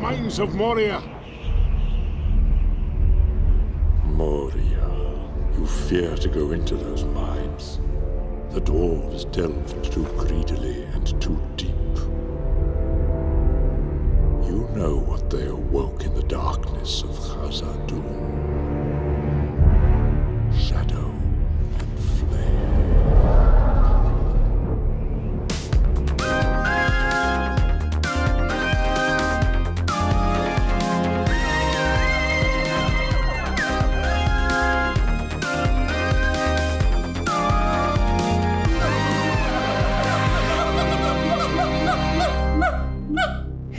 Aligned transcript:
mines 0.00 0.38
of 0.38 0.54
Moria. 0.54 1.02
Moria. 4.04 4.90
You 5.56 5.66
fear 5.66 6.16
to 6.16 6.28
go 6.28 6.52
into 6.52 6.76
those 6.76 7.04
mines. 7.04 7.80
The 8.50 8.60
dwarves 8.60 9.30
delved 9.32 9.92
too 9.92 10.04
greedily 10.16 10.84
and 10.84 11.06
too 11.20 11.40
deep. 11.56 11.70
You 14.46 14.68
know 14.74 14.96
what 14.96 15.30
they 15.30 15.46
awoke 15.46 16.04
in 16.04 16.14
the 16.14 16.22
darkness 16.22 17.02
of 17.02 17.10
Khazad-dûm. 17.10 18.53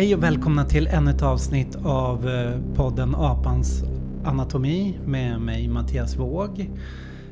Hej 0.05 0.15
och 0.15 0.23
välkomna 0.23 0.65
till 0.65 0.87
ännu 0.87 1.11
ett 1.11 1.21
avsnitt 1.21 1.75
av 1.75 2.29
eh, 2.29 2.75
podden 2.75 3.15
Apans 3.15 3.83
anatomi 4.25 4.99
med 5.05 5.41
mig 5.41 5.67
Mattias 5.67 6.15
Våg. 6.15 6.71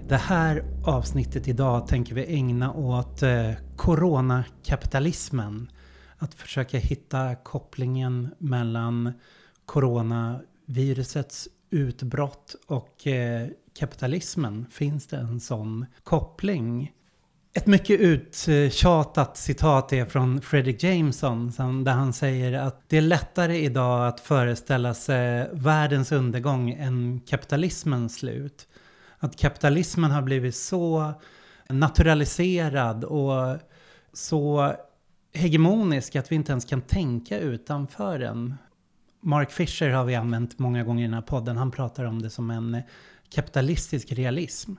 Det 0.08 0.18
här 0.18 0.64
avsnittet 0.86 1.48
idag 1.48 1.88
tänker 1.88 2.16
vi 2.16 2.36
ägna 2.36 2.74
åt 2.74 3.24
eh, 3.24 3.52
coronakapitalismen. 3.76 5.72
Att 6.18 6.34
försöka 6.34 6.78
hitta 6.78 7.36
kopplingen 7.36 8.30
mellan 8.38 9.14
coronavirusets 9.66 11.48
utbrott 11.70 12.56
och 12.68 13.08
eh, 13.08 13.48
kapitalismen. 13.80 14.66
Finns 14.72 15.08
det 15.08 15.18
en 15.18 15.40
sån 15.40 15.86
koppling? 16.04 16.92
Ett 17.56 17.68
mycket 17.68 18.00
uttjatat 18.00 19.38
citat 19.38 19.94
är 19.94 20.06
från 20.06 20.42
Fredrik 20.42 20.84
Jameson 20.84 21.52
där 21.84 21.92
han 21.92 22.14
säger 22.14 22.54
att 22.54 22.90
det 22.90 22.98
är 22.98 23.02
lättare 23.02 23.58
idag 23.58 24.08
att 24.08 24.20
föreställa 24.20 24.94
sig 24.94 25.50
världens 25.54 26.12
undergång 26.12 26.72
än 26.72 27.20
kapitalismens 27.20 28.16
slut. 28.16 28.68
Att 29.18 29.38
kapitalismen 29.38 30.12
har 30.12 30.22
blivit 30.22 30.56
så 30.56 31.14
naturaliserad 31.70 33.04
och 33.04 33.58
så 34.14 34.74
hegemonisk 35.34 36.16
att 36.16 36.32
vi 36.32 36.36
inte 36.36 36.52
ens 36.52 36.66
kan 36.66 36.82
tänka 36.82 37.40
utanför 37.40 38.20
den. 38.20 38.56
Mark 39.22 39.52
Fisher 39.52 39.90
har 39.90 40.06
vi 40.06 40.16
använt 40.16 40.60
många 40.60 40.84
gånger 40.84 41.04
i 41.04 41.08
den 41.08 41.14
här 41.14 41.22
podden. 41.22 41.58
Han 41.58 41.72
pratar 41.72 42.04
om 42.04 42.22
det 42.22 42.30
som 42.30 42.50
en 42.50 42.82
kapitalistisk 43.30 44.12
realism. 44.12 44.74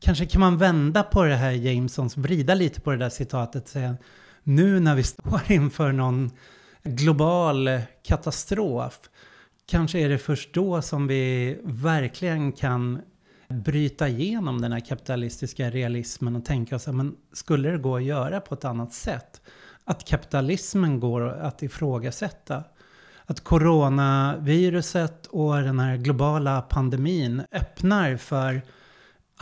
Kanske 0.00 0.26
kan 0.26 0.40
man 0.40 0.58
vända 0.58 1.02
på 1.02 1.24
det 1.24 1.36
här 1.36 1.50
Jamesons, 1.50 2.16
vrida 2.16 2.54
lite 2.54 2.80
på 2.80 2.90
det 2.90 2.96
där 2.96 3.08
citatet 3.08 3.62
och 3.62 3.68
säga 3.68 3.96
nu 4.42 4.80
när 4.80 4.94
vi 4.94 5.02
står 5.02 5.40
inför 5.52 5.92
någon 5.92 6.30
global 6.82 7.70
katastrof, 8.02 9.00
kanske 9.66 9.98
är 9.98 10.08
det 10.08 10.18
först 10.18 10.54
då 10.54 10.82
som 10.82 11.06
vi 11.06 11.56
verkligen 11.62 12.52
kan 12.52 13.02
bryta 13.48 14.08
igenom 14.08 14.60
den 14.60 14.72
här 14.72 14.80
kapitalistiska 14.80 15.70
realismen 15.70 16.36
och 16.36 16.44
tänka 16.44 16.76
oss, 16.76 16.86
men 16.86 17.16
skulle 17.32 17.70
det 17.70 17.78
gå 17.78 17.96
att 17.96 18.02
göra 18.02 18.40
på 18.40 18.54
ett 18.54 18.64
annat 18.64 18.92
sätt? 18.92 19.40
Att 19.84 20.04
kapitalismen 20.04 21.00
går 21.00 21.28
att 21.28 21.62
ifrågasätta. 21.62 22.64
Att 23.24 23.44
coronaviruset 23.44 25.26
och 25.26 25.54
den 25.54 25.78
här 25.78 25.96
globala 25.96 26.62
pandemin 26.62 27.42
öppnar 27.52 28.16
för 28.16 28.62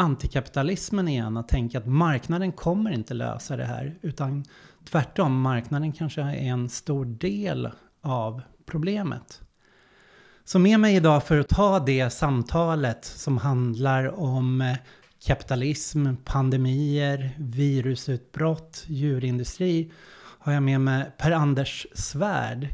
antikapitalismen 0.00 1.08
igen 1.08 1.36
att 1.36 1.48
tänka 1.48 1.78
att 1.78 1.86
marknaden 1.86 2.52
kommer 2.52 2.90
inte 2.90 3.14
lösa 3.14 3.56
det 3.56 3.64
här 3.64 3.98
utan 4.02 4.44
tvärtom, 4.90 5.40
marknaden 5.40 5.92
kanske 5.92 6.20
är 6.20 6.34
en 6.34 6.68
stor 6.68 7.04
del 7.04 7.68
av 8.02 8.42
problemet. 8.66 9.40
Så 10.44 10.58
med 10.58 10.80
mig 10.80 10.96
idag 10.96 11.24
för 11.24 11.38
att 11.38 11.48
ta 11.48 11.78
det 11.78 12.10
samtalet 12.10 13.04
som 13.04 13.38
handlar 13.38 14.20
om 14.20 14.60
eh, 14.60 14.76
kapitalism, 15.26 16.06
pandemier, 16.24 17.30
virusutbrott, 17.38 18.84
djurindustri 18.86 19.92
har 20.16 20.52
jag 20.52 20.62
med 20.62 20.80
mig 20.80 21.10
Per-Anders 21.18 21.86
Svärd. 21.94 22.68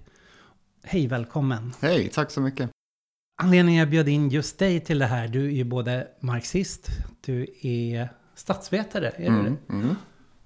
Hej, 0.83 1.07
välkommen! 1.07 1.73
Hej, 1.81 2.09
tack 2.09 2.31
så 2.31 2.41
mycket. 2.41 2.71
Anledningen 3.37 3.79
jag 3.79 3.91
bjöd 3.91 4.09
in 4.09 4.29
just 4.29 4.59
dig 4.59 4.81
till 4.81 4.99
det 4.99 5.07
här, 5.07 5.29
du 5.29 5.47
är 5.47 5.51
ju 5.51 5.65
både 5.65 6.09
marxist, 6.21 6.89
du 7.21 7.47
är 7.63 8.09
statsvetare, 8.35 9.09
är 9.17 9.31
du 9.31 9.39
Mm, 9.39 9.45
det? 9.67 9.73
mm. 9.73 9.97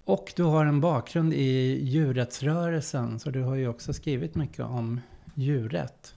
Och 0.05 0.33
du 0.35 0.43
har 0.43 0.65
en 0.65 0.81
bakgrund 0.81 1.33
i 1.33 1.79
djurrättsrörelsen, 1.85 3.19
så 3.19 3.29
du 3.29 3.41
har 3.43 3.55
ju 3.55 3.67
också 3.67 3.93
skrivit 3.93 4.35
mycket 4.35 4.59
om 4.59 5.01
djurrätt. 5.33 6.13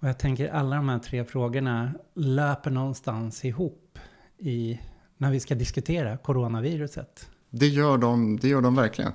Och 0.00 0.08
jag 0.08 0.18
tänker 0.18 0.48
alla 0.48 0.76
de 0.76 0.88
här 0.88 0.98
tre 0.98 1.24
frågorna 1.24 1.92
löper 2.14 2.70
någonstans 2.70 3.44
ihop 3.44 3.98
i, 4.38 4.80
när 5.16 5.30
vi 5.30 5.40
ska 5.40 5.54
diskutera 5.54 6.16
coronaviruset. 6.16 7.28
Det, 7.50 7.66
gör 7.68 7.98
de, 7.98 8.36
det 8.40 8.48
gör 8.48 8.60
de 8.60 8.74
verkligen. 8.74 9.12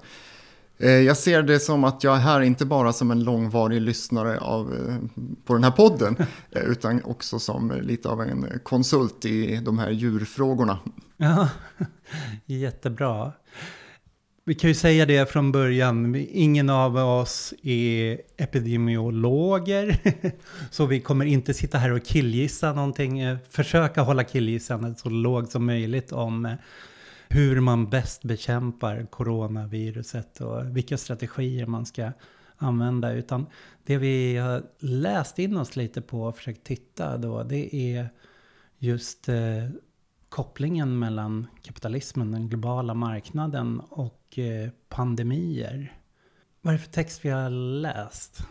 Eh, 0.82 0.90
Jag 0.92 1.18
ser 1.18 1.44
det 1.44 1.60
som 1.60 1.84
att 1.84 2.04
jag 2.04 2.16
är 2.16 2.20
här 2.20 2.42
inte 2.42 2.66
bara 2.66 2.94
som 2.94 3.12
en 3.12 3.24
långvarig 3.24 3.82
lyssnare 3.82 4.40
av, 4.40 4.74
eh, 4.74 4.96
på 5.46 5.54
den 5.54 5.64
här 5.64 5.72
podden, 5.72 6.16
eh, 6.52 6.62
utan 6.64 7.04
också 7.04 7.40
som 7.40 7.72
lite 7.82 8.10
av 8.10 8.22
en 8.22 8.60
konsult 8.64 9.26
i 9.26 9.56
de 9.66 9.80
här 9.80 9.90
djurfrågorna. 9.90 10.80
Ja, 11.18 11.50
jättebra. 12.46 13.32
Vi 14.46 14.56
kan 14.56 14.68
ju 14.68 14.74
säga 14.74 15.06
det 15.06 15.32
från 15.32 15.52
början, 15.52 16.16
ingen 16.30 16.70
av 16.70 16.96
oss 16.98 17.54
är 17.64 18.22
epidemiologer, 18.38 19.98
så 20.72 20.86
vi 20.86 21.00
kommer 21.00 21.26
inte 21.26 21.54
sitta 21.54 21.78
här 21.78 21.92
och 21.92 22.06
killgissa 22.06 22.74
någonting, 22.74 23.38
försöka 23.50 24.02
hålla 24.02 24.24
killgissandet 24.24 25.00
så 25.00 25.10
lågt 25.10 25.52
som 25.52 25.66
möjligt 25.66 26.12
om 26.12 26.56
hur 27.34 27.60
man 27.60 27.90
bäst 27.90 28.24
bekämpar 28.24 29.06
coronaviruset 29.10 30.42
och 30.42 30.78
vilka 30.78 30.98
strategier 30.98 31.66
man 31.66 31.86
ska 31.86 32.12
använda, 32.58 33.14
utan 33.14 33.46
det 33.86 33.98
vi 33.98 34.38
har 34.38 34.64
läst 34.80 35.40
in 35.40 35.58
oss 35.58 35.76
lite 35.76 36.02
på 36.02 36.24
och 36.24 36.36
försökt 36.36 36.64
titta 36.64 37.18
då, 37.18 37.44
det 37.44 37.76
är 37.76 38.10
just 38.78 39.30
eh, 39.30 39.36
kopplingen 40.30 41.00
mellan 41.00 41.48
kapitalismen, 41.62 42.32
den 42.32 42.50
globala 42.50 42.94
marknaden 42.94 43.80
och 43.90 44.40
eh, 44.40 44.70
pandemier. 44.90 45.98
Vad 46.62 46.74
är 46.74 46.78
det 46.78 46.84
för 46.84 46.92
text 46.92 47.26
vi 47.26 47.30
har 47.30 47.50
läst? 47.82 48.44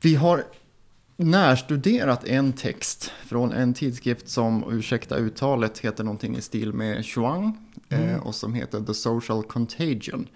Vi 0.00 0.14
har 0.14 0.44
närstuderat 1.16 2.24
en 2.24 2.52
text 2.52 3.12
från 3.24 3.52
en 3.52 3.74
tidskrift 3.74 4.28
som, 4.28 4.64
ursäkta 4.72 5.16
uttalet, 5.16 5.78
heter 5.78 6.04
någonting 6.04 6.36
i 6.36 6.40
stil 6.40 6.72
med 6.72 7.06
Chuang 7.06 7.71
eh, 7.92 8.26
och 8.26 8.34
som 8.34 8.54
heter 8.54 8.80
The 8.80 8.94
Social 8.94 9.42
Contagion. 9.42 10.28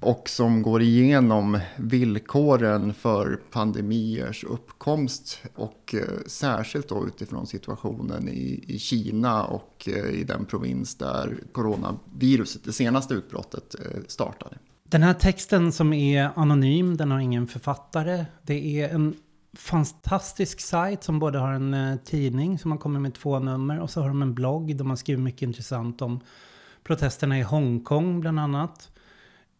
Och 0.00 0.28
som 0.28 0.62
går 0.62 0.82
igenom 0.82 1.60
villkoren 1.76 2.94
för 2.94 3.40
pandemiers 3.50 4.44
uppkomst 4.44 5.42
och 5.54 5.94
eh, 5.94 6.00
särskilt 6.26 6.88
då 6.88 7.06
utifrån 7.06 7.46
situationen 7.46 8.28
i, 8.28 8.64
i 8.68 8.78
Kina 8.78 9.44
och 9.44 9.88
eh, 9.88 10.20
i 10.20 10.24
den 10.24 10.44
provins 10.44 10.94
där 10.94 11.38
coronaviruset, 11.52 12.64
det 12.64 12.72
senaste 12.72 13.14
utbrottet, 13.14 13.74
startade. 14.06 14.56
Den 14.88 15.02
här 15.02 15.14
texten 15.14 15.72
som 15.72 15.92
är 15.92 16.30
anonym, 16.36 16.96
den 16.96 17.10
har 17.10 17.18
ingen 17.18 17.46
författare. 17.46 18.24
Det 18.42 18.80
är 18.80 18.88
en 18.88 19.14
fantastisk 19.56 20.60
sajt 20.60 21.04
som 21.04 21.18
både 21.18 21.38
har 21.38 21.52
en 21.52 21.98
tidning 22.04 22.58
som 22.58 22.70
har 22.70 22.78
kommit 22.78 23.02
med 23.02 23.14
två 23.14 23.38
nummer 23.38 23.80
och 23.80 23.90
så 23.90 24.00
har 24.00 24.08
de 24.08 24.22
en 24.22 24.34
blogg 24.34 24.76
där 24.76 24.84
man 24.84 24.96
skriver 24.96 25.22
mycket 25.22 25.42
intressant 25.42 26.02
om 26.02 26.20
protesterna 26.84 27.38
i 27.38 27.42
Hongkong 27.42 28.20
bland 28.20 28.40
annat. 28.40 28.90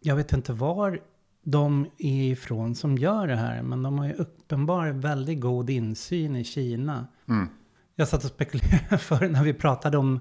Jag 0.01 0.17
vet 0.17 0.33
inte 0.33 0.53
var 0.53 1.01
de 1.45 1.87
är 1.99 2.33
ifrån 2.33 2.75
som 2.75 2.99
gör 2.99 3.27
det 3.27 3.37
här, 3.37 3.63
men 3.63 3.83
de 3.83 3.99
har 3.99 4.07
ju 4.07 4.13
uppenbar 4.13 4.89
väldigt 4.89 5.41
god 5.41 5.71
insyn 5.71 6.37
i 6.37 6.45
Kina. 6.45 7.07
Mm. 7.29 7.49
Jag 7.97 8.09
satt 8.09 8.25
och 8.25 8.31
spekulerade 8.31 8.99
för 8.99 9.29
när 9.29 9.45
vi 9.45 9.55
pratade 9.55 9.99
om, 9.99 10.21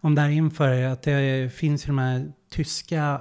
om 0.00 0.14
det 0.14 0.20
här 0.20 0.28
inför, 0.28 0.82
att 0.82 1.02
det 1.02 1.52
finns 1.54 1.84
ju 1.84 1.86
de 1.86 1.98
här 1.98 2.32
tyska 2.50 3.20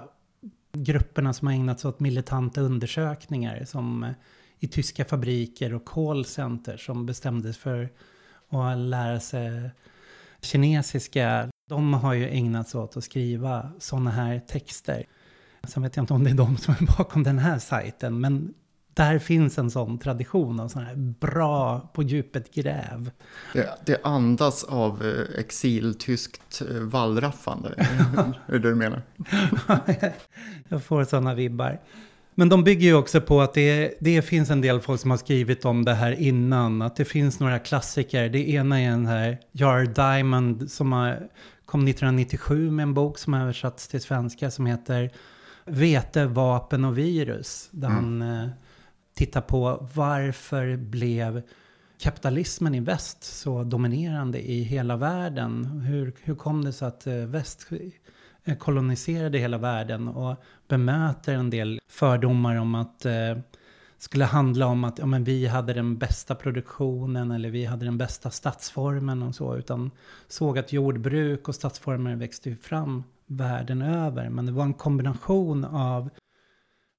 grupperna 0.72 1.34
som 1.34 1.48
har 1.48 1.54
ägnat 1.54 1.80
sig 1.80 1.90
åt 1.90 2.00
militanta 2.00 2.62
undersökningar 2.62 3.66
som 3.66 4.04
eh, 4.04 4.12
i 4.60 4.68
tyska 4.68 5.06
fabriker 5.06 5.74
och 5.74 5.86
callcenter 5.86 6.78
som 6.78 7.06
bestämdes 7.06 7.58
för 7.58 7.90
att 8.50 8.78
lära 8.78 9.20
sig 9.20 9.72
kinesiska. 10.42 11.50
De 11.70 11.94
har 11.94 12.14
ju 12.14 12.30
ägnat 12.30 12.70
sig 12.70 12.80
åt 12.80 12.98
att 12.98 13.04
skriva 13.04 13.70
sådana 13.80 14.12
här 14.12 14.40
texter. 14.40 15.06
Sen 15.68 15.84
vet 15.84 15.96
jag 15.96 16.04
inte 16.04 16.14
om 16.14 16.24
det 16.24 16.30
är 16.30 16.36
de 16.36 16.58
som 16.58 16.74
är 16.80 16.98
bakom 16.98 17.24
den 17.24 17.40
här 17.40 17.60
sajten, 17.60 18.20
men 18.20 18.54
där 18.94 19.20
finns 19.20 19.58
en 19.58 19.72
sån 19.72 20.00
tradition 20.00 20.60
av 20.60 20.68
sån 20.68 20.84
här 20.84 20.96
bra 20.96 21.90
på 21.94 22.04
djupet 22.04 22.54
gräv. 22.54 23.12
Det, 23.54 23.70
det 23.86 24.02
andas 24.04 24.64
av 24.64 25.06
eh, 25.06 25.40
exiltyskt 25.40 26.62
eh, 26.70 26.78
wallraffande, 26.78 27.74
är 27.78 28.34
det 28.52 28.60
det 28.60 28.70
du 28.70 28.76
menar? 28.76 29.02
Jag 30.70 30.84
får 30.84 31.04
sådana 31.04 31.34
vibbar. 31.34 31.80
Men 32.40 32.50
de 32.50 32.64
bygger 32.64 32.88
ju 32.88 32.94
också 32.94 33.22
på 33.22 33.42
att 33.42 33.54
det, 33.54 33.98
det 34.00 34.22
finns 34.22 34.50
en 34.50 34.62
del 34.62 34.82
folk 34.82 35.02
som 35.02 35.12
har 35.12 35.18
skrivit 35.18 35.66
om 35.66 35.86
det 35.86 35.94
här 35.94 36.12
innan. 36.12 36.82
Att 36.82 36.96
det 36.96 37.06
finns 37.06 37.40
några 37.40 37.60
klassiker. 37.60 38.30
Det 38.30 38.50
ena 38.50 38.82
är 38.82 38.90
den 38.90 39.06
här 39.06 39.38
Jar 39.52 39.86
Diamond 39.86 40.72
som 40.72 40.92
har, 40.92 41.30
kom 41.70 41.88
1997 41.88 42.72
med 42.72 42.84
en 42.84 42.94
bok 42.94 43.18
som 43.18 43.34
översatts 43.34 43.88
till 43.88 44.02
svenska 44.02 44.52
som 44.52 44.66
heter 44.66 45.12
Vete, 45.66 46.26
vapen 46.26 46.86
och 46.86 46.98
virus. 46.98 47.70
Där 47.72 47.88
han 47.88 48.22
eh, 48.22 48.50
tittar 49.16 49.42
på 49.42 49.88
varför 49.96 50.78
blev 50.78 51.42
kapitalismen 52.00 52.76
i 52.76 52.80
väst 52.80 53.24
så 53.24 53.64
dominerande 53.64 54.50
i 54.52 54.62
hela 54.62 54.98
världen? 54.98 55.66
Hur, 55.66 56.14
hur 56.22 56.36
kom 56.36 56.66
det 56.66 56.74
sig 56.74 56.88
att 56.88 57.08
eh, 57.08 57.14
väst 57.14 57.68
koloniserade 58.60 59.38
hela 59.38 59.58
världen 59.58 60.08
och 60.08 60.36
bemöter 60.68 61.34
en 61.34 61.50
del 61.50 61.80
fördomar 61.88 62.56
om 62.56 62.76
att 62.76 63.06
eh, 63.06 63.38
skulle 64.00 64.26
handla 64.26 64.66
om 64.66 64.84
att 64.84 65.00
ja, 65.00 65.06
men 65.06 65.24
vi 65.24 65.48
hade 65.48 65.74
den 65.74 65.98
bästa 65.98 66.36
produktionen 66.36 67.32
eller 67.32 67.50
vi 67.50 67.66
hade 67.66 67.86
den 67.86 67.98
bästa 67.98 68.30
stadsformen 68.30 69.24
och 69.24 69.36
så, 69.36 69.56
utan 69.56 69.92
såg 70.28 70.58
att 70.58 70.74
jordbruk 70.74 71.48
och 71.48 71.56
stadsformer 71.56 72.16
växte 72.16 72.56
fram 72.56 73.04
världen 73.26 73.82
över. 73.82 74.30
Men 74.30 74.46
det 74.46 74.52
var 74.52 74.64
en 74.64 74.74
kombination 74.74 75.66
av 75.66 76.10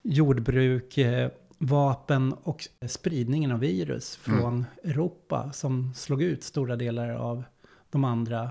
jordbruk, 0.03 0.99
eh, 0.99 1.31
vapen 1.59 2.33
och 2.33 2.69
spridningen 2.89 3.53
av 3.53 3.61
virus 3.61 4.17
från 4.17 4.65
Europa 4.85 5.53
som 5.53 5.95
slog 5.95 6.23
ut 6.23 6.43
stora 6.43 6.77
delar 6.77 7.11
av 7.11 7.45
de 7.91 8.05
andra 8.05 8.51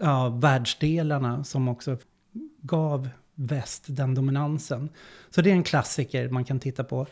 ja, 0.00 0.28
världsdelarna 0.28 1.44
som 1.44 1.68
också 1.68 1.98
gav 2.62 3.08
väst 3.34 3.84
den 3.86 4.14
dominansen. 4.14 4.88
Så 5.30 5.42
det 5.42 5.50
är 5.50 5.54
en 5.54 5.62
klassiker 5.62 6.28
man 6.28 6.44
kan 6.44 6.60
titta 6.60 6.84
på. 6.84 7.06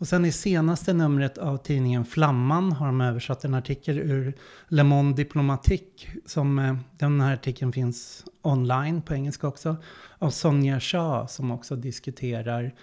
Och 0.00 0.08
sen 0.08 0.24
i 0.24 0.32
senaste 0.32 0.92
numret 0.92 1.38
av 1.38 1.56
tidningen 1.56 2.04
Flamman 2.04 2.72
har 2.72 2.86
de 2.86 3.00
översatt 3.00 3.44
en 3.44 3.54
artikel 3.54 3.98
ur 3.98 4.34
Le 4.68 4.82
Monde 4.82 5.16
Diplomatique. 5.16 6.08
Som, 6.26 6.58
eh, 6.58 6.76
den 6.98 7.20
här 7.20 7.34
artikeln 7.34 7.72
finns 7.72 8.24
online 8.42 9.02
på 9.02 9.14
engelska 9.14 9.48
också. 9.48 9.76
Av 10.18 10.30
Sonja 10.30 10.80
Shah 10.80 11.26
som 11.26 11.50
också 11.50 11.76
diskuterar 11.76 12.74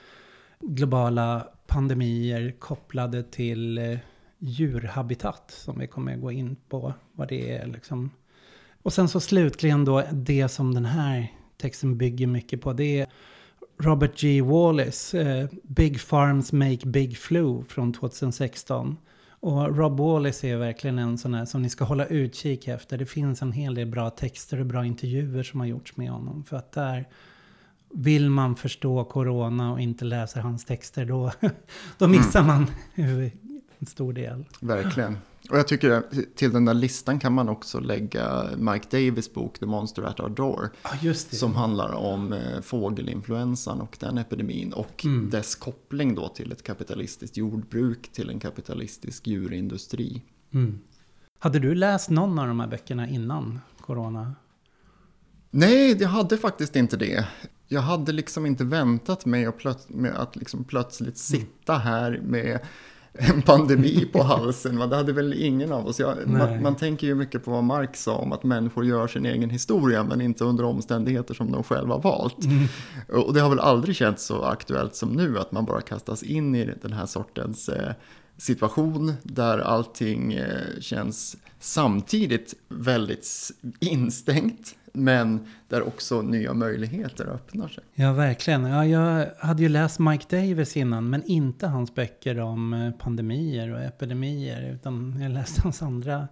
globala 0.59 1.47
pandemier 1.67 2.55
kopplade 2.59 3.23
till 3.23 3.77
eh, 3.77 3.97
djurhabitat. 4.39 5.51
Som 5.51 5.79
vi 5.79 5.87
kommer 5.87 6.17
gå 6.17 6.31
in 6.31 6.55
på 6.69 6.93
vad 7.11 7.27
det 7.27 7.57
är 7.57 7.67
liksom. 7.67 8.11
Och 8.81 8.93
sen 8.93 9.09
så 9.09 9.19
slutligen 9.19 9.85
då 9.85 10.03
det 10.11 10.47
som 10.47 10.73
den 10.73 10.85
här 10.85 11.33
texten 11.57 11.97
bygger 11.97 12.27
mycket 12.27 12.61
på. 12.61 12.73
Det 12.73 12.99
är 12.99 13.07
Robert 13.79 14.21
G. 14.21 14.41
Wallace, 14.41 15.21
eh, 15.21 15.49
Big 15.63 15.99
Farms 15.99 16.51
Make 16.51 16.85
Big 16.85 17.17
Flu 17.17 17.63
från 17.63 17.93
2016. 17.93 18.97
Och 19.39 19.77
Rob 19.77 19.99
Wallace 19.99 20.47
är 20.47 20.57
verkligen 20.57 20.99
en 20.99 21.17
sån 21.17 21.33
här 21.33 21.45
som 21.45 21.61
ni 21.61 21.69
ska 21.69 21.85
hålla 21.85 22.05
utkik 22.05 22.67
efter. 22.67 22.97
Det 22.97 23.05
finns 23.05 23.41
en 23.41 23.51
hel 23.51 23.75
del 23.75 23.87
bra 23.87 24.09
texter 24.09 24.59
och 24.59 24.65
bra 24.65 24.85
intervjuer 24.85 25.43
som 25.43 25.59
har 25.59 25.67
gjorts 25.67 25.97
med 25.97 26.11
honom. 26.11 26.43
För 26.43 26.57
att 26.57 26.71
där 26.71 27.05
vill 27.93 28.29
man 28.29 28.55
förstå 28.55 29.03
corona 29.03 29.71
och 29.71 29.81
inte 29.81 30.05
läser 30.05 30.41
hans 30.41 30.65
texter 30.65 31.05
då, 31.05 31.31
då 31.97 32.07
missar 32.07 32.43
man 32.43 32.67
en 33.79 33.87
stor 33.87 34.13
del. 34.13 34.45
Verkligen. 34.61 35.17
Och 35.49 35.57
jag 35.57 35.67
tycker 35.67 36.03
till 36.35 36.51
den 36.53 36.65
där 36.65 36.73
listan 36.73 37.19
kan 37.19 37.33
man 37.33 37.49
också 37.49 37.79
lägga 37.79 38.49
Mike 38.57 38.87
Davis 39.05 39.33
bok 39.33 39.59
The 39.59 39.65
Monster 39.65 40.03
at 40.03 40.19
Our 40.19 40.29
Door. 40.29 40.69
Det. 41.01 41.13
Som 41.15 41.55
handlar 41.55 41.93
om 41.93 42.33
eh, 42.33 42.61
fågelinfluensan 42.61 43.81
och 43.81 43.97
den 43.99 44.17
epidemin. 44.17 44.73
Och 44.73 45.05
Mm. 45.05 45.29
dess 45.29 45.55
koppling 45.55 46.15
då 46.15 46.27
till 46.29 46.51
ett 46.51 46.63
kapitalistiskt 46.63 47.37
jordbruk, 47.37 48.09
till 48.11 48.29
en 48.29 48.39
kapitalistisk 48.39 49.27
djurindustri. 49.27 50.21
Mm. 50.53 50.79
Hade 51.39 51.59
du 51.59 51.75
läst 51.75 52.09
någon 52.09 52.39
av 52.39 52.47
de 52.47 52.59
här 52.59 52.67
böckerna 52.67 53.07
innan 53.09 53.59
corona? 53.81 54.35
Nej, 55.51 55.97
jag 56.01 56.09
hade 56.09 56.37
faktiskt 56.37 56.75
inte 56.75 56.97
det. 56.97 57.27
Jag 57.67 57.81
hade 57.81 58.11
liksom 58.11 58.45
inte 58.45 58.63
väntat 58.63 59.25
mig 59.25 59.45
att, 59.45 59.57
plöts- 59.57 60.13
att 60.15 60.35
liksom 60.35 60.63
plötsligt 60.63 61.17
sitta 61.17 61.77
här 61.77 62.19
med 62.23 62.59
en 63.17 63.41
pandemi 63.41 64.05
på 64.11 64.23
halsen. 64.23 64.77
va? 64.77 64.87
Det 64.87 64.95
hade 64.95 65.13
väl 65.13 65.33
ingen 65.33 65.71
av 65.71 65.87
oss. 65.87 65.99
Jag, 65.99 66.27
man, 66.27 66.61
man 66.61 66.75
tänker 66.75 67.07
ju 67.07 67.15
mycket 67.15 67.45
på 67.45 67.51
vad 67.51 67.63
Marx 67.63 68.03
sa 68.03 68.15
om 68.15 68.31
att 68.31 68.43
människor 68.43 68.85
gör 68.85 69.07
sin 69.07 69.25
egen 69.25 69.49
historia 69.49 70.03
men 70.03 70.21
inte 70.21 70.43
under 70.43 70.63
omständigheter 70.63 71.33
som 71.33 71.51
de 71.51 71.63
själva 71.63 71.95
har 71.95 72.01
valt. 72.01 72.37
Och 73.07 73.33
det 73.33 73.39
har 73.39 73.49
väl 73.49 73.59
aldrig 73.59 73.95
känts 73.95 74.25
så 74.25 74.43
aktuellt 74.43 74.95
som 74.95 75.09
nu 75.09 75.39
att 75.39 75.51
man 75.51 75.65
bara 75.65 75.81
kastas 75.81 76.23
in 76.23 76.55
i 76.55 76.73
den 76.81 76.93
här 76.93 77.05
sortens 77.05 77.69
eh, 77.69 77.93
situation 78.37 79.13
där 79.23 79.59
allting 79.59 80.33
eh, 80.33 80.79
känns 80.79 81.37
samtidigt 81.59 82.53
väldigt 82.69 83.27
instängt 83.79 84.75
men 84.97 85.45
där 85.67 85.87
också 85.87 86.21
nya 86.21 86.53
möjligheter 86.53 87.25
öppnar 87.25 87.67
sig. 87.67 87.83
Ja, 87.93 88.13
verkligen. 88.13 88.63
Ja, 88.63 88.85
jag 88.85 89.27
hade 89.39 89.61
ju 89.63 89.69
läst 89.69 89.99
Mike 89.99 90.37
Davis 90.37 90.77
innan, 90.77 91.09
men 91.09 91.23
inte 91.23 91.67
hans 91.67 91.95
böcker 91.95 92.39
om 92.39 92.73
eh, 92.73 92.91
pandemier 92.91 93.73
och 93.73 93.81
epidemier, 93.81 94.71
utan 94.73 95.19
jag 95.21 95.31
läste 95.31 95.61
hans 95.61 95.81
andra, 95.81 96.27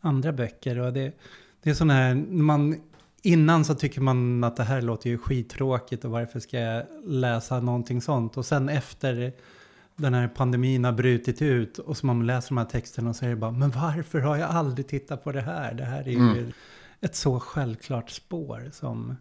andra 0.00 0.32
böcker. 0.32 0.78
Och 0.78 0.92
det, 0.92 1.12
det 1.62 1.70
är 1.70 1.74
sån 1.74 1.90
här, 1.90 2.14
man, 2.28 2.76
innan 3.22 3.64
så 3.64 3.74
tycker 3.74 4.00
man 4.00 4.44
att 4.44 4.56
det 4.56 4.64
här 4.64 4.82
låter 4.82 5.10
ju 5.10 5.18
skittråkigt 5.18 6.04
och 6.04 6.10
varför 6.10 6.40
ska 6.40 6.58
jag 6.60 6.84
läsa 7.04 7.60
någonting 7.60 8.00
sånt? 8.02 8.36
Och 8.36 8.46
sen 8.46 8.68
efter 8.68 9.32
den 9.96 10.14
här 10.14 10.28
pandemin 10.28 10.84
har 10.84 10.92
brutit 10.92 11.42
ut 11.42 11.78
och 11.78 11.96
så 11.96 12.06
man 12.06 12.26
läser 12.26 12.48
de 12.48 12.58
här 12.58 12.64
texterna 12.64 13.14
så 13.14 13.24
är 13.24 13.28
det 13.28 13.36
bara, 13.36 13.50
men 13.50 13.70
varför 13.70 14.20
har 14.20 14.36
jag 14.36 14.50
aldrig 14.50 14.88
tittat 14.88 15.24
på 15.24 15.32
det 15.32 15.40
här? 15.40 15.74
Det 15.74 15.84
här 15.84 16.00
är 16.00 16.10
ju 16.10 16.16
Mm. 16.16 16.52
Ett 17.00 17.16
så 17.16 17.40
självklart 17.40 18.10
spår 18.10 18.70
som, 18.72 19.16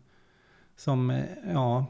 som 0.77 1.10
eh, 1.10 1.24
ja, 1.53 1.86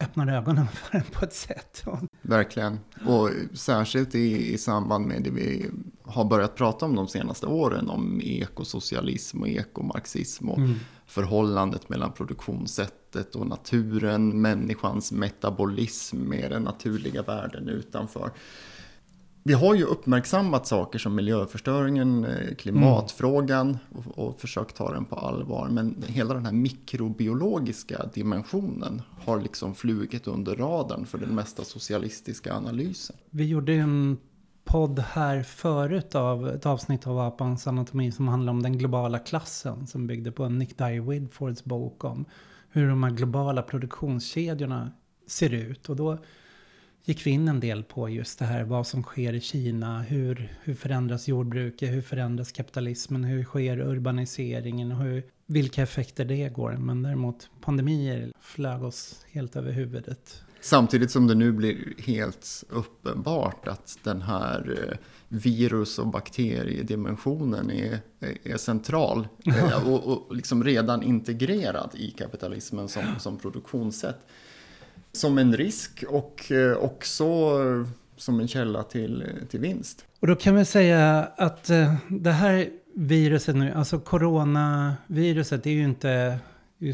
öppnar 0.00 0.26
ögonen 0.32 0.66
för 0.72 0.98
en 0.98 1.04
på 1.12 1.24
ett 1.24 1.34
sätt. 1.34 1.84
Verkligen. 2.22 2.78
Och 3.06 3.30
särskilt 3.52 4.14
i, 4.14 4.52
i 4.52 4.58
samband 4.58 5.06
med 5.06 5.22
det 5.22 5.30
vi 5.30 5.70
har 6.02 6.24
börjat 6.24 6.56
prata 6.56 6.86
om 6.86 6.94
de 6.94 7.08
senaste 7.08 7.46
åren 7.46 7.88
om 7.90 8.20
ekosocialism 8.24 9.40
och 9.40 9.48
ekomarxism 9.48 10.48
och 10.48 10.58
förhållandet 11.06 11.88
mellan 11.88 12.12
produktionssättet 12.12 13.34
och 13.34 13.46
naturen, 13.46 14.42
människans 14.42 15.12
metabolism 15.12 16.18
med 16.18 16.50
den 16.50 16.62
naturliga 16.62 17.22
världen 17.22 17.68
utanför. 17.68 18.30
Vi 19.42 19.52
har 19.52 19.74
ju 19.74 19.84
uppmärksammat 19.84 20.66
saker 20.66 20.98
som 20.98 21.14
miljöförstöringen, 21.14 22.24
eh, 22.24 22.54
klimatfrågan 22.54 23.78
och, 23.94 24.28
och 24.28 24.40
försökt 24.40 24.76
ta 24.76 24.92
den 24.92 25.04
på 25.04 25.16
allvar. 25.16 25.68
Men 25.68 26.04
hela 26.06 26.34
den 26.34 26.46
här 26.46 26.52
mikrobiologiska 26.52 28.06
dimensionen 28.14 29.02
har 29.24 29.40
liksom 29.40 29.74
flugit 29.74 30.26
under 30.26 30.56
radarn 30.56 31.06
för 31.06 31.18
den 31.18 31.34
mesta 31.34 31.64
socialistiska 31.64 32.54
analysen. 32.54 33.16
Vi 33.30 33.44
gjorde 33.44 33.72
en 33.72 34.18
podd 34.64 34.98
här 34.98 35.42
förut 35.42 36.14
av 36.14 36.48
ett 36.48 36.66
avsnitt 36.66 37.06
av 37.06 37.18
Apans 37.18 37.66
anatomi 37.66 38.12
som 38.12 38.28
handlar 38.28 38.52
om 38.52 38.62
den 38.62 38.78
globala 38.78 39.18
klassen 39.18 39.86
som 39.86 40.06
byggde 40.06 40.32
på 40.32 40.48
Nick 40.48 40.78
Dye 40.78 41.00
Widfords 41.00 41.64
bok 41.64 42.04
om 42.04 42.24
hur 42.70 42.88
de 42.88 43.02
här 43.02 43.10
globala 43.10 43.62
produktionskedjorna 43.62 44.90
ser 45.26 45.54
ut. 45.54 45.88
Och 45.88 45.96
då 45.96 46.18
gick 47.08 47.26
vi 47.26 47.30
in 47.30 47.48
en 47.48 47.60
del 47.60 47.82
på 47.82 48.08
just 48.08 48.38
det 48.38 48.44
här 48.44 48.64
vad 48.64 48.86
som 48.86 49.02
sker 49.02 49.32
i 49.32 49.40
Kina, 49.40 50.02
hur, 50.02 50.52
hur 50.62 50.74
förändras 50.74 51.28
jordbruket, 51.28 51.90
hur 51.90 52.02
förändras 52.02 52.52
kapitalismen, 52.52 53.24
hur 53.24 53.44
sker 53.44 53.80
urbaniseringen 53.80 54.92
och 54.92 54.98
hur, 54.98 55.22
vilka 55.46 55.82
effekter 55.82 56.24
det 56.24 56.48
går. 56.48 56.72
Men 56.72 57.02
däremot 57.02 57.50
pandemier 57.60 58.32
flög 58.40 58.82
oss 58.82 59.26
helt 59.30 59.56
över 59.56 59.72
huvudet. 59.72 60.42
Samtidigt 60.60 61.10
som 61.10 61.26
det 61.26 61.34
nu 61.34 61.52
blir 61.52 61.94
helt 61.98 62.64
uppenbart 62.68 63.68
att 63.68 63.98
den 64.02 64.22
här 64.22 64.78
eh, 64.82 64.96
virus 65.28 65.98
och 65.98 66.06
bakteriedimensionen 66.06 67.70
är, 67.70 67.98
är 68.42 68.56
central 68.56 69.28
eh, 69.46 69.88
och, 69.88 70.06
och 70.06 70.36
liksom 70.36 70.64
redan 70.64 71.02
integrerad 71.02 71.90
i 71.94 72.10
kapitalismen 72.10 72.88
som, 72.88 73.02
som 73.18 73.38
produktionssätt. 73.38 74.18
Som 75.18 75.38
en 75.38 75.56
risk 75.56 76.04
och 76.08 76.52
eh, 76.52 76.76
också 76.76 77.26
som 78.16 78.40
en 78.40 78.48
källa 78.48 78.82
till, 78.82 79.24
till 79.50 79.60
vinst. 79.60 80.04
Och 80.20 80.26
då 80.26 80.34
kan 80.34 80.54
vi 80.54 80.64
säga 80.64 81.28
att 81.36 81.70
eh, 81.70 81.94
det 82.08 82.32
här 82.32 82.68
viruset 82.94 83.56
nu, 83.56 83.72
alltså 83.72 83.98
coronaviruset, 83.98 85.62
det 85.62 85.70
är 85.70 85.74
ju 85.74 85.84
inte, 85.84 86.38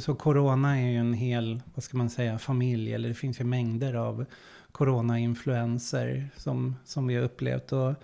så 0.00 0.14
corona 0.14 0.78
är 0.80 0.90
ju 0.90 0.96
en 0.96 1.14
hel, 1.14 1.62
vad 1.74 1.84
ska 1.84 1.96
man 1.96 2.10
säga, 2.10 2.38
familj, 2.38 2.94
eller 2.94 3.08
det 3.08 3.14
finns 3.14 3.40
ju 3.40 3.44
mängder 3.44 3.94
av 3.94 4.24
coronainfluenser 4.72 6.28
som, 6.36 6.76
som 6.84 7.06
vi 7.06 7.14
har 7.14 7.22
upplevt. 7.22 7.72
Och, 7.72 7.94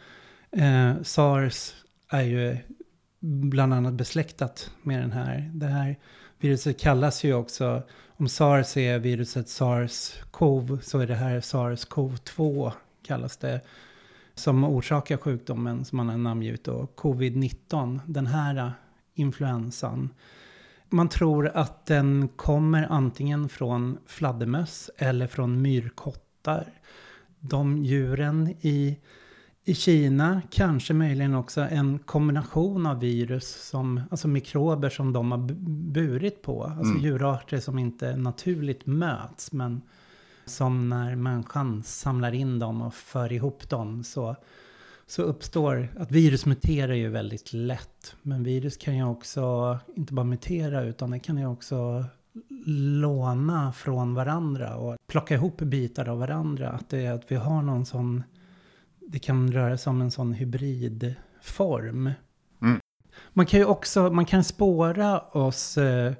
eh, 0.58 1.02
SARS 1.02 1.74
är 2.08 2.22
ju 2.22 2.56
bland 3.20 3.74
annat 3.74 3.94
besläktat 3.94 4.70
med 4.82 5.00
den 5.00 5.12
här. 5.12 5.50
Det 5.54 5.66
här 5.66 5.98
viruset 6.38 6.80
kallas 6.80 7.24
ju 7.24 7.34
också, 7.34 7.82
om 8.20 8.28
SARS 8.28 8.76
är 8.76 8.98
viruset 8.98 9.46
SARS-CoV 9.46 10.80
så 10.80 10.98
är 10.98 11.06
det 11.06 11.14
här 11.14 11.40
SARS-CoV-2 11.40 12.72
kallas 13.02 13.36
det. 13.36 13.60
Som 14.34 14.64
orsakar 14.64 15.16
sjukdomen 15.16 15.84
som 15.84 15.96
man 15.96 16.08
har 16.08 16.16
namngivit 16.16 16.64
då, 16.64 16.88
covid-19. 16.96 18.00
Den 18.06 18.26
här 18.26 18.72
influensan. 19.14 20.10
Man 20.88 21.08
tror 21.08 21.48
att 21.48 21.86
den 21.86 22.28
kommer 22.28 22.86
antingen 22.90 23.48
från 23.48 23.98
fladdermöss 24.06 24.90
eller 24.96 25.26
från 25.26 25.62
myrkottar. 25.62 26.72
De 27.38 27.84
djuren 27.84 28.54
i, 28.60 28.98
i 29.64 29.74
Kina, 29.74 30.42
kanske 30.50 30.94
möjligen 30.94 31.34
också 31.34 31.60
en 31.60 31.98
kombination 31.98 32.86
av 32.86 33.00
virus, 33.00 33.68
som, 33.68 34.00
alltså 34.10 34.28
mikrober 34.28 34.90
som 34.90 35.12
de 35.12 35.32
har 35.32 35.38
burit 35.92 36.42
på. 36.42 36.64
Alltså 36.64 36.92
mm. 36.92 37.02
djurarter 37.02 37.60
som 37.60 37.78
inte 37.78 38.16
naturligt 38.16 38.86
möts, 38.86 39.52
men 39.52 39.82
som 40.44 40.88
när 40.88 41.16
människan 41.16 41.82
samlar 41.82 42.32
in 42.32 42.58
dem 42.58 42.82
och 42.82 42.94
för 42.94 43.32
ihop 43.32 43.68
dem 43.68 44.04
så 44.04 44.36
så 45.10 45.22
uppstår 45.22 45.88
att 45.98 46.12
virus 46.12 46.46
muterar 46.46 46.94
ju 46.94 47.08
väldigt 47.08 47.52
lätt. 47.52 48.14
Men 48.22 48.44
virus 48.44 48.76
kan 48.76 48.96
ju 48.96 49.04
också 49.04 49.78
inte 49.96 50.14
bara 50.14 50.24
mutera 50.24 50.82
utan 50.82 51.10
det 51.10 51.18
kan 51.18 51.38
ju 51.38 51.46
också 51.46 52.04
låna 53.00 53.72
från 53.72 54.14
varandra 54.14 54.76
och 54.76 54.96
plocka 55.06 55.34
ihop 55.34 55.58
bitar 55.58 56.08
av 56.08 56.18
varandra. 56.18 56.68
Att, 56.68 56.88
det, 56.88 57.06
att 57.06 57.32
vi 57.32 57.36
har 57.36 57.62
någon 57.62 57.86
sån, 57.86 58.22
det 59.10 59.18
kan 59.18 59.52
röra 59.52 59.78
sig 59.78 59.90
om 59.90 60.00
en 60.00 60.10
sån 60.10 60.32
hybridform. 60.32 62.10
Mm. 62.62 62.80
Man 63.32 63.46
kan 63.46 63.60
ju 63.60 63.66
också, 63.66 64.10
man 64.10 64.24
kan 64.26 64.44
spåra 64.44 65.20
oss, 65.20 65.78
eh, 65.78 66.12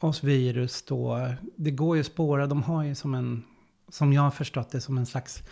oss 0.00 0.24
virus 0.24 0.82
då. 0.82 1.32
Det 1.56 1.70
går 1.70 1.96
ju 1.96 2.00
att 2.00 2.06
spåra, 2.06 2.46
de 2.46 2.62
har 2.62 2.82
ju 2.82 2.94
som 2.94 3.14
en, 3.14 3.44
som 3.88 4.12
jag 4.12 4.22
har 4.22 4.30
förstått 4.30 4.70
det, 4.70 4.80
som 4.80 4.98
en 4.98 5.06
slags 5.06 5.42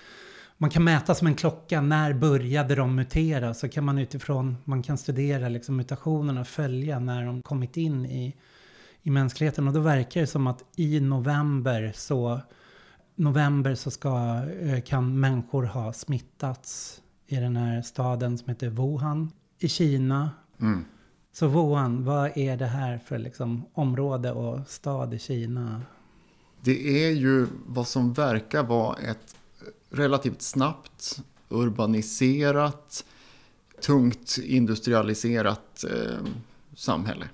man 0.63 0.71
kan 0.71 0.85
mäta 0.85 1.15
som 1.15 1.27
en 1.27 1.35
klocka, 1.35 1.81
när 1.81 2.13
började 2.13 2.75
de 2.75 2.95
mutera? 2.95 3.55
Så 3.55 3.69
kan 3.69 3.85
man 3.85 3.99
utifrån, 3.99 4.57
man 4.65 4.83
kan 4.83 4.99
studera 4.99 5.49
liksom 5.49 5.77
mutationerna, 5.77 6.45
följa 6.45 6.99
när 6.99 7.27
de 7.27 7.43
kommit 7.43 7.77
in 7.77 8.07
i, 8.07 8.37
i 9.03 9.11
mänskligheten. 9.11 9.69
Och 9.69 9.75
då 9.75 9.81
verkar 9.81 10.21
det 10.21 10.27
som 10.27 10.47
att 10.47 10.65
i 10.77 11.01
november 11.01 11.93
så, 11.95 12.41
november 13.21 13.75
så 13.75 13.91
ska, 13.91 14.43
eh, 14.61 14.81
kan 14.81 15.21
människor 15.21 15.63
ha 15.63 15.93
smittats 15.93 17.01
i 17.27 17.37
den 17.37 17.57
här 17.57 17.83
staden 17.83 18.39
som 18.39 18.49
heter 18.49 18.69
Wuhan 18.69 19.31
i 19.59 19.69
Kina. 19.69 20.31
Mm. 20.61 20.85
Så 21.33 21.47
Wuhan, 21.49 22.05
vad 22.05 22.39
är 22.39 22.57
det 22.57 22.67
här 22.67 22.99
för 22.99 23.19
liksom 23.19 23.65
område 23.73 24.33
och 24.33 24.69
stad 24.69 25.15
i 25.15 25.19
Kina? 25.19 25.83
Det 26.63 27.05
är 27.05 27.11
ju 27.11 27.47
vad 27.67 27.89
som 27.89 28.13
verkar 28.13 28.63
vara 28.63 28.97
ett 28.97 29.37
relativt 29.91 30.43
snabbt 30.43 31.23
urbaniserat, 31.49 33.05
tungt 33.83 34.39
industrialiserat 34.43 35.85
eh, 35.85 36.27
samhälle. 36.75 37.29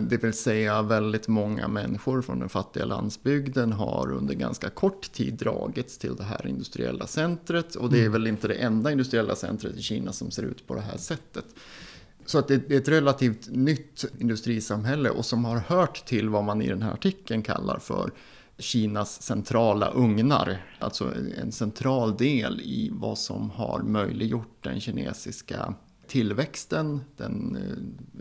Det 0.00 0.24
vill 0.24 0.32
säga 0.32 0.82
väldigt 0.82 1.28
många 1.28 1.68
människor 1.68 2.22
från 2.22 2.38
den 2.38 2.48
fattiga 2.48 2.84
landsbygden 2.84 3.72
har 3.72 4.12
under 4.12 4.34
ganska 4.34 4.70
kort 4.70 5.12
tid 5.12 5.34
dragits 5.34 5.98
till 5.98 6.16
det 6.16 6.24
här 6.24 6.46
industriella 6.46 7.06
centret. 7.06 7.74
Och 7.74 7.90
det 7.90 7.96
är 7.96 8.00
mm. 8.00 8.12
väl 8.12 8.26
inte 8.26 8.48
det 8.48 8.54
enda 8.54 8.92
industriella 8.92 9.36
centret 9.36 9.76
i 9.76 9.82
Kina 9.82 10.12
som 10.12 10.30
ser 10.30 10.42
ut 10.42 10.66
på 10.66 10.74
det 10.74 10.80
här 10.80 10.96
sättet. 10.96 11.44
Så 12.26 12.38
att 12.38 12.48
det 12.48 12.70
är 12.70 12.76
ett 12.76 12.88
relativt 12.88 13.48
nytt 13.50 14.04
industrisamhälle 14.18 15.10
och 15.10 15.24
som 15.24 15.44
har 15.44 15.56
hört 15.56 16.06
till 16.06 16.28
vad 16.28 16.44
man 16.44 16.62
i 16.62 16.68
den 16.68 16.82
här 16.82 16.92
artikeln 16.92 17.42
kallar 17.42 17.78
för 17.78 18.10
Kinas 18.58 19.22
centrala 19.22 19.90
ugnar. 19.90 20.66
Alltså 20.78 21.12
en 21.42 21.52
central 21.52 22.16
del 22.16 22.60
i 22.60 22.90
vad 22.92 23.18
som 23.18 23.50
har 23.50 23.82
möjliggjort 23.82 24.56
den 24.60 24.80
kinesiska 24.80 25.74
tillväxten, 26.12 27.00
den, 27.16 27.58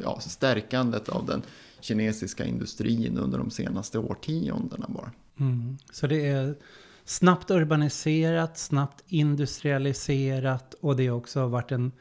ja, 0.03 0.19
stärkandet 0.19 1.09
av 1.09 1.25
den 1.25 1.41
kinesiska 1.79 2.45
industrin 2.45 3.17
under 3.17 3.37
de 3.37 3.51
senaste 3.51 3.99
årtiondena 3.99 4.85
bara. 4.89 5.11
Mm. 5.39 5.77
Så 5.91 6.07
det 6.07 6.27
är 6.27 6.55
snabbt 7.05 7.51
urbaniserat, 7.51 8.57
snabbt 8.57 9.03
industrialiserat 9.07 10.73
och 10.73 10.95
det 10.95 11.07
har 11.07 11.17
också 11.17 11.47
varit 11.47 11.71
en 11.71 11.91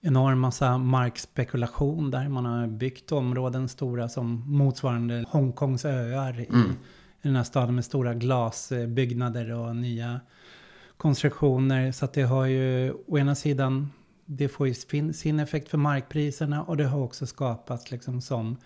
enorm 0.00 0.40
massa 0.40 0.78
markspekulation 0.78 2.10
där 2.10 2.28
man 2.28 2.44
har 2.44 2.66
byggt 2.66 3.12
områden 3.12 3.68
stora 3.68 4.08
som 4.08 4.42
motsvarande 4.46 5.24
Hongkongs 5.28 5.84
öar 5.84 6.40
i 6.40 6.46
mm 6.46 6.76
i 7.22 7.28
den 7.28 7.36
här 7.36 7.44
staden 7.44 7.74
med 7.74 7.84
stora 7.84 8.14
glasbyggnader 8.14 9.52
och 9.52 9.76
nya 9.76 10.20
konstruktioner. 10.96 11.92
Så 11.92 12.04
att 12.04 12.12
det 12.12 12.22
har 12.22 12.46
ju 12.46 12.92
å 13.06 13.18
ena 13.18 13.34
sidan, 13.34 13.90
det 14.36 14.48
får 14.48 14.68
ju 14.68 14.74
sin 15.12 15.40
effekt 15.40 15.68
för 15.68 15.78
markpriserna 15.78 16.62
och 16.62 16.76
det 16.76 16.84
har 16.84 17.00
också 17.00 17.26
skapat 17.26 17.90
liksom 17.90 18.20
som, 18.20 18.56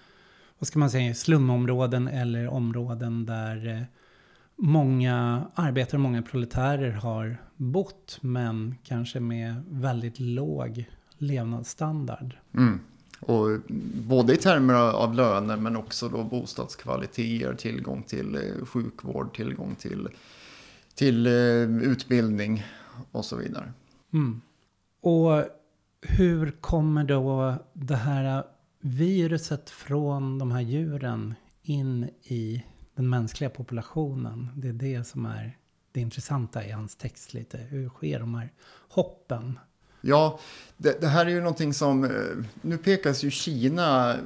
vad 0.58 0.68
ska 0.68 0.78
man 0.78 0.90
säga, 0.90 1.14
slumområden 1.14 2.08
eller 2.08 2.48
områden 2.48 3.26
där 3.26 3.68
eh, 3.68 3.82
många 4.56 5.46
arbetare 5.54 5.96
och 5.96 6.00
många 6.00 6.22
proletärer 6.22 6.90
har 6.90 7.36
bott 7.56 8.18
men 8.20 8.74
kanske 8.84 9.20
med 9.20 9.62
väldigt 9.70 10.20
låg 10.20 10.84
levnadsstandard. 11.18 12.36
Mm. 12.54 12.80
Och 13.20 13.48
både 13.94 14.34
i 14.34 14.36
termer 14.36 14.74
av 14.74 15.14
löner 15.14 15.56
men 15.56 15.76
också 15.76 16.08
då 16.08 16.24
bostadskvaliteter, 16.24 17.54
tillgång 17.54 18.02
till 18.02 18.34
eh, 18.34 18.66
sjukvård, 18.66 19.36
tillgång 19.36 19.74
till, 19.74 20.08
till 20.94 21.26
eh, 21.26 21.32
utbildning 21.82 22.66
och 23.12 23.24
så 23.24 23.36
vidare. 23.36 23.72
Mm. 24.12 24.40
Och 25.00 25.44
hur 26.08 26.50
kommer 26.50 27.04
då 27.04 27.54
det 27.72 27.96
här 27.96 28.44
viruset 28.80 29.70
från 29.70 30.38
de 30.38 30.52
här 30.52 30.60
djuren 30.60 31.34
in 31.62 32.10
i 32.22 32.64
den 32.94 33.08
mänskliga 33.08 33.50
populationen? 33.50 34.48
Det 34.56 34.68
är 34.68 34.72
det 34.72 35.04
som 35.04 35.26
är 35.26 35.56
det 35.92 36.00
intressanta 36.00 36.66
i 36.66 36.70
hans 36.70 36.96
text 36.96 37.34
lite. 37.34 37.58
Hur 37.58 37.88
sker 37.88 38.20
de 38.20 38.34
här 38.34 38.52
hoppen? 38.88 39.58
Ja, 40.00 40.38
det, 40.76 41.00
det, 41.00 41.06
här 41.06 41.26
är 41.26 41.30
ju 41.30 41.40
någonting 41.40 41.74
som... 41.74 42.04
Eh, 42.04 42.10
nu 42.62 42.78
pekas 42.78 43.22
ju 43.22 43.30
Kina 43.30 44.16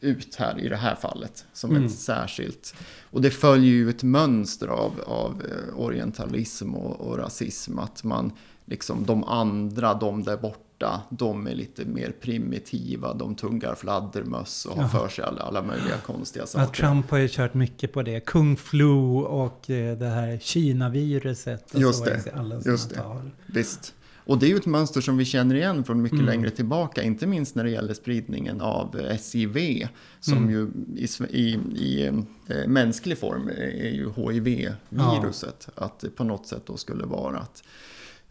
ut 0.00 0.34
här 0.34 0.58
i 0.58 0.68
det 0.68 0.76
här 0.76 0.94
fallet 0.94 1.44
som 1.52 1.70
mm. 1.70 1.86
ett 1.86 1.92
särskilt. 1.92 2.74
Och 3.10 3.22
det 3.22 3.30
följer 3.30 3.72
ju 3.72 3.90
ett 3.90 4.02
mönster 4.02 4.68
av, 4.68 5.00
av 5.06 5.42
eh, 5.42 5.80
orientalism 5.80 6.74
och, 6.74 7.00
och 7.00 7.18
rasism. 7.18 7.78
Att 7.78 8.04
man 8.04 8.32
liksom 8.64 9.04
de 9.06 9.24
andra, 9.24 9.94
de 9.94 10.22
där 10.22 10.36
borta, 10.36 10.65
de 11.10 11.46
är 11.46 11.54
lite 11.54 11.84
mer 11.84 12.10
primitiva. 12.20 13.14
De 13.14 13.34
tuggar 13.34 13.74
fladdermöss 13.74 14.64
och 14.64 14.76
har 14.76 14.88
för 14.88 15.08
sig 15.08 15.24
alla, 15.24 15.42
alla 15.42 15.62
möjliga 15.62 15.96
konstiga 16.06 16.46
saker. 16.46 16.64
Ja, 16.64 16.88
Trump 16.88 17.10
har 17.10 17.18
ju 17.18 17.28
kört 17.30 17.54
mycket 17.54 17.92
på 17.92 18.02
det. 18.02 18.20
Kung 18.20 18.56
flu 18.56 18.94
och 19.16 19.70
eh, 19.70 19.98
det 19.98 20.08
här 20.08 20.38
Kina-viruset. 20.38 21.72
Just 21.74 22.04
det. 22.04 22.22
Just 22.64 22.90
det. 22.90 23.02
Visst. 23.46 23.94
Och 24.26 24.38
det 24.38 24.46
är 24.46 24.48
ju 24.48 24.56
ett 24.56 24.66
mönster 24.66 25.00
som 25.00 25.16
vi 25.16 25.24
känner 25.24 25.54
igen 25.54 25.84
från 25.84 26.02
mycket 26.02 26.18
mm. 26.18 26.26
längre 26.26 26.50
tillbaka, 26.50 27.02
inte 27.02 27.26
minst 27.26 27.54
när 27.54 27.64
det 27.64 27.70
gäller 27.70 27.94
spridningen 27.94 28.60
av 28.60 29.16
SIV, 29.20 29.88
som 30.20 30.38
mm. 30.38 30.50
ju 30.50 30.68
i, 30.96 31.08
i, 31.30 31.58
i 31.76 32.06
äh, 32.48 32.66
mänsklig 32.66 33.18
form 33.18 33.48
är 33.48 33.90
ju 33.90 34.10
HIV-viruset. 34.16 35.68
Ja. 35.74 35.84
Att 35.84 36.00
det 36.00 36.10
på 36.10 36.24
något 36.24 36.46
sätt 36.46 36.62
då 36.66 36.76
skulle 36.76 37.04
vara 37.04 37.38
att 37.38 37.62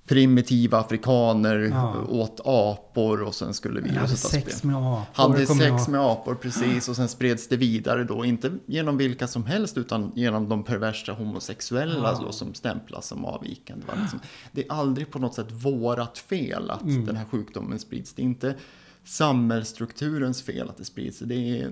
primitiva 0.07 0.79
afrikaner 0.79 1.55
ja. 1.55 2.05
åt 2.09 2.39
apor 2.43 3.21
och 3.21 3.35
sen 3.35 3.53
skulle 3.53 3.81
viruset 3.81 4.00
hade 4.00 4.17
sex 4.17 4.63
med 4.63 4.75
apor. 4.75 5.24
Hade 5.24 5.45
sex 5.45 5.88
med 5.88 6.01
apor, 6.01 6.35
precis. 6.35 6.89
Och 6.89 6.95
sen 6.95 7.07
spreds 7.07 7.47
det 7.47 7.57
vidare 7.57 8.03
då, 8.03 8.25
inte 8.25 8.51
genom 8.65 8.97
vilka 8.97 9.27
som 9.27 9.45
helst 9.45 9.77
utan 9.77 10.12
genom 10.15 10.50
de 10.50 10.63
perversa 10.63 11.13
homosexuella 11.13 12.12
ja. 12.12 12.19
då, 12.25 12.31
som 12.31 12.53
stämplas 12.53 13.07
som 13.07 13.25
avvikande. 13.25 13.85
Liksom, 14.01 14.19
det 14.51 14.65
är 14.65 14.71
aldrig 14.71 15.12
på 15.12 15.19
något 15.19 15.33
sätt 15.33 15.51
vårat 15.51 16.17
fel 16.17 16.71
att 16.71 16.83
mm. 16.83 17.05
den 17.05 17.15
här 17.15 17.25
sjukdomen 17.25 17.79
sprids. 17.79 18.13
Det 18.13 18.21
är 18.21 18.24
inte 18.24 18.55
samhällsstrukturens 19.03 20.41
fel 20.41 20.69
att 20.69 20.77
det 20.77 20.85
sprids. 20.85 21.19
Det 21.19 21.35
är 21.35 21.71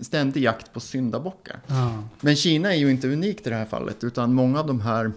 ständig 0.00 0.42
jakt 0.42 0.72
på 0.72 0.80
syndabockar. 0.80 1.60
Ja. 1.66 2.02
Men 2.20 2.36
Kina 2.36 2.74
är 2.74 2.78
ju 2.78 2.90
inte 2.90 3.08
unikt 3.08 3.46
i 3.46 3.50
det 3.50 3.56
här 3.56 3.64
fallet, 3.64 4.04
utan 4.04 4.34
många 4.34 4.60
av 4.60 4.66
de 4.66 4.80
här 4.80 5.12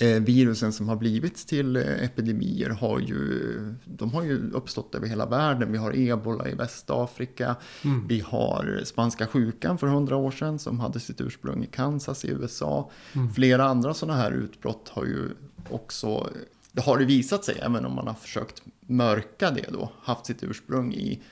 virusen 0.00 0.72
som 0.72 0.88
har 0.88 0.96
blivit 0.96 1.36
till 1.46 1.76
eh, 1.76 1.82
epidemier 1.82 2.70
har 2.70 3.00
ju, 3.00 3.74
de 3.84 4.12
har 4.12 4.22
ju 4.22 4.50
uppstått 4.50 4.94
över 4.94 5.06
hela 5.06 5.26
världen. 5.26 5.72
Vi 5.72 5.78
har 5.78 5.96
ebola 5.96 6.48
i 6.48 6.54
Västafrika. 6.54 7.56
Mm. 7.84 8.06
Vi 8.08 8.20
har 8.20 8.80
spanska 8.84 9.26
sjukan 9.26 9.78
för 9.78 9.86
hundra 9.86 10.16
år 10.16 10.30
sedan 10.30 10.58
som 10.58 10.80
hade 10.80 11.00
sitt 11.00 11.20
ursprung 11.20 11.64
i 11.64 11.66
Kansas 11.66 12.24
i 12.24 12.28
USA. 12.30 12.90
Mm. 13.12 13.32
Flera 13.34 13.64
andra 13.64 13.94
sådana 13.94 14.18
här 14.18 14.32
utbrott 14.32 14.88
har 14.88 15.04
ju 15.04 15.30
också, 15.70 16.30
det 16.72 16.80
har 16.80 16.98
det 16.98 17.04
visat 17.04 17.44
sig, 17.44 17.58
även 17.62 17.84
om 17.84 17.94
man 17.94 18.06
har 18.06 18.14
försökt 18.14 18.62
mörka 18.80 19.50
det 19.50 19.66
då, 19.72 19.92
haft 20.02 20.26
sitt 20.26 20.42
ursprung 20.42 20.94
i 20.94 21.22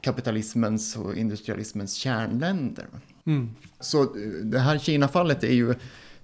kapitalismens 0.00 0.96
och 0.96 1.16
industrialismens 1.16 1.94
kärnländer. 1.94 2.86
Mm. 3.24 3.50
Så 3.80 4.02
eh, 4.02 4.08
det 4.42 4.58
här 4.58 4.78
Kina-fallet 4.78 5.44
är 5.44 5.52
ju, 5.52 5.74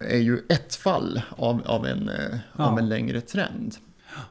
är 0.01 0.19
ju 0.19 0.39
ett 0.49 0.75
fall 0.75 1.23
av, 1.37 1.63
av, 1.67 1.87
en, 1.87 2.09
eh, 2.09 2.39
Ja. 2.57 2.65
av 2.65 2.79
en 2.79 2.89
längre 2.89 3.21
trend. 3.21 3.77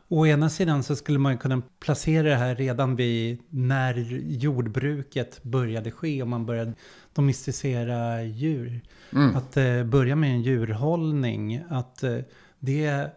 Å 0.07 0.25
ena 0.27 0.49
sidan 0.49 0.83
så 0.83 0.95
skulle 0.95 1.19
man 1.19 1.37
kunna 1.37 1.61
placera 1.79 2.29
det 2.29 2.35
här 2.35 2.55
redan 2.55 2.95
vid 2.95 3.39
när 3.49 3.93
jordbruket 4.27 5.43
började 5.43 5.91
ske 5.91 6.21
och 6.21 6.27
man 6.27 6.45
började 6.45 6.73
domesticera 7.13 8.23
djur. 8.23 8.81
Mm. 9.13 9.35
Att 9.35 9.57
eh, 9.57 9.83
börja 9.83 10.15
med 10.15 10.29
en 10.29 10.41
djurhållning, 10.41 11.63
att 11.69 12.03
eh, 12.03 12.17
det, 12.59 13.07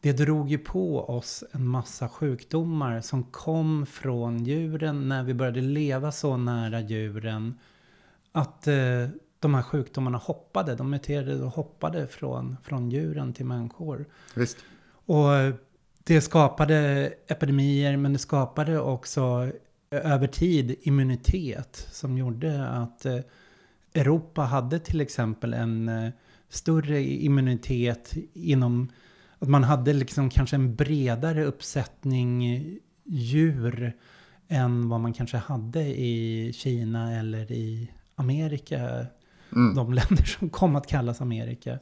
det 0.00 0.12
drog 0.12 0.50
ju 0.50 0.58
på 0.58 1.00
oss 1.00 1.44
en 1.52 1.68
massa 1.68 2.08
sjukdomar 2.08 3.00
som 3.00 3.24
kom 3.24 3.86
från 3.86 4.44
djuren 4.44 5.08
när 5.08 5.22
vi 5.22 5.34
började 5.34 5.60
leva 5.60 6.12
så 6.12 6.36
nära 6.36 6.80
djuren. 6.80 7.58
Att 8.32 8.66
eh, 8.66 9.08
de 9.40 9.54
här 9.54 9.62
sjukdomarna 9.62 10.18
hoppade, 10.18 10.74
de 10.74 10.90
muterade 10.90 11.42
och 11.42 11.50
hoppade 11.50 12.06
från, 12.06 12.56
från 12.62 12.90
djuren 12.90 13.32
till 13.32 13.46
människor. 13.46 14.04
Visst. 14.34 14.56
Och 15.06 15.28
det 16.04 16.20
skapade 16.20 17.12
epidemier 17.26 17.96
men 17.96 18.12
det 18.12 18.18
skapade 18.18 18.80
också 18.80 19.50
eh, 19.90 20.12
över 20.12 20.26
tid 20.26 20.76
immunitet 20.82 21.88
som 21.92 22.18
gjorde 22.18 22.68
att 22.68 23.06
eh, 23.06 23.18
Europa 23.94 24.42
hade 24.42 24.78
till 24.78 25.00
exempel 25.00 25.54
en 25.54 25.88
eh, 25.88 26.10
större 26.48 27.02
immunitet 27.02 28.14
inom 28.34 28.88
att 29.38 29.48
man 29.48 29.64
hade 29.64 29.92
liksom 29.92 30.30
kanske 30.30 30.56
en 30.56 30.74
bredare 30.74 31.44
uppsättning 31.44 32.58
djur 33.04 33.92
än 34.48 34.88
vad 34.88 35.00
man 35.00 35.12
kanske 35.12 35.36
hade 35.36 35.82
i 35.82 36.52
Kina 36.54 37.18
eller 37.18 37.52
i 37.52 37.90
Amerika 38.14 39.06
Mm. 39.56 39.74
de 39.74 39.92
länder 39.92 40.24
som 40.24 40.50
kom 40.50 40.76
att 40.76 40.86
kallas 40.86 41.20
Amerika. 41.20 41.78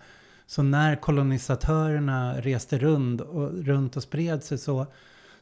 Så 0.47 0.63
när 0.63 0.97
kolonisatörerna 0.97 2.41
reste 2.41 2.79
runt 2.79 3.21
och, 3.21 3.51
runt 3.65 3.97
och 3.97 4.03
spred 4.03 4.43
sig 4.45 4.59
så, 4.59 4.87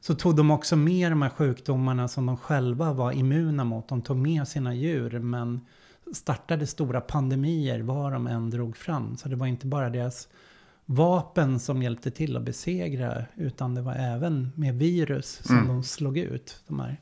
så 0.01 0.15
tog 0.15 0.37
de 0.37 0.51
också 0.51 0.77
med 0.77 1.13
de 1.13 1.23
här 1.23 1.29
sjukdomarna 1.31 2.09
som 2.09 2.27
de 2.27 2.37
själva 2.37 2.93
var 2.93 3.13
immuna 3.13 3.65
mot. 3.65 3.89
De 3.89 4.03
tog 4.03 4.17
med 4.17 4.49
sina 4.49 4.75
djur 4.75 5.19
men 5.19 5.61
startade 6.15 6.67
stora 6.67 7.01
pandemier 7.01 7.81
var 7.81 8.11
de 8.13 8.27
än 8.27 8.51
drog 8.51 8.77
fram. 8.77 9.17
Så 9.17 9.29
det 9.29 9.37
var 9.37 9.47
inte 9.47 9.67
bara 9.67 9.91
deras 9.91 10.29
vapen 10.87 11.61
som 11.61 11.83
hjälpte 11.83 12.11
till 12.11 12.37
att 12.37 12.43
besegra 12.43 13.25
utan 13.35 13.75
det 13.75 13.83
var 13.83 13.95
även 13.95 14.53
med 14.55 14.75
virus 14.75 15.41
som 15.45 15.57
Mm. 15.57 15.69
de 15.69 15.83
slog 15.83 16.19
ut. 16.19 16.63
De 16.69 16.81
här. 16.81 17.01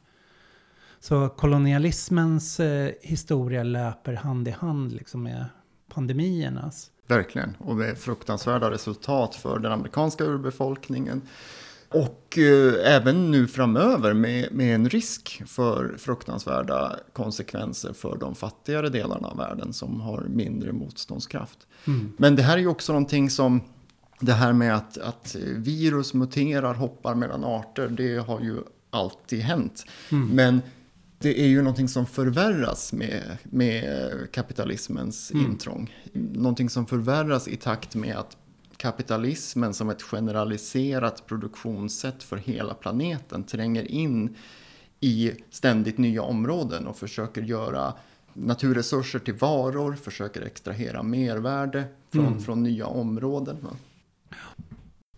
Så 1.00 1.28
kolonialismens 1.28 2.60
eh, 2.60 2.90
historia 3.02 3.62
löper 3.62 4.12
hand 4.12 4.48
i 4.48 4.50
hand 4.50 4.92
liksom 4.92 5.22
med 5.22 5.44
pandemiernas. 5.88 6.90
Verkligen. 7.06 7.56
Och 7.58 7.76
det 7.76 7.88
är 7.88 7.94
fruktansvärda 7.94 8.70
resultat 8.70 9.34
för 9.34 9.58
den 9.58 9.72
amerikanska 9.72 10.24
urbefolkningen. 10.24 11.22
Och 11.88 12.38
eh, 12.38 12.94
även 12.94 13.30
nu 13.30 13.46
framöver 13.46 14.14
med, 14.14 14.52
med 14.52 14.74
en 14.74 14.88
risk 14.88 15.42
för 15.46 15.94
fruktansvärda 15.98 16.96
konsekvenser 17.12 17.92
för 17.92 18.16
de 18.16 18.34
fattigare 18.34 18.88
delarna 18.88 19.28
av 19.28 19.36
världen 19.36 19.72
som 19.72 20.00
har 20.00 20.20
mindre 20.28 20.72
motståndskraft. 20.72 21.58
Mm. 21.86 22.12
Men 22.16 22.36
det 22.36 22.42
här 22.42 22.54
är 22.54 22.60
ju 22.60 22.66
också 22.66 22.92
någonting 22.92 23.30
som 23.30 23.60
det 24.20 24.32
här 24.32 24.52
med 24.52 24.76
att, 24.76 24.98
att 24.98 25.36
virus 25.56 26.14
muterar, 26.14 26.74
hoppar 26.74 27.14
mellan 27.14 27.44
arter, 27.44 27.88
det 27.88 28.16
har 28.16 28.40
ju 28.40 28.56
alltid 28.90 29.40
hänt. 29.40 29.84
Mm. 30.10 30.28
Men 30.28 30.62
det 31.22 31.40
är 31.40 31.46
ju 31.46 31.62
någonting 31.62 31.88
som 31.88 32.06
förvärras 32.06 32.92
med, 32.92 33.36
med 33.44 34.10
kapitalismens 34.32 35.30
Mm. 35.30 35.46
intrång. 35.46 35.94
Någonting 36.12 36.70
som 36.70 36.86
förvärras 36.86 37.48
i 37.48 37.56
takt 37.56 37.94
med 37.94 38.16
att 38.16 38.36
kapitalismen 38.76 39.74
som 39.74 39.90
ett 39.90 40.02
generaliserat 40.02 41.26
produktionssätt 41.26 42.22
för 42.22 42.36
hela 42.36 42.74
planeten 42.74 43.44
tränger 43.44 43.90
in 43.90 44.36
i 45.00 45.32
ständigt 45.50 45.98
nya 45.98 46.22
områden 46.22 46.86
och 46.86 46.96
försöker 46.96 47.42
göra 47.42 47.94
naturresurser 48.34 49.18
till 49.18 49.34
varor, 49.34 49.94
försöker 49.94 50.42
extrahera 50.42 51.02
mervärde 51.02 51.84
från, 52.12 52.26
Mm. 52.26 52.40
från 52.40 52.62
nya 52.62 52.86
områden. 52.86 53.56
va. 53.60 53.76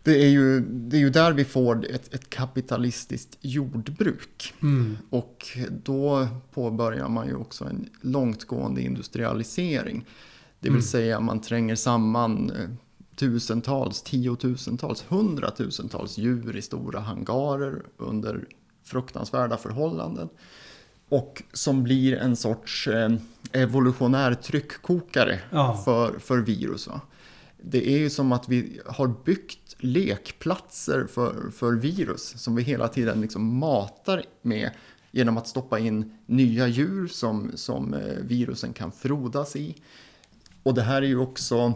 Det 0.04 0.22
är, 0.24 0.28
ju, 0.28 0.60
det 0.60 0.96
är 0.96 1.00
ju 1.00 1.10
där 1.10 1.32
vi 1.32 1.44
får 1.44 1.86
ett, 1.90 2.14
ett 2.14 2.30
kapitalistiskt 2.30 3.38
jordbruk. 3.40 4.54
Mm. 4.62 4.96
Och 5.10 5.46
då 5.84 6.28
påbörjar 6.54 7.08
man 7.08 7.26
ju 7.26 7.34
också 7.34 7.64
en 7.64 7.88
långtgående 8.00 8.82
industrialisering. 8.82 10.04
Det 10.60 10.68
vill 10.68 10.72
Mm. 10.72 10.82
säga 10.82 11.20
man 11.20 11.40
tränger 11.40 11.76
samman 11.76 12.50
eh, 12.50 12.68
tusentals, 13.16 14.02
tiotusentals, 14.02 15.04
hundratusentals 15.08 16.18
djur 16.18 16.56
i 16.56 16.62
stora 16.62 17.00
hangarer 17.00 17.82
under 17.96 18.44
fruktansvärda 18.84 19.56
förhållanden. 19.56 20.28
Och 21.08 21.42
som 21.52 21.82
blir 21.82 22.16
en 22.16 22.36
sorts 22.36 22.88
eh, 22.88 23.12
evolutionär 23.52 24.34
tryckkokare 24.34 25.38
Ja. 25.50 25.82
för, 25.84 26.18
för 26.18 26.38
virus. 26.38 26.86
Va? 26.88 27.00
Det 27.64 27.88
är 27.88 27.98
ju 27.98 28.10
som 28.10 28.32
att 28.32 28.48
vi 28.48 28.80
har 28.86 29.14
byggt 29.24 29.76
lekplatser 29.78 31.06
för, 31.10 31.50
för 31.50 31.72
virus 31.72 32.34
som 32.36 32.56
vi 32.56 32.62
hela 32.62 32.88
tiden 32.88 33.20
liksom 33.20 33.58
matar 33.58 34.24
med 34.42 34.70
genom 35.10 35.38
att 35.38 35.48
stoppa 35.48 35.78
in 35.78 36.18
nya 36.26 36.68
djur 36.68 37.08
som, 37.08 37.50
som 37.54 37.94
eh, 37.94 38.16
virusen 38.20 38.72
kan 38.72 38.92
frodas 38.92 39.56
i. 39.56 39.74
Och 40.62 40.74
det 40.74 40.82
här 40.82 41.02
är 41.02 41.06
ju 41.06 41.18
också 41.18 41.74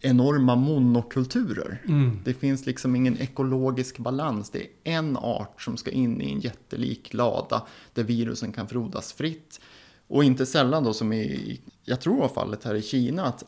enorma 0.00 0.56
monokulturer. 0.56 1.82
Mm. 1.88 2.18
Det 2.24 2.34
finns 2.34 2.66
liksom 2.66 2.96
ingen 2.96 3.18
ekologisk 3.18 3.98
balans. 3.98 4.50
Det 4.50 4.60
är 4.60 4.68
en 4.84 5.16
art 5.16 5.62
som 5.62 5.76
ska 5.76 5.90
in 5.90 6.20
i 6.20 6.32
en 6.32 6.40
jättelik 6.40 7.14
lada 7.14 7.66
där 7.94 8.02
virusen 8.02 8.52
kan 8.52 8.68
frodas 8.68 9.12
fritt. 9.12 9.60
Och 10.06 10.24
inte 10.24 10.46
sällan 10.46 10.84
då 10.84 10.94
som 10.94 11.12
i, 11.12 11.60
jag 11.84 12.00
tror 12.00 12.20
var 12.20 12.28
fallet 12.28 12.64
här 12.64 12.74
i 12.74 12.82
Kina, 12.82 13.24
att 13.24 13.44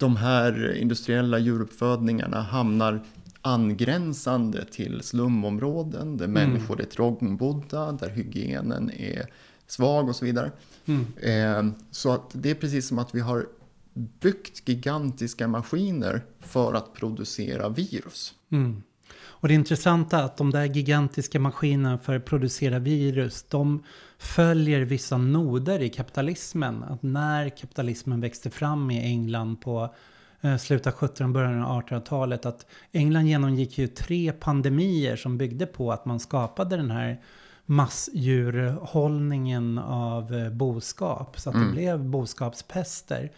de 0.00 0.16
här 0.16 0.76
industriella 0.76 1.38
djuruppfödningarna 1.38 2.40
hamnar 2.42 3.00
angränsande 3.42 4.64
till 4.64 5.02
slumområden 5.02 6.16
där 6.16 6.26
människor 6.26 6.80
är 6.80 6.84
trångbodda, 6.84 7.92
där 7.92 8.08
hygienen 8.08 8.90
är 8.90 9.26
svag 9.66 10.08
och 10.08 10.16
så 10.16 10.24
vidare. 10.24 10.52
Mm. 10.86 11.06
Eh, 11.16 11.74
så 11.90 12.12
att 12.12 12.30
det 12.32 12.50
är 12.50 12.54
precis 12.54 12.88
som 12.88 12.98
att 12.98 13.14
vi 13.14 13.20
har 13.20 13.46
byggt 14.20 14.68
gigantiska 14.68 15.48
maskiner 15.48 16.22
för 16.40 16.74
att 16.74 16.94
producera 16.94 17.68
virus. 17.68 18.34
Mm. 18.50 18.82
Och 19.22 19.48
det 19.48 19.54
intressanta 19.54 20.18
är 20.18 20.22
att 20.22 20.36
de 20.36 20.50
där 20.50 20.64
gigantiska 20.64 21.40
maskinerna 21.40 21.98
för 21.98 22.16
att 22.16 22.24
producera 22.24 22.78
virus, 22.78 23.44
de 23.48 23.82
följer 24.20 24.80
vissa 24.80 25.18
noder 25.18 25.82
i 25.82 25.88
kapitalismen. 25.88 26.82
Att 26.82 27.02
när 27.02 27.48
kapitalismen 27.48 28.20
växte 28.20 28.50
fram 28.50 28.90
i 28.90 29.02
England 29.04 29.56
på 29.60 29.94
eh, 30.40 30.56
slutet 30.56 30.86
av 30.86 30.92
1700 31.04 31.40
början 31.40 31.62
av 31.62 31.82
1800-talet, 31.82 32.46
att 32.46 32.66
England 32.92 33.26
genomgick 33.26 33.78
ju 33.78 33.86
tre 33.86 34.32
pandemier 34.32 35.16
som 35.16 35.38
byggde 35.38 35.66
på 35.66 35.92
att 35.92 36.04
man 36.04 36.20
skapade 36.20 36.76
den 36.76 36.90
här 36.90 37.20
massdjurhållningen 37.66 39.78
av 39.78 40.34
eh, 40.34 40.50
boskap. 40.50 41.40
Så 41.40 41.50
att 41.50 41.54
det 41.54 41.60
Mm. 41.60 41.72
blev 41.72 42.04
boskapspester 42.04 43.30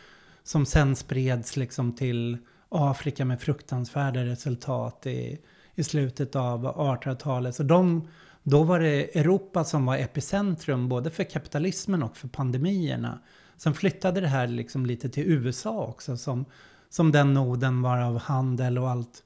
som 0.42 0.66
sen 0.66 0.96
spreds 0.96 1.56
liksom 1.56 1.92
till 1.92 2.38
Afrika 2.68 3.24
med 3.24 3.40
fruktansvärda 3.40 4.24
resultat 4.24 5.06
i, 5.06 5.38
i 5.74 5.84
slutet 5.84 6.36
av 6.36 6.66
1800-talet. 6.66 7.54
Så 7.54 7.62
de, 7.62 8.08
då 8.42 8.62
var 8.62 8.80
det 8.80 9.18
Europa 9.18 9.64
som 9.64 9.86
var 9.86 9.96
epicentrum 9.96 10.88
både 10.88 11.10
för 11.10 11.24
kapitalismen 11.24 12.02
och 12.02 12.16
för 12.16 12.28
pandemierna. 12.28 13.18
Sen 13.56 13.74
flyttade 13.74 14.20
det 14.20 14.28
här 14.28 14.46
liksom 14.46 14.86
lite 14.86 15.08
till 15.08 15.26
USA 15.26 15.86
också 15.86 16.16
som, 16.16 16.44
som 16.90 17.12
den 17.12 17.34
noden 17.34 17.82
var 17.82 17.98
av 17.98 18.18
handel 18.18 18.78
och 18.78 18.90
allt. 18.90 19.22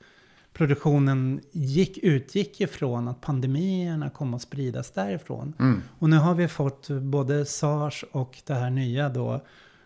Produktionen 0.52 1.40
gick, 1.52 1.98
utgick 1.98 2.60
ifrån 2.60 3.08
att 3.08 3.20
pandemierna 3.20 4.10
kom 4.10 4.34
att 4.34 4.42
spridas 4.42 4.90
därifrån. 4.90 5.54
Mm. 5.58 5.82
Och 5.98 6.10
nu 6.10 6.16
har 6.16 6.34
vi 6.34 6.48
fått 6.48 6.88
både 6.88 7.46
sars 7.46 8.04
och 8.12 8.42
det 8.46 8.54
här 8.54 8.70
nya 8.70 9.08
då 9.08 9.40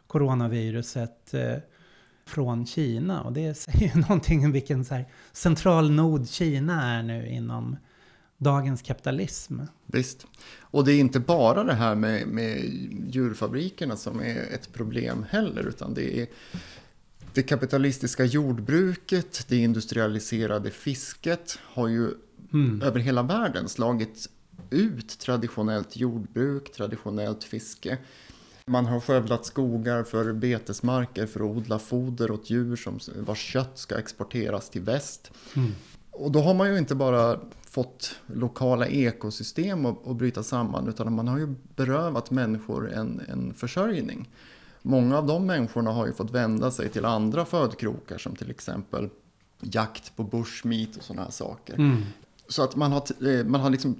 coronaviruset 0.06 1.34
eh, 1.34 1.56
från 2.26 2.66
Kina. 2.66 3.22
Och 3.22 3.32
det 3.32 3.54
säger 3.54 3.96
någonting 4.08 4.44
om 4.44 4.52
vilken 4.52 4.84
så 4.84 4.94
här 4.94 5.06
central 5.32 5.90
nod 5.90 6.28
Kina 6.28 6.82
är 6.82 7.02
nu 7.02 7.28
inom 7.28 7.76
dagens 8.40 8.82
kapitalism. 8.82 9.60
Visst. 9.86 10.26
Och 10.60 10.84
det 10.84 10.92
är 10.92 11.00
inte 11.00 11.20
bara 11.20 11.64
det 11.64 11.74
här 11.74 11.94
med, 11.94 12.26
med 12.28 12.64
djurfabrikerna 13.10 13.96
som 13.96 14.20
är 14.20 14.54
ett 14.54 14.72
problem 14.72 15.26
heller, 15.30 15.68
utan 15.68 15.94
det 15.94 16.20
är 16.20 16.26
det 17.34 17.42
kapitalistiska 17.42 18.24
jordbruket, 18.24 19.44
det 19.48 19.56
industrialiserade 19.56 20.70
fisket 20.70 21.58
har 21.62 21.88
ju 21.88 22.10
mm. 22.52 22.82
över 22.82 23.00
hela 23.00 23.22
världen 23.22 23.68
slagit 23.68 24.28
ut 24.70 25.18
traditionellt 25.18 25.96
jordbruk, 25.96 26.72
traditionellt 26.72 27.44
fiske. 27.44 27.98
Man 28.66 28.86
har 28.86 29.00
skövlat 29.00 29.46
skogar 29.46 30.02
för 30.04 30.32
betesmarker 30.32 31.26
för 31.26 31.40
att 31.40 31.56
odla 31.56 31.78
foder 31.78 32.30
åt 32.30 32.50
djur 32.50 32.76
som, 32.76 32.98
vars 33.16 33.52
kött 33.52 33.78
ska 33.78 33.98
exporteras 33.98 34.70
till 34.70 34.82
väst. 34.82 35.30
Mm. 35.56 35.72
Och 36.10 36.30
då 36.30 36.40
har 36.40 36.54
man 36.54 36.70
ju 36.72 36.78
inte 36.78 36.94
bara 36.94 37.40
fått 37.70 38.14
lokala 38.26 38.86
ekosystem 38.86 39.86
att, 39.86 40.06
att 40.06 40.16
bryta 40.16 40.42
samman 40.42 40.88
utan 40.88 41.12
man 41.12 41.28
har 41.28 41.38
ju 41.38 41.54
berövat 41.76 42.30
människor 42.30 42.92
en, 42.92 43.20
en 43.28 43.54
försörjning. 43.54 44.28
Många 44.82 45.18
av 45.18 45.26
de 45.26 45.46
människorna 45.46 45.90
har 45.90 46.06
ju 46.06 46.12
fått 46.12 46.30
vända 46.30 46.70
sig 46.70 46.88
till 46.88 47.04
andra 47.04 47.44
födkrokar 47.44 48.18
som 48.18 48.36
till 48.36 48.50
exempel 48.50 49.08
jakt 49.60 50.16
på 50.16 50.24
bushmeat 50.24 50.96
och 50.96 51.02
sådana 51.02 51.22
här 51.22 51.30
saker. 51.30 51.74
Mm. 51.74 52.02
Så 52.48 52.62
att 52.62 52.76
man 52.76 52.92
har, 52.92 53.28
eh, 53.28 53.44
man 53.44 53.60
har 53.60 53.70
liksom 53.70 53.96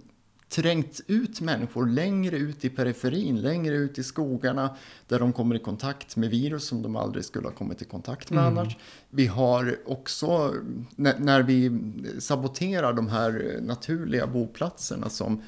trängt 0.51 1.01
ut 1.07 1.41
människor 1.41 1.87
längre 1.87 2.37
ut 2.37 2.65
i 2.65 2.71
periferin, 2.71 3.41
längre 3.41 3.77
ut 3.77 3.99
i 3.99 4.05
skogarna 4.05 4.77
där 5.09 5.19
de 5.19 5.33
kommer 5.33 5.55
i 5.55 5.59
kontakt 5.59 6.17
med 6.17 6.31
virus 6.31 6.65
som 6.65 6.83
de 6.83 6.97
aldrig 6.97 7.25
skulle 7.25 7.49
ha 7.49 7.55
kommit 7.55 7.83
i 7.83 7.85
kontakt 7.85 8.31
med 8.31 8.47
mm. 8.47 8.59
annars. 8.59 8.77
Vi 9.11 9.27
har 9.27 9.79
också, 9.87 10.55
när, 10.97 11.19
när, 11.19 11.43
vi 11.43 11.81
saboterar 12.19 12.93
de 12.93 13.09
här 13.09 13.59
naturliga 13.63 14.27
boplatserna 14.27 15.09
som 15.09 15.43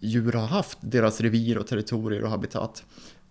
djur 0.00 0.32
har 0.32 0.46
haft, 0.46 0.78
deras 0.80 1.20
revir 1.20 1.58
och 1.58 1.66
territorier 1.66 2.24
och 2.24 2.30
habitat, 2.30 2.84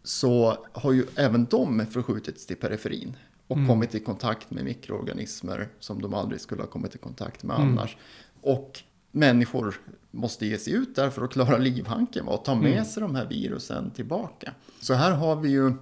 så 0.03 0.65
har 0.71 0.91
ju 0.91 1.05
även 1.15 1.45
de 1.45 1.85
förskjutits 1.85 2.45
till 2.45 2.57
periferin 2.57 3.15
och 3.47 3.57
mm. 3.57 3.67
kommit 3.67 3.95
i 3.95 3.99
kontakt 3.99 4.51
med 4.51 4.63
mikroorganismer 4.63 5.69
som 5.79 6.01
de 6.01 6.13
aldrig 6.13 6.41
skulle 6.41 6.61
ha 6.61 6.67
kommit 6.67 6.95
i 6.95 6.97
kontakt 6.97 7.43
med 7.43 7.55
mm. 7.55 7.67
annars. 7.67 7.97
Och 8.41 8.79
människor 9.11 9.75
måste 10.11 10.45
ge 10.45 10.57
sig 10.57 10.73
ut 10.73 10.95
där 10.95 11.09
för 11.09 11.23
att 11.23 11.31
klara 11.31 11.57
livhanken 11.67 12.27
och 12.27 12.45
ta 12.45 12.55
med 12.55 12.73
mm. 12.73 12.85
sig 12.85 13.01
de 13.01 13.15
här 13.15 13.25
virusen 13.25 13.91
tillbaka. 13.91 14.53
Så 14.81 14.93
här 14.93 15.11
har 15.11 15.35
vi 15.35 15.49
ju 15.49 15.73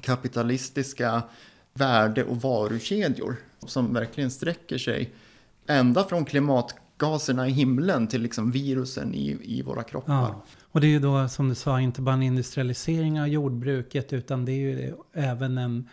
kapitalistiska 0.00 1.22
värde 1.74 2.24
och 2.24 2.36
varukedjor 2.36 3.36
som 3.66 3.94
verkligen 3.94 4.30
sträcker 4.30 4.78
sig 4.78 5.14
ända 5.66 6.04
från 6.04 6.24
klimatgaserna 6.24 7.48
i 7.48 7.50
himlen 7.50 8.06
till 8.06 8.22
liksom 8.22 8.50
virusen 8.50 9.14
i, 9.14 9.38
i 9.42 9.62
våra 9.62 9.82
kroppar. 9.82 10.14
Ja. 10.14 10.44
Och 10.62 10.80
det 10.80 10.86
är 10.86 10.90
ju 10.90 10.98
då 10.98 11.28
som 11.28 11.48
du 11.48 11.54
sa 11.54 11.80
inte 11.80 12.02
bara 12.02 12.14
en 12.14 12.22
industrialisering 12.22 13.20
av 13.20 13.28
jordbruket 13.28 14.12
utan 14.12 14.44
det 14.44 14.52
är 14.52 14.56
ju 14.56 14.94
även 15.12 15.58
en, 15.58 15.88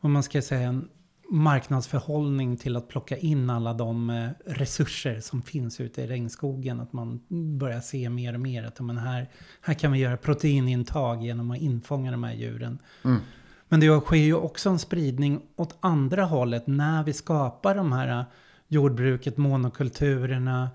vad 0.00 0.10
man 0.10 0.22
ska 0.22 0.42
säga, 0.42 0.68
en 0.68 0.88
marknadsförhållning 1.30 2.56
till 2.56 2.76
att 2.76 2.88
plocka 2.88 3.16
in 3.16 3.50
alla 3.50 3.72
de 3.72 4.10
eh, 4.10 4.28
resurser 4.46 5.20
som 5.20 5.42
finns 5.42 5.80
ute 5.80 6.02
i 6.02 6.06
regnskogen. 6.06 6.80
Att 6.80 6.92
man 6.92 7.20
börjar 7.58 7.80
se 7.80 8.10
mer 8.10 8.34
och 8.34 8.40
mer 8.40 8.64
att 8.64 8.80
men 8.80 8.98
här, 8.98 9.30
här 9.60 9.74
kan 9.74 9.92
vi 9.92 9.98
göra 9.98 10.16
proteinintag 10.16 11.22
genom 11.22 11.50
att 11.50 11.58
infånga 11.58 12.10
de 12.10 12.24
här 12.24 12.34
djuren. 12.34 12.78
Mm. 13.04 13.20
Men 13.68 13.80
det 13.80 14.00
sker 14.00 14.16
ju 14.16 14.34
också 14.34 14.70
en 14.70 14.78
spridning 14.78 15.40
åt 15.56 15.76
andra 15.80 16.24
hållet 16.24 16.66
när 16.66 17.04
vi 17.04 17.12
skapar 17.12 17.74
de 17.74 17.92
här 17.92 18.18
eh, 18.20 18.24
jordbruket, 18.68 19.36
monokulturerna. 19.36 20.70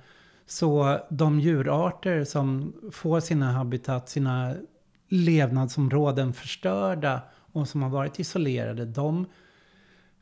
Så 0.45 0.99
de 1.09 1.39
djurarter 1.39 2.23
som 2.23 2.73
får 2.91 3.19
sina 3.19 3.51
habitat, 3.51 4.09
sina 4.09 4.55
levnadsområden 5.09 6.33
förstörda 6.33 7.21
och 7.53 7.67
som 7.67 7.81
har 7.81 7.89
varit 7.89 8.19
isolerade, 8.19 8.85
de 8.85 9.25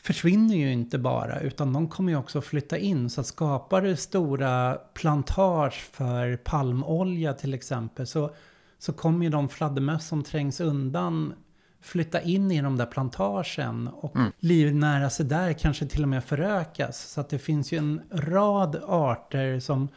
försvinner 0.04 0.56
ju 0.56 0.72
inte 0.72 0.98
bara, 0.98 1.40
utan 1.40 1.74
de 1.74 1.88
kommer 1.88 2.12
ju 2.12 2.18
också 2.18 2.42
flytta 2.42 2.78
in. 2.78 3.10
Så 3.10 3.24
skapar 3.24 3.82
du 3.82 3.96
stora 3.96 4.76
plantage 4.94 5.90
för 5.92 6.38
palmolja 6.38 7.34
till 7.34 7.54
exempel, 7.54 8.08
så, 8.08 8.32
så 8.80 8.94
kommer 8.94 9.26
ju 9.26 9.32
de 9.32 9.50
fladdermöss 9.50 10.08
som 10.08 10.24
trängs 10.24 10.60
undan 10.60 11.34
flytta 11.82 12.22
in 12.22 12.52
i 12.52 12.62
de 12.62 12.78
där 12.78 12.86
plantagen 12.86 13.88
och 13.88 14.16
mm. 14.16 14.32
livnära 14.40 15.10
sig 15.10 15.26
där, 15.26 15.54
kanske 15.54 15.86
till 15.86 16.04
och 16.04 16.10
med 16.10 16.24
förökas. 16.24 17.10
Så 17.10 17.22
att 17.22 17.30
det 17.30 17.40
finns 17.40 17.72
ju 17.72 17.78
en 17.78 18.02
rad 18.12 18.84
arter 18.88 19.60
som 19.60 19.88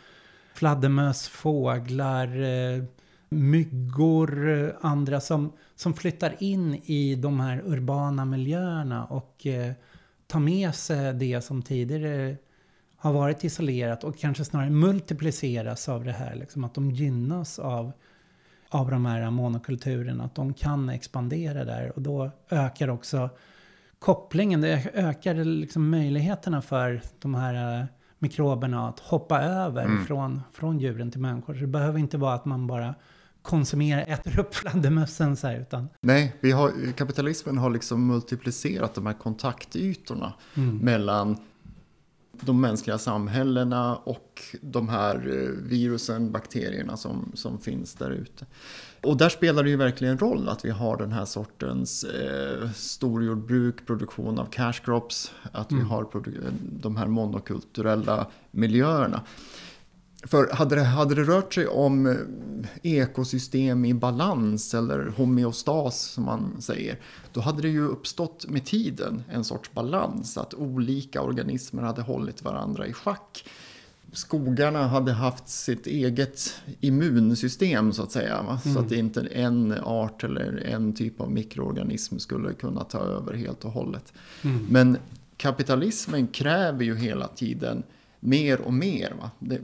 fladdermöss, 0.54 1.28
fåglar, 1.28 2.42
eh, 2.42 2.84
myggor, 3.28 4.72
andra 4.80 5.20
som, 5.20 5.52
som 5.76 5.94
flyttar 5.94 6.34
in 6.38 6.74
i 6.74 7.14
de 7.14 7.40
här 7.40 7.62
urbana 7.66 8.24
miljöerna 8.24 9.04
och 9.04 9.46
eh, 9.46 9.72
ta 10.26 10.38
med 10.38 10.74
sig 10.74 11.14
det 11.14 11.40
som 11.40 11.62
tidigare 11.62 12.36
har 12.96 13.12
varit 13.12 13.44
isolerat 13.44 14.04
och 14.04 14.18
kanske 14.18 14.44
snarare 14.44 14.70
multipliceras 14.70 15.88
av 15.88 16.04
det 16.04 16.12
här. 16.12 16.34
Liksom 16.34 16.64
att 16.64 16.74
de 16.74 16.90
gynnas 16.90 17.58
av, 17.58 17.92
av 18.68 18.90
de 18.90 19.06
här 19.06 19.30
monokulturerna. 19.30 20.24
Att 20.24 20.34
de 20.34 20.54
kan 20.54 20.88
expandera 20.88 21.64
där 21.64 21.92
och 21.96 22.02
då 22.02 22.30
ökar 22.50 22.88
också 22.88 23.30
kopplingen. 23.98 24.60
Det 24.60 24.90
ökar 24.94 25.34
liksom 25.34 25.90
möjligheterna 25.90 26.62
för 26.62 27.02
de 27.18 27.34
här 27.34 27.80
eh, 27.80 27.86
mikroberna 28.18 28.88
att 28.88 29.00
hoppa 29.00 29.40
över 29.40 29.84
mm. 29.84 30.04
från, 30.04 30.42
från 30.52 30.78
djuren 30.78 31.10
till 31.10 31.20
människor. 31.20 31.54
Så 31.54 31.60
det 31.60 31.66
behöver 31.66 31.98
inte 31.98 32.18
vara 32.18 32.34
att 32.34 32.44
man 32.44 32.66
bara 32.66 32.94
konsumerar, 33.44 34.04
äter 34.08 34.38
upp 34.38 34.54
fladdermössen 34.54 35.36
så 35.36 35.46
här, 35.46 35.60
utan... 35.60 35.88
Nej, 36.00 36.36
vi 36.40 36.52
har, 36.52 36.92
kapitalismen 36.92 37.58
har 37.58 37.70
liksom 37.70 38.06
multiplicerat 38.06 38.94
de 38.94 39.06
här 39.06 39.12
kontaktytorna 39.12 40.34
mm. 40.54 40.76
mellan 40.76 41.36
de 42.40 42.60
mänskliga 42.60 42.98
samhällena 42.98 43.96
och 43.96 44.42
de 44.60 44.88
här 44.88 45.14
eh, 45.14 45.68
virusen, 45.68 46.32
bakterierna 46.32 46.96
som, 46.96 47.32
som 47.34 47.58
finns 47.58 47.94
där 47.94 48.10
ute. 48.10 48.46
Och 49.02 49.16
där 49.16 49.28
spelar 49.28 49.62
det 49.62 49.70
ju 49.70 49.76
verkligen 49.76 50.18
roll 50.18 50.48
att 50.48 50.64
vi 50.64 50.70
har 50.70 50.96
den 50.96 51.12
här 51.12 51.24
sortens 51.24 52.04
eh, 52.04 52.70
storjordbruk, 52.70 53.86
produktion 53.86 54.38
av 54.38 54.46
cash 54.46 54.80
crops, 54.84 55.32
att 55.52 55.70
mm. 55.70 55.84
vi 55.84 55.90
har 55.90 56.06
de 56.80 56.96
här 56.96 57.06
monokulturella 57.06 58.26
miljöerna. 58.50 59.22
För 60.26 60.52
hade 60.52 60.74
det, 60.74 60.82
hade 60.82 61.14
det 61.14 61.22
rört 61.22 61.54
sig 61.54 61.66
om 61.66 62.06
eh, 62.06 62.16
ekosystem 62.82 63.84
i 63.84 63.94
balans 63.94 64.74
eller 64.74 65.06
homeostas 65.16 66.00
som 66.00 66.24
man 66.24 66.56
säger, 66.60 66.98
då 67.32 67.40
hade 67.40 67.62
det 67.62 67.68
ju 67.68 67.88
uppstått 67.88 68.46
med 68.48 68.64
tiden 68.64 69.22
en 69.30 69.44
sorts 69.44 69.72
balans, 69.72 70.38
att 70.38 70.54
olika 70.54 71.22
organismer 71.22 71.82
hade 71.82 72.02
hållit 72.02 72.42
varandra 72.42 72.86
i 72.86 72.92
schack. 72.92 73.44
Skogarna 74.12 74.86
hade 74.86 75.12
haft 75.12 75.48
sitt 75.48 75.86
eget 75.86 76.54
immunsystem 76.80 77.92
så 77.92 78.02
att 78.02 78.12
säga, 78.12 78.38
mm. 78.38 78.74
så 78.74 78.80
att 78.80 78.92
inte 78.92 79.20
en 79.20 79.74
art 79.84 80.24
eller 80.24 80.66
en 80.66 80.94
typ 80.94 81.20
av 81.20 81.30
mikroorganism 81.30 82.18
skulle 82.18 82.52
kunna 82.52 82.84
ta 82.84 82.98
över 82.98 83.34
helt 83.34 83.64
och 83.64 83.70
hållet. 83.70 84.12
Mm. 84.42 84.66
Men 84.70 84.98
kapitalismen 85.36 86.26
kräver 86.26 86.84
ju 86.84 86.96
hela 86.96 87.28
tiden 87.28 87.82
mer 88.24 88.60
och 88.60 88.74
mer. 88.74 89.14
Va? 89.20 89.30
Det, 89.38 89.60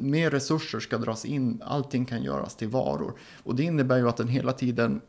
mer 0.00 0.30
resurser 0.30 0.80
ska 0.80 0.98
dras 0.98 1.24
in, 1.24 1.62
allting 1.64 2.04
kan 2.04 2.22
göras 2.22 2.56
till 2.56 2.68
varor. 2.68 3.14
Och 3.42 3.56
det 3.56 3.62
innebär 3.62 3.98
ju 3.98 4.08
att 4.08 4.16
den 4.16 4.28
hela 4.28 4.52
tiden 4.52 5.00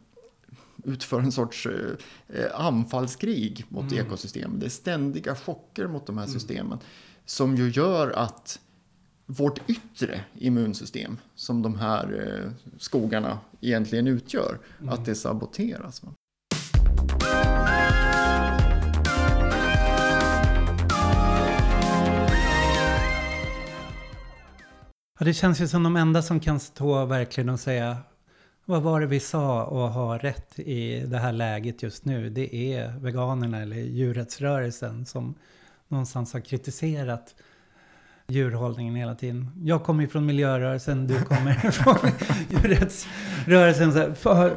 utför 0.84 1.20
en 1.20 1.32
sorts 1.32 1.66
eh, 1.66 2.46
anfallskrig 2.54 3.66
mot 3.70 3.92
mm. 3.92 4.06
ekosystemen. 4.06 4.60
Det 4.60 4.66
är 4.66 4.70
ständiga 4.70 5.36
chocker 5.36 5.88
mot 5.88 6.06
de 6.06 6.18
här 6.18 6.26
mm. 6.26 6.34
systemen. 6.34 6.80
Som 7.26 7.56
ju 7.56 7.70
gör 7.70 8.12
att 8.12 8.60
vårt 9.26 9.70
yttre 9.70 10.22
immunsystem, 10.34 11.18
som 11.36 11.62
de 11.62 11.76
här 11.76 12.44
eh, 12.44 12.52
skogarna 12.78 13.39
egentligen 13.62 14.08
utgör, 14.08 14.60
mm. 14.80 14.94
att 14.94 15.06
det 15.06 15.16
saboteras. 15.16 16.04
Va? 16.04 16.13
Ja, 25.24 25.26
det 25.26 25.34
känns 25.34 25.62
ju 25.62 25.68
som 25.68 25.84
de 25.84 25.96
enda 25.96 26.22
som 26.22 26.40
kan 26.40 26.60
stå 26.60 27.06
verkligen 27.06 27.50
och 27.50 27.60
säga 27.60 27.98
vad 28.66 28.82
var 28.82 29.02
det 29.02 29.08
vi 29.08 29.20
sa 29.20 29.64
och 29.64 29.90
ha 29.90 30.18
rätt 30.18 30.60
i 30.60 31.00
det 31.00 31.18
här 31.18 31.32
läget 31.32 31.84
just 31.84 32.06
nu? 32.06 32.30
Det 32.30 32.56
är 32.56 33.00
veganerna 33.00 33.62
eller 33.62 33.76
djurrättsrörelsen 33.76 35.06
som 35.06 35.36
någonstans 35.88 36.34
har 36.34 36.40
kritiserat 36.40 37.36
djurhållningen 38.28 38.96
hela 38.96 39.16
tiden. 39.16 39.52
Jag 39.64 39.84
kommer 39.84 40.04
ju 40.04 40.10
från 40.10 40.26
miljörörelsen, 40.26 41.08
du 41.08 41.22
kommer 41.22 41.54
från 41.72 42.12
djurrättsrörelsen. 42.50 44.16
Så 44.16 44.52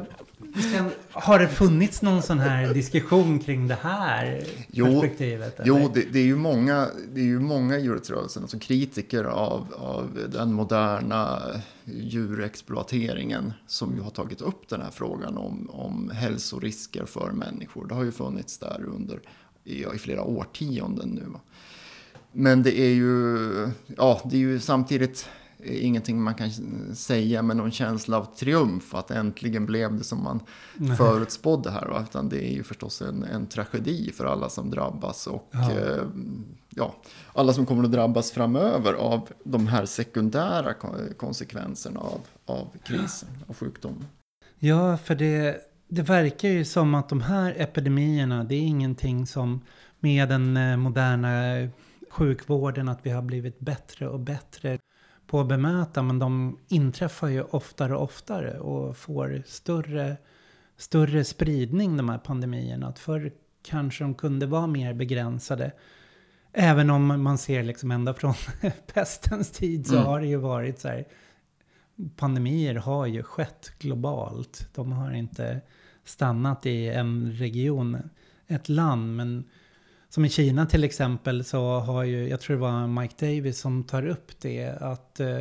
har 1.11 1.39
det 1.39 1.47
funnits 1.47 2.01
någon 2.01 2.21
sån 2.21 2.39
här 2.39 2.73
diskussion 2.73 3.39
kring 3.39 3.67
det 3.67 3.77
här 3.81 4.43
Jo, 4.71 4.85
perspektivet? 4.85 5.59
eller? 5.59 5.67
Jo, 5.67 5.91
det, 5.93 6.01
det 6.13 6.19
är 6.19 6.23
ju 6.23 6.35
många, 6.35 6.87
det 7.13 7.19
är 7.19 7.25
ju 7.25 7.39
många 7.39 7.77
i 7.77 7.81
djurrättsrörelsen, 7.81 8.43
alltså 8.43 8.59
kritiker 8.59 9.23
av, 9.23 9.73
av 9.77 10.19
den 10.29 10.53
moderna 10.53 11.41
djurexploateringen 11.85 13.53
som 13.67 13.95
ju 13.95 14.01
har 14.01 14.09
tagit 14.11 14.41
upp 14.41 14.69
den 14.69 14.81
här 14.81 14.91
frågan 14.91 15.37
om, 15.37 15.69
om 15.69 16.09
hälsorisker 16.13 17.05
för 17.05 17.31
människor. 17.31 17.87
Det 17.87 17.95
har 17.95 18.03
ju 18.03 18.11
funnits 18.11 18.57
där 18.57 18.85
under 18.95 19.19
i, 19.63 19.85
i 19.95 19.97
flera 19.97 20.23
årtionden 20.23 21.09
nu. 21.09 21.25
Men 22.31 22.63
det 22.63 22.79
är 22.79 22.89
ju, 22.93 23.37
ja, 23.97 24.21
det 24.25 24.35
är 24.35 24.39
ju 24.39 24.59
samtidigt 24.59 25.29
ingenting 25.63 26.21
man 26.21 26.35
kan 26.35 26.49
säga 26.95 27.41
med 27.41 27.57
någon 27.57 27.71
känsla 27.71 28.17
av 28.17 28.25
triumf 28.35 28.95
att 28.95 29.11
äntligen 29.11 29.65
blev 29.65 29.97
det 29.97 30.03
som 30.03 30.23
man 30.23 30.39
Nej. 30.75 30.97
förutspådde 30.97 31.71
här. 31.71 31.85
Va? 31.87 32.05
Utan 32.09 32.29
det 32.29 32.47
är 32.49 32.53
ju 32.53 32.63
förstås 32.63 33.01
en, 33.01 33.23
en 33.23 33.47
tragedi 33.47 34.11
för 34.11 34.25
alla 34.25 34.49
som 34.49 34.69
drabbas 34.69 35.27
och 35.27 35.49
Ja. 35.51 35.71
eh, 35.71 36.03
ja, 36.69 36.95
alla 37.33 37.53
som 37.53 37.65
kommer 37.65 37.83
att 37.83 37.91
drabbas 37.91 38.31
framöver 38.31 38.93
av 38.93 39.29
de 39.43 39.67
här 39.67 39.85
sekundära 39.85 40.73
ko- 40.73 41.13
konsekvenserna 41.17 41.99
av, 41.99 42.21
av 42.45 42.67
krisen 42.83 43.29
och 43.47 43.57
sjukdomen. 43.57 44.05
Ja, 44.59 44.97
för 44.97 45.15
det, 45.15 45.57
det 45.87 46.01
verkar 46.01 46.49
ju 46.49 46.65
som 46.65 46.95
att 46.95 47.09
de 47.09 47.21
här 47.21 47.53
epidemierna, 47.57 48.43
det 48.43 48.55
är 48.55 48.61
ingenting 48.61 49.27
som 49.27 49.61
med 49.99 50.29
den 50.29 50.57
eh, 50.57 50.77
moderna 50.77 51.29
sjukvården, 52.09 52.89
att 52.89 52.99
vi 53.03 53.09
har 53.09 53.21
blivit 53.21 53.59
bättre 53.59 54.07
och 54.07 54.19
bättre 54.19 54.77
på 55.27 55.39
att 55.39 55.47
bemöta, 55.47 56.01
men 56.03 56.19
de 56.19 56.59
inträffar 56.67 57.27
ju 57.27 57.41
oftare 57.43 57.95
och 57.95 58.03
oftare 58.03 58.59
och 58.59 58.97
får 58.97 59.43
större, 59.45 60.17
större 60.77 61.23
spridning, 61.23 61.97
de 61.97 62.09
här 62.09 62.17
pandemierna. 62.17 62.87
Att 62.87 62.99
förr 62.99 63.31
kanske 63.63 64.03
de 64.03 64.15
kunde 64.15 64.45
vara 64.45 64.67
mer 64.67 64.93
begränsade. 64.93 65.71
Även 66.53 66.89
om 66.89 67.23
man 67.23 67.37
ser 67.37 67.63
liksom 67.63 67.91
ända 67.91 68.13
från 68.13 68.33
pestens 68.93 69.51
tid 69.51 69.87
så 69.87 69.93
Mm. 69.95 70.05
har 70.05 70.19
det 70.19 70.27
ju 70.27 70.37
varit 70.37 70.79
så 70.79 70.87
här 70.87 71.05
pandemier 72.15 72.75
har 72.75 73.05
ju 73.05 73.23
skett 73.23 73.71
globalt. 73.79 74.69
De 74.75 74.91
har 74.91 75.11
inte 75.11 75.61
stannat 76.03 76.65
i 76.65 76.87
en 76.87 77.31
region, 77.31 77.97
ett 78.47 78.69
land. 78.69 79.15
Men 79.15 79.43
som 80.09 80.25
i 80.25 80.29
Kina 80.29 80.65
till 80.65 80.83
exempel 80.83 81.43
så 81.43 81.79
har 81.79 82.03
ju, 82.03 82.29
jag 82.29 82.39
tror 82.41 82.55
det 82.55 82.61
var 82.61 82.87
Mike 82.87 83.25
Davis 83.25 83.59
som 83.59 83.83
tar 83.83 84.07
upp 84.07 84.31
det, 84.41 84.67
att 84.81 85.19
eh, 85.19 85.39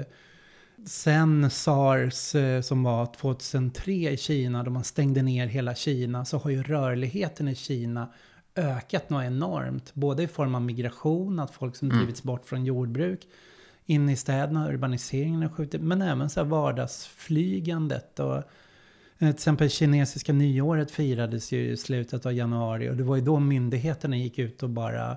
sen 0.87 1.50
sars 1.50 2.35
eh, 2.35 2.61
som 2.61 2.83
var 2.83 3.07
2003 3.07 3.92
i 3.92 4.16
Kina, 4.16 4.62
då 4.62 4.70
man 4.70 4.85
stängde 4.85 5.22
ner 5.22 5.46
hela 5.46 5.74
Kina, 5.74 6.24
så 6.24 6.38
har 6.38 6.50
ju 6.50 6.62
rörligheten 6.62 7.48
i 7.48 7.55
Kina 7.55 8.09
ökat 8.55 9.11
något 9.11 9.24
enormt. 9.24 9.94
Både 9.94 10.22
i 10.22 10.26
form 10.26 10.55
av 10.55 10.62
migration, 10.62 11.38
att 11.38 11.50
folk 11.50 11.76
som 11.76 11.88
Mm. 11.88 11.98
drivits 11.98 12.22
bort 12.22 12.46
från 12.46 12.64
jordbruk, 12.64 13.20
in 13.87 14.09
i 14.09 14.16
städerna, 14.16 14.68
urbaniseringen 14.68 15.42
har 15.42 15.48
skjutit, 15.48 15.81
men 15.81 16.02
även 16.02 16.31
så 16.31 16.40
här 16.40 16.46
vardagsflygandet. 16.48 18.20
Och, 18.20 18.42
till 19.18 19.29
exempel 19.29 19.70
kinesiska 19.70 20.33
nyåret 20.33 20.90
firades 20.90 21.52
ju 21.52 21.70
i 21.70 21.76
slutet 21.76 22.26
av 22.26 22.33
januari 22.33 22.90
och 22.90 22.96
det 22.96 23.02
var 23.05 23.16
ju 23.16 23.22
då 23.22 23.38
myndigheterna 23.40 24.16
gick 24.16 24.38
ut 24.38 24.62
och 24.62 24.70
bara 24.70 25.16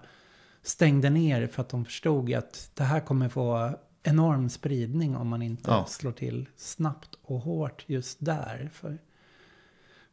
stängde 0.63 1.09
ner 1.09 1.47
för 1.47 1.61
att 1.61 1.69
de 1.69 1.85
förstod 1.85 2.33
att 2.33 2.71
det 2.73 2.83
här 2.83 2.99
kommer 2.99 3.29
få 3.29 3.71
enorm 4.03 4.49
spridning 4.49 5.15
om 5.17 5.27
man 5.27 5.41
inte 5.41 5.71
Ja. 5.71 5.85
slår 5.85 6.11
till 6.11 6.45
snabbt 6.57 7.09
och 7.21 7.39
hårt 7.39 7.83
just 7.87 8.17
där. 8.21 8.69
För 8.73 8.97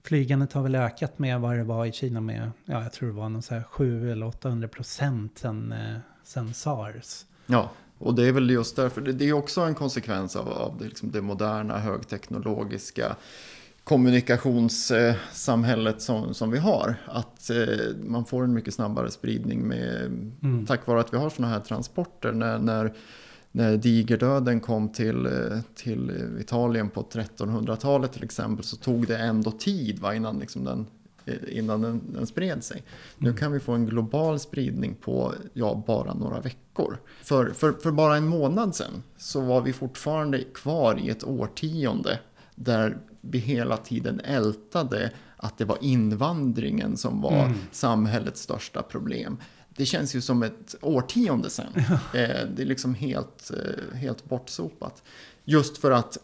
flygandet 0.02 0.52
har 0.52 0.62
väl 0.62 0.74
ökat 0.74 1.18
med 1.18 1.40
vad 1.40 1.56
det 1.56 1.64
var 1.64 1.86
i 1.86 1.92
Kina 1.92 2.20
med, 2.20 2.50
ja 2.64 2.82
jag 2.82 2.92
tror 2.92 3.08
det 3.08 3.14
var 3.14 3.28
någon 3.28 3.42
så 3.42 3.54
här 3.54 3.62
7 3.62 4.12
eller 4.12 4.26
800 4.26 4.68
procent 4.68 5.38
sen, 5.38 5.72
eh, 5.72 5.96
sen 6.24 6.54
sars. 6.54 7.24
Ja, 7.46 7.70
och 7.98 8.14
det 8.14 8.28
är 8.28 8.32
väl 8.32 8.50
just 8.50 8.76
därför. 8.76 9.00
Det, 9.00 9.12
det 9.12 9.28
är 9.28 9.32
också 9.32 9.60
en 9.60 9.74
konsekvens 9.74 10.36
av, 10.36 10.48
av 10.48 10.78
det, 10.78 10.84
liksom 10.84 11.10
det 11.10 11.22
moderna 11.22 11.78
högteknologiska 11.78 13.16
kommunikationssamhället 13.86 16.02
som, 16.02 16.34
som 16.34 16.50
vi 16.50 16.58
har. 16.58 16.94
Att 17.06 17.50
eh, 17.50 17.56
man 18.04 18.24
får 18.24 18.44
en 18.44 18.54
mycket 18.54 18.74
snabbare 18.74 19.10
spridning 19.10 19.68
med, 19.68 20.02
Mm. 20.42 20.66
tack 20.66 20.86
vare 20.86 21.00
att 21.00 21.12
vi 21.12 21.16
har 21.16 21.30
sådana 21.30 21.54
här 21.54 21.60
transporter. 21.60 22.32
När, 22.32 22.58
när, 22.58 22.92
när 23.52 23.76
digerdöden 23.76 24.60
kom 24.60 24.88
till, 24.88 25.26
eh, 25.26 25.32
till 25.74 26.12
Italien 26.40 26.90
på 26.90 27.02
1300-talet 27.02 28.12
till 28.12 28.24
exempel 28.24 28.64
så 28.64 28.76
tog 28.76 29.06
det 29.06 29.18
ändå 29.18 29.50
tid 29.50 29.98
va, 29.98 30.14
innan, 30.14 30.38
liksom 30.38 30.64
den, 30.64 30.86
eh, 31.24 31.58
innan 31.58 31.82
den, 31.82 32.00
den 32.12 32.26
spred 32.26 32.64
sig. 32.64 32.82
Nu 33.18 33.32
kan 33.32 33.52
vi 33.52 33.60
få 33.60 33.72
en 33.72 33.86
global 33.86 34.38
spridning 34.38 34.94
på 34.94 35.34
ja, 35.52 35.82
bara 35.86 36.14
några 36.14 36.40
veckor. 36.40 36.98
För, 37.22 37.50
för, 37.50 37.72
för 37.72 37.90
bara 37.90 38.16
en 38.16 38.28
månad 38.28 38.74
sedan 38.74 39.02
så 39.16 39.40
var 39.40 39.60
vi 39.60 39.72
fortfarande 39.72 40.42
kvar 40.42 40.98
i 41.00 41.10
ett 41.10 41.24
årtionde 41.24 42.18
där 42.56 42.98
vi 43.20 43.38
hela 43.38 43.76
tiden 43.76 44.20
ältade 44.20 45.10
att 45.36 45.58
det 45.58 45.64
var 45.64 45.78
invandringen 45.80 46.96
som 46.96 47.20
var 47.20 47.44
Mm. 47.44 47.58
samhällets 47.72 48.40
största 48.42 48.82
problem. 48.82 49.36
Det 49.68 49.86
känns 49.86 50.14
ju 50.16 50.20
som 50.20 50.42
ett 50.42 50.74
årtionde 50.80 51.50
sedan. 51.50 51.72
Eh, 52.14 52.46
Det 52.54 52.62
är 52.62 52.64
liksom 52.66 52.94
helt, 52.94 53.50
eh, 53.50 53.96
helt 53.96 54.24
bortsopat. 54.24 55.02
Just 55.44 55.78
för 55.78 55.90
att 55.90 56.18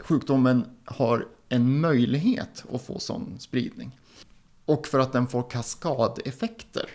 sjukdomen 0.00 0.64
har 0.84 1.26
en 1.48 1.80
möjlighet 1.80 2.64
att 2.72 2.82
få 2.82 2.98
sån 2.98 3.36
spridning. 3.38 3.98
Och 4.64 4.86
för 4.86 4.98
att 4.98 5.12
den 5.12 5.26
får 5.26 5.50
kaskadeffekter. 5.50 6.86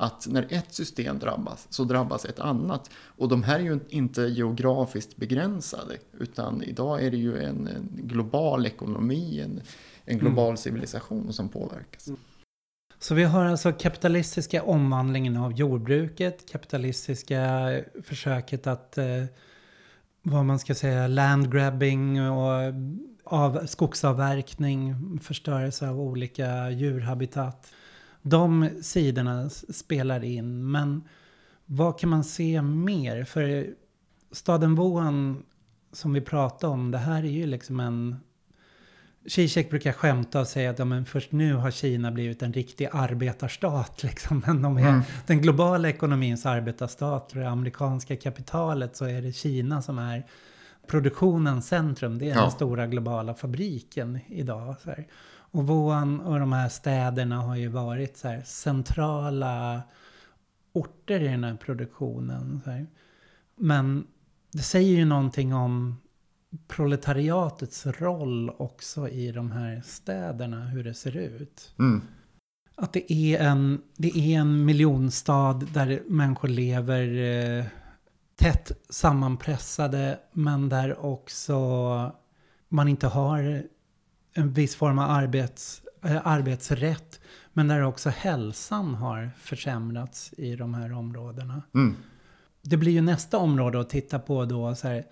Att 0.00 0.26
när 0.26 0.46
ett 0.50 0.74
system 0.74 1.18
drabbas 1.18 1.66
så 1.70 1.84
drabbas 1.84 2.24
ett 2.24 2.38
annat. 2.38 2.90
Och 2.96 3.28
de 3.28 3.42
här 3.42 3.58
är 3.58 3.62
ju 3.62 3.80
inte 3.88 4.22
geografiskt 4.22 5.16
begränsade. 5.16 5.96
Utan 6.18 6.62
idag 6.62 7.04
är 7.04 7.10
det 7.10 7.16
ju 7.16 7.42
en, 7.42 7.66
en 7.66 7.88
global 7.92 8.66
ekonomi, 8.66 9.40
en, 9.40 9.60
en 10.04 10.18
global 10.18 10.56
civilisation 10.56 11.32
som 11.32 11.48
påverkas. 11.48 12.08
Så 12.98 13.14
vi 13.14 13.24
har 13.24 13.44
alltså 13.44 13.72
kapitalistiska 13.72 14.62
omvandlingen 14.62 15.36
av 15.36 15.52
jordbruket, 15.52 16.50
kapitalistiska 16.52 17.70
försöket 18.02 18.66
att, 18.66 18.98
eh, 18.98 19.24
vad 20.22 20.44
man 20.44 20.58
ska 20.58 20.74
säga, 20.74 21.06
landgrabbing 21.06 22.30
och 22.30 22.74
av, 23.24 23.66
skogsavverkning, 23.66 24.94
förstörelse 25.22 25.88
av 25.88 26.00
olika 26.00 26.70
djurhabitat. 26.70 27.72
De 28.22 28.70
sidorna 28.82 29.50
spelar 29.50 30.24
in, 30.24 30.70
men 30.70 31.02
vad 31.66 31.98
kan 31.98 32.10
man 32.10 32.24
se 32.24 32.62
mer? 32.62 33.24
För 33.24 33.66
staden 34.32 34.74
Wuhan 34.74 35.42
som 35.92 36.12
vi 36.12 36.20
pratade 36.20 36.72
om, 36.72 36.90
det 36.90 36.98
här 36.98 37.22
är 37.22 37.28
ju 37.30 37.46
liksom 37.46 37.80
en 37.80 38.16
Zizek 39.26 39.70
brukar 39.70 39.92
skämta 39.92 40.40
och 40.40 40.46
säga 40.46 40.70
att 40.70 40.78
ja, 40.78 40.84
men 40.84 41.04
först 41.04 41.32
nu 41.32 41.54
har 41.54 41.70
Kina 41.70 42.10
blivit 42.12 42.42
en 42.42 42.52
riktig 42.52 42.88
arbetarstat. 42.92 44.02
Liksom. 44.02 44.42
Men 44.46 44.62
de 44.62 44.76
är 44.78 44.88
Mm. 44.88 45.00
den 45.26 45.40
globala 45.40 45.88
ekonomins 45.88 46.46
arbetarstat 46.46 47.32
och 47.32 47.38
det 47.38 47.48
amerikanska 47.50 48.16
kapitalet 48.16 48.96
så 48.96 49.04
är 49.04 49.22
det 49.22 49.32
Kina 49.32 49.82
som 49.82 49.98
är 49.98 50.26
produktionens 50.86 51.66
centrum. 51.68 52.18
Det 52.18 52.30
är 52.30 52.34
Ja. 52.34 52.42
den 52.42 52.50
stora 52.50 52.86
globala 52.86 53.34
fabriken 53.34 54.18
idag. 54.28 54.76
Och 55.50 55.66
Wuhan 55.66 56.20
och 56.20 56.40
de 56.40 56.52
här 56.52 56.68
städerna 56.68 57.36
har 57.36 57.56
ju 57.56 57.68
varit 57.68 58.16
så 58.16 58.40
centrala 58.44 59.82
orter 60.72 61.20
i 61.20 61.28
den 61.28 61.44
här 61.44 61.56
produktionen. 61.56 62.60
Här. 62.66 62.86
Men 63.56 64.06
det 64.52 64.62
säger 64.62 64.96
ju 64.96 65.04
någonting 65.04 65.54
om 65.54 65.96
proletariatets 66.68 67.86
roll 67.86 68.50
också 68.50 69.08
i 69.08 69.32
de 69.32 69.52
här 69.52 69.82
städerna, 69.84 70.64
hur 70.64 70.84
det 70.84 70.94
ser 70.94 71.16
ut. 71.16 71.74
Mm. 71.78 72.02
Att 72.74 72.92
det 72.92 73.12
är 73.12 73.40
en, 73.40 73.82
det 73.96 74.18
är 74.18 74.40
en 74.40 74.64
miljonstad 74.64 75.52
där 75.52 76.02
människor 76.06 76.48
lever 76.48 77.02
eh, 77.58 77.64
tätt 78.36 78.72
sammanpressade, 78.88 80.18
men 80.32 80.68
där 80.68 81.04
också 81.04 81.56
man 82.68 82.88
inte 82.88 83.06
har 83.06 83.62
en 84.40 84.52
viss 84.52 84.76
form 84.76 84.98
av 84.98 85.10
arbets, 85.10 85.82
eh, 86.04 86.26
arbetsrätt, 86.26 87.20
men 87.52 87.68
där 87.68 87.82
också 87.82 88.08
hälsan 88.10 88.94
har 88.94 89.30
försämrats 89.38 90.32
i 90.36 90.56
de 90.56 90.74
här 90.74 90.92
områdena. 90.92 91.62
Mm. 91.74 91.96
Det 92.62 92.76
blir 92.76 92.92
ju 92.92 93.00
nästa 93.00 93.38
område 93.38 93.80
att 93.80 93.90
titta 93.90 94.18
på 94.18 94.44
då, 94.44 94.74
så 94.74 94.88
här, 94.88 95.04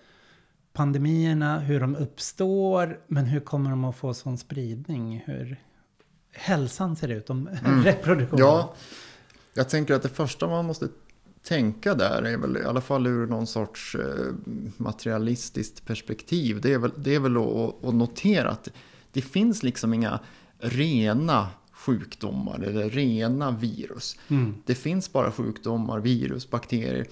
pandemierna, 0.72 1.58
hur 1.58 1.80
de 1.80 1.96
uppstår, 1.96 3.00
men 3.06 3.26
hur 3.26 3.40
kommer 3.40 3.70
de 3.70 3.84
att 3.84 3.96
få 3.96 4.14
sån 4.14 4.38
spridning? 4.38 5.22
Hur 5.26 5.60
hälsan 6.32 6.96
ser 6.96 7.08
ut, 7.08 7.30
om 7.30 7.48
Mm. 7.64 7.82
reproduktionen. 7.84 8.46
Ja, 8.46 8.74
jag 9.54 9.68
tänker 9.68 9.94
att 9.94 10.02
det 10.02 10.08
första 10.08 10.46
man 10.46 10.64
måste 10.64 10.88
tänka 11.42 11.94
där 11.94 12.22
är 12.22 12.36
väl 12.36 12.56
i 12.56 12.64
alla 12.64 12.80
fall 12.80 13.06
ur 13.06 13.26
någon 13.26 13.46
sorts 13.46 13.94
eh, 13.94 14.34
materialistiskt 14.76 15.86
perspektiv. 15.86 16.60
Det 16.60 16.72
är 16.72 16.78
väl, 16.78 16.92
det 16.96 17.14
är 17.14 17.20
väl 17.20 17.36
att, 17.36 17.84
att 17.84 17.94
notera 17.94 18.50
att 18.50 18.68
det 19.12 19.22
finns 19.22 19.62
liksom 19.62 19.94
inga 19.94 20.20
rena 20.58 21.48
sjukdomar 21.72 22.60
eller 22.60 22.90
rena 22.90 23.50
virus. 23.50 24.16
Mm. 24.28 24.54
Det 24.66 24.74
finns 24.74 25.12
bara 25.12 25.32
sjukdomar, 25.32 26.00
virus, 26.00 26.50
bakterier 26.50 27.06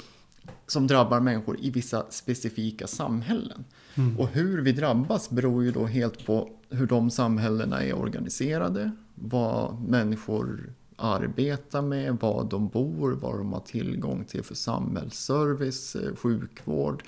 som 0.66 0.86
drabbar 0.86 1.20
människor 1.20 1.60
i 1.60 1.70
vissa 1.70 2.06
specifika 2.10 2.86
samhällen. 2.86 3.64
Mm. 3.94 4.18
Och 4.18 4.28
hur 4.28 4.62
vi 4.62 4.72
drabbas 4.72 5.30
beror 5.30 5.64
ju 5.64 5.72
då 5.72 5.86
helt 5.86 6.26
på 6.26 6.50
hur 6.70 6.86
de 6.86 7.10
samhällena 7.10 7.82
är 7.82 7.94
organiserade, 7.94 8.90
vad 9.14 9.80
människor 9.80 10.72
arbetar 10.96 11.82
med, 11.82 12.18
vad 12.20 12.50
de 12.50 12.68
bor, 12.68 13.12
vad 13.12 13.38
de 13.38 13.52
har 13.52 13.60
tillgång 13.60 14.24
till 14.24 14.42
för 14.42 14.54
samhällsservice, 14.54 15.96
eh, 15.96 16.16
sjukvård, 16.16 17.02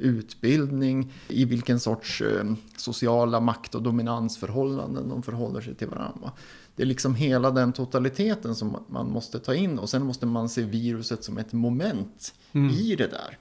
utbildning, 0.00 1.12
i 1.28 1.44
vilken 1.44 1.80
sorts 1.80 2.20
eh, 2.22 2.44
sociala 2.76 3.40
makt 3.40 3.74
och 3.74 3.82
dominansförhållanden 3.82 5.08
de 5.08 5.22
förhåller 5.22 5.60
sig 5.60 5.74
till 5.74 5.88
varandra. 5.88 6.32
Det 6.76 6.82
är 6.82 6.86
liksom 6.86 7.14
hela 7.14 7.50
den 7.50 7.72
totaliteten 7.72 8.54
som 8.54 8.76
man 8.88 9.10
måste 9.10 9.38
ta 9.38 9.54
in 9.54 9.78
och 9.78 9.90
sen 9.90 10.04
måste 10.04 10.26
man 10.26 10.48
se 10.48 10.62
viruset 10.62 11.24
som 11.24 11.38
ett 11.38 11.52
moment 11.52 12.34
Mm. 12.52 12.70
i 12.70 12.96
det 12.96 13.06
där. 13.06 13.38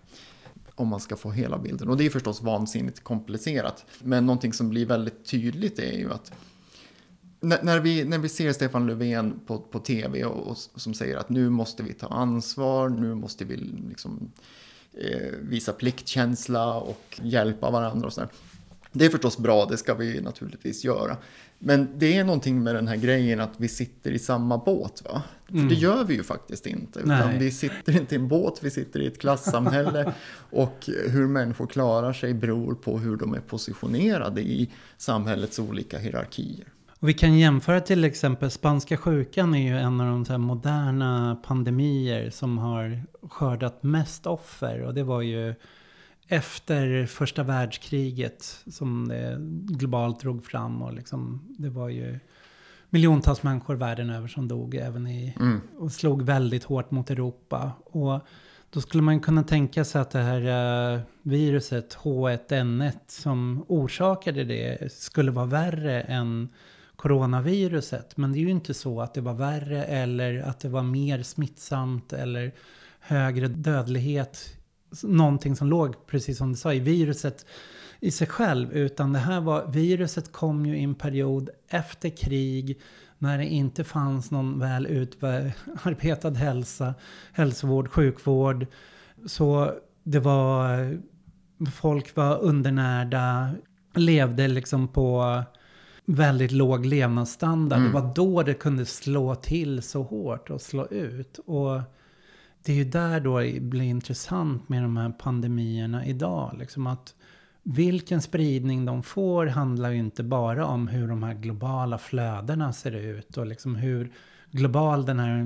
Om 0.76 0.88
man 0.88 1.00
ska 1.00 1.16
få 1.16 1.32
hela 1.32 1.58
bilden. 1.58 1.90
Och 1.90 1.98
det 1.98 2.06
är 2.06 2.10
förstås 2.10 2.42
vansinnigt 2.42 3.04
komplicerat. 3.04 3.86
Men 4.04 4.26
någonting 4.26 4.54
som 4.54 4.70
blir 4.70 4.86
väldigt 4.86 5.26
tydligt 5.26 5.80
är 5.80 5.98
ju 5.98 6.12
att 6.12 6.32
när, 7.40 7.64
när, 7.64 7.80
vi, 7.80 8.04
när 8.06 8.18
vi 8.18 8.30
ser 8.30 8.54
Stefan 8.54 8.88
Löfven 8.88 9.40
på, 9.46 9.58
på 9.58 9.80
tv 9.80 10.26
och, 10.26 10.48
och 10.48 10.58
som 10.58 10.94
säger 10.94 11.18
att 11.18 11.30
nu 11.30 11.50
måste 11.50 11.84
vi 11.84 11.94
ta 11.94 12.08
ansvar, 12.08 12.90
nu 12.90 13.16
måste 13.16 13.46
vi 13.46 13.56
liksom, 13.90 14.32
visa 15.42 15.74
pliktkänsla 15.74 16.74
och 16.76 17.20
hjälpa 17.24 17.72
varandra 17.72 18.08
och 18.08 18.14
sådär. 18.14 18.30
Det 18.92 19.06
är 19.06 19.10
förstås 19.10 19.38
bra, 19.38 19.66
det 19.66 19.78
ska 19.78 19.94
vi 19.94 20.22
naturligtvis 20.22 20.84
göra. 20.84 21.18
Men 21.60 22.00
det 22.00 22.18
är 22.18 22.24
någonting 22.24 22.64
med 22.64 22.76
den 22.76 22.88
här 22.88 22.96
grejen 22.96 23.40
att 23.40 23.54
vi 23.58 23.68
sitter 23.68 24.12
i 24.12 24.20
samma 24.20 24.58
båt. 24.58 25.04
Va? 25.06 25.22
För 25.46 25.54
Mm. 25.54 25.68
det 25.70 25.76
gör 25.76 26.04
vi 26.04 26.14
ju 26.14 26.24
faktiskt 26.24 26.66
inte. 26.66 27.00
Utan 27.00 27.30
Nej. 27.30 27.38
vi 27.40 27.52
sitter 27.52 27.98
inte 27.98 28.16
i 28.16 28.18
en 28.18 28.28
båt, 28.28 28.60
vi 28.62 28.70
sitter 28.72 29.00
i 29.00 29.08
ett 29.08 29.20
klassamhälle. 29.20 30.14
och 30.52 30.90
hur 31.08 31.28
människor 31.28 31.68
klarar 31.68 32.14
sig 32.14 32.34
beror 32.34 32.76
på 32.76 32.98
hur 33.00 33.18
de 33.18 33.34
är 33.34 33.40
positionerade 33.40 34.42
i 34.42 34.70
samhällets 34.98 35.60
olika 35.60 35.98
hierarkier. 35.98 36.68
Och 37.00 37.10
vi 37.10 37.14
kan 37.14 37.38
jämföra 37.38 37.82
till 37.82 38.04
exempel 38.04 38.52
spanska 38.52 38.98
sjukan 38.98 39.56
är 39.56 39.70
ju 39.70 39.78
en 39.78 40.02
av 40.02 40.08
de 40.08 40.26
så 40.26 40.38
moderna 40.38 41.40
pandemier 41.44 42.30
som 42.30 42.58
har 42.58 43.04
skördat 43.30 43.84
mest 43.84 44.28
offer. 44.28 44.82
Och 44.82 44.94
det 44.94 45.04
var 45.04 45.22
ju 45.22 45.56
efter 46.28 47.06
första 47.06 47.44
världskriget 47.44 48.64
som 48.68 49.08
det 49.08 49.38
globalt 49.78 50.20
drog 50.20 50.46
fram. 50.46 50.82
Och 50.82 50.94
liksom, 50.94 51.42
det 51.58 51.70
var 51.70 51.90
ju 51.90 52.20
miljontals 52.90 53.44
människor 53.44 53.76
världen 53.76 54.10
över 54.10 54.28
som 54.28 54.48
dog 54.48 54.76
även 54.76 55.08
i, 55.08 55.34
Mm. 55.40 55.62
och 55.78 55.92
slog 55.92 56.22
väldigt 56.22 56.64
hårt 56.64 56.92
mot 56.92 57.10
Europa. 57.10 57.72
Och 57.86 58.20
då 58.70 58.82
skulle 58.82 59.04
man 59.04 59.20
kunna 59.20 59.44
tänka 59.44 59.86
sig 59.86 60.02
att 60.02 60.12
det 60.12 60.20
här 60.20 60.94
eh, 60.94 61.00
viruset 61.22 61.98
H1N1 61.98 62.94
som 63.08 63.66
orsakade 63.68 64.44
det 64.44 64.92
skulle 64.94 65.32
vara 65.32 65.46
värre 65.46 66.02
än 66.02 66.50
coronaviruset. 67.00 68.18
Men 68.18 68.32
det 68.32 68.40
är 68.40 68.42
ju 68.42 68.50
inte 68.50 68.74
så 68.74 69.02
att 69.02 69.14
det 69.14 69.22
var 69.22 69.34
värre 69.34 69.84
eller 69.84 70.40
att 70.40 70.60
det 70.60 70.70
var 70.70 70.84
mer 70.84 71.24
smittsamt 71.24 72.14
eller 72.14 72.52
högre 73.00 73.48
dödlighet. 73.48 74.58
Någonting 75.04 75.56
som 75.56 75.68
låg, 75.68 76.08
precis 76.08 76.38
som 76.38 76.52
du 76.52 76.58
sa, 76.58 76.74
i 76.74 76.80
viruset 76.80 77.46
i 78.00 78.12
sig 78.12 78.28
själv. 78.28 78.72
Utan 78.72 79.14
det 79.14 79.20
här 79.20 79.42
var, 79.42 79.68
viruset 79.68 80.32
kom 80.32 80.66
ju 80.66 80.78
i 80.78 80.84
en 80.84 80.96
period 80.96 81.50
efter 81.70 82.10
krig 82.10 82.82
när 83.18 83.38
det 83.38 83.46
inte 83.46 83.84
fanns 83.84 84.32
någon 84.32 84.60
väl 84.60 84.88
utarbetad 84.88 86.30
hälsa, 86.30 86.94
hälsovård, 87.34 87.90
sjukvård. 87.90 88.68
Så 89.26 89.74
det 90.04 90.20
var, 90.20 90.98
folk 91.72 92.16
var 92.16 92.40
undernärda, 92.40 93.52
levde 93.96 94.48
liksom 94.48 94.88
på 94.88 95.44
väldigt 96.10 96.52
låg 96.52 96.86
levnadsstandard. 96.86 97.80
Mm. 97.80 97.92
Det 97.92 98.02
var 98.02 98.16
då 98.16 98.44
det 98.44 98.54
kunde 98.54 98.86
slå 98.86 99.36
till 99.36 99.82
så 99.82 100.04
hårt 100.04 100.50
och 100.50 100.62
slå 100.62 100.88
ut. 100.88 101.40
Och 101.46 101.82
det 102.64 102.72
är 102.72 102.76
ju 102.76 102.84
där 102.84 103.20
då 103.20 103.40
det 103.40 103.62
blir 103.62 103.84
intressant 103.84 104.70
med 104.70 104.84
de 104.84 104.98
här 104.98 105.10
pandemierna 105.10 106.06
idag. 106.06 106.56
Liksom 106.60 106.88
att 106.88 107.16
vilken 107.64 108.22
spridning 108.22 108.86
de 108.86 109.04
får 109.04 109.46
handlar 109.46 109.90
ju 109.90 109.98
inte 109.98 110.24
bara 110.24 110.66
om 110.66 110.88
hur 110.88 111.08
de 111.08 111.24
här 111.24 111.34
globala 111.34 111.98
flödena 111.98 112.74
ser 112.74 112.92
ut 112.92 113.38
och 113.38 113.46
liksom 113.46 113.76
hur 113.76 114.12
global 114.52 115.06
den 115.06 115.20
här 115.20 115.44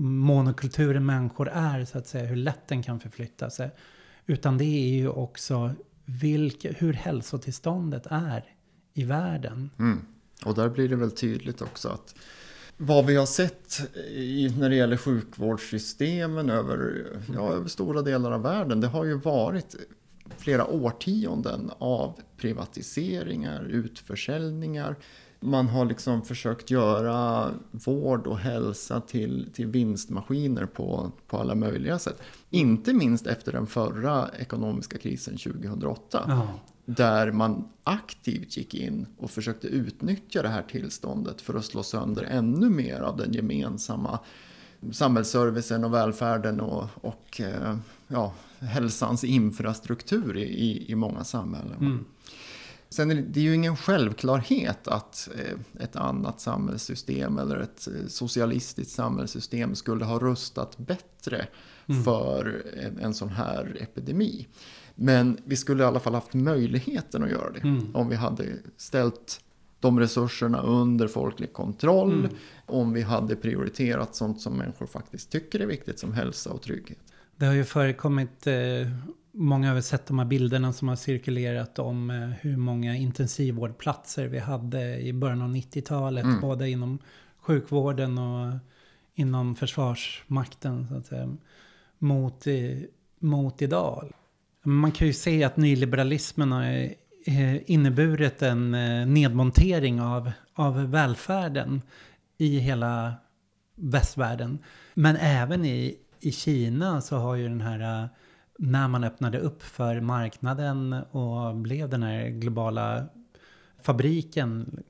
monokulturen 0.00 1.06
människor 1.06 1.48
är, 1.48 1.84
så 1.84 1.98
att 1.98 2.06
säga, 2.06 2.24
hur 2.24 2.36
lätt 2.36 2.68
den 2.68 2.82
kan 2.82 3.00
förflytta 3.00 3.50
sig. 3.50 3.70
Utan 4.26 4.58
det 4.58 4.64
är 4.64 4.96
ju 4.96 5.08
också 5.08 5.70
vilka, 6.04 6.72
hur 6.72 6.92
hälsotillståndet 6.92 8.06
är 8.10 8.55
i 8.96 9.04
världen. 9.04 9.70
Mm. 9.78 10.00
Och 10.44 10.54
där 10.54 10.68
blir 10.68 10.88
det 10.88 10.96
väl 10.96 11.10
tydligt 11.10 11.62
också 11.62 11.88
att 11.88 12.14
vad 12.76 13.06
vi 13.06 13.16
har 13.16 13.26
sett 13.26 13.96
i, 14.10 14.54
när 14.58 14.70
det 14.70 14.76
gäller 14.76 14.96
sjukvårdssystemen 14.96 16.50
över, 16.50 17.06
ja, 17.34 17.52
över 17.52 17.68
stora 17.68 18.02
delar 18.02 18.32
av 18.32 18.42
världen, 18.42 18.80
det 18.80 18.86
har 18.86 19.04
ju 19.04 19.18
varit 19.18 19.76
flera 20.38 20.66
årtionden 20.66 21.70
av 21.78 22.20
privatiseringar, 22.36 23.64
utförsäljningar. 23.64 24.96
Man 25.40 25.68
har 25.68 25.84
liksom 25.84 26.22
försökt 26.22 26.70
göra 26.70 27.50
vård 27.70 28.26
och 28.26 28.38
hälsa 28.38 29.00
till, 29.00 29.50
till 29.54 29.66
vinstmaskiner 29.66 30.66
på, 30.66 31.12
på 31.26 31.38
alla 31.38 31.54
möjliga 31.54 31.98
sätt. 31.98 32.22
Inte 32.50 32.92
minst 32.92 33.26
efter 33.26 33.52
den 33.52 33.66
förra 33.66 34.30
ekonomiska 34.38 34.98
krisen 34.98 35.36
2008. 35.36 36.24
Ja. 36.28 36.48
Där 36.86 37.32
man 37.32 37.68
aktivt 37.84 38.56
gick 38.56 38.74
in 38.74 39.06
och 39.18 39.30
försökte 39.30 39.66
utnyttja 39.66 40.42
det 40.42 40.48
här 40.48 40.62
tillståndet 40.62 41.40
för 41.40 41.54
att 41.54 41.64
slå 41.64 41.82
sönder 41.82 42.22
ännu 42.22 42.70
mer 42.70 43.00
av 43.00 43.16
den 43.16 43.32
gemensamma 43.32 44.18
samhällsservicen 44.92 45.84
och 45.84 45.94
välfärden 45.94 46.60
och, 46.60 46.88
och 46.94 47.40
eh, 47.40 47.76
ja, 48.08 48.34
hälsans 48.58 49.24
infrastruktur 49.24 50.36
i, 50.36 50.90
i, 50.90 50.94
många 50.94 51.24
samhällen. 51.24 51.78
Mm. 51.80 52.04
Sen 52.88 53.10
är 53.10 53.14
det, 53.14 53.22
det 53.22 53.40
är 53.40 53.44
ju 53.44 53.54
ingen 53.54 53.76
självklarhet 53.76 54.88
att 54.88 55.28
eh, 55.34 55.82
ett 55.82 55.96
annat 55.96 56.40
samhällssystem 56.40 57.38
eller 57.38 57.56
ett 57.56 57.88
eh, 57.88 58.06
socialistiskt 58.08 58.94
samhällssystem 58.94 59.74
skulle 59.74 60.04
ha 60.04 60.18
rustat 60.18 60.78
bättre 60.78 61.46
Mm. 61.88 62.04
för 62.04 62.66
en, 62.76 62.98
en 62.98 63.14
sån 63.14 63.28
här 63.28 63.76
epidemi. 63.80 64.46
Men 64.96 65.38
vi 65.44 65.56
skulle 65.56 65.82
i 65.82 65.86
alla 65.86 66.00
fall 66.00 66.14
haft 66.14 66.34
möjligheten 66.34 67.22
att 67.22 67.30
göra 67.30 67.50
det. 67.50 67.60
Mm. 67.60 67.96
Om 67.96 68.08
vi 68.08 68.16
hade 68.16 68.44
ställt 68.76 69.40
de 69.80 70.00
resurserna 70.00 70.62
under 70.62 71.08
folklig 71.08 71.52
kontroll. 71.52 72.18
Mm. 72.18 72.30
Om 72.66 72.92
vi 72.92 73.02
hade 73.02 73.36
prioriterat 73.36 74.14
sånt 74.14 74.40
som 74.40 74.56
människor 74.56 74.86
faktiskt 74.86 75.30
tycker 75.30 75.60
är 75.60 75.66
viktigt 75.66 75.98
som 75.98 76.12
hälsa 76.12 76.50
och 76.50 76.62
trygghet. 76.62 76.98
Det 77.36 77.46
har 77.46 77.54
ju 77.54 77.64
förekommit, 77.64 78.46
eh, 78.46 78.54
många 79.32 79.74
har 79.74 79.80
sett 79.80 80.06
de 80.06 80.18
här 80.18 80.26
bilderna 80.26 80.72
som 80.72 80.88
har 80.88 80.96
cirkulerat 80.96 81.78
om 81.78 82.10
eh, 82.10 82.16
hur 82.16 82.56
många 82.56 82.96
intensivvårdplatser 82.96 84.26
vi 84.26 84.38
hade 84.38 84.98
i 85.00 85.12
början 85.12 85.42
av 85.42 85.48
90-talet. 85.48 86.24
Mm. 86.24 86.40
Både 86.40 86.70
inom 86.70 86.98
sjukvården 87.40 88.18
och 88.18 88.58
inom 89.14 89.54
försvarsmakten. 89.54 90.88
Så 90.88 90.94
att 90.94 91.06
säga, 91.06 91.36
mot, 91.98 92.44
mot 93.18 93.62
idag. 93.62 94.12
Man 94.68 94.92
kan 94.92 95.06
ju 95.06 95.12
se 95.12 95.44
att 95.44 95.56
nyliberalismen 95.56 96.52
har 96.52 96.64
eh, 97.26 97.70
inneburit 97.70 98.42
en 98.42 98.74
eh, 98.74 99.06
nedmontering 99.06 100.00
av, 100.00 100.32
av 100.54 100.90
välfärden 100.90 101.82
i 102.38 102.58
hela 102.58 103.14
västvärlden. 103.74 104.58
Men 104.94 105.16
även 105.16 105.64
i, 105.64 105.96
i 106.20 106.32
Kina 106.32 107.00
så 107.00 107.16
har 107.16 107.34
ju 107.34 107.48
den 107.48 107.60
här, 107.60 108.02
eh, 108.02 108.08
när 108.58 108.88
man 108.88 109.04
öppnade 109.04 109.38
upp 109.38 109.62
för 109.62 110.00
marknaden 110.00 110.92
och 110.92 111.56
blev 111.56 111.88
den 111.88 112.02
här 112.02 112.28
globala 112.28 113.06
fabriken 113.82 114.82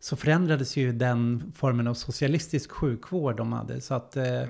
så 0.00 0.16
förändrades 0.16 0.76
ju 0.76 0.92
den 0.92 1.52
formen 1.56 1.86
av 1.86 1.94
socialistisk 1.94 2.70
sjukvård 2.70 3.36
de 3.36 3.52
hade. 3.52 3.80
Så 3.80 3.94
att 3.94 4.16
eh, 4.16 4.42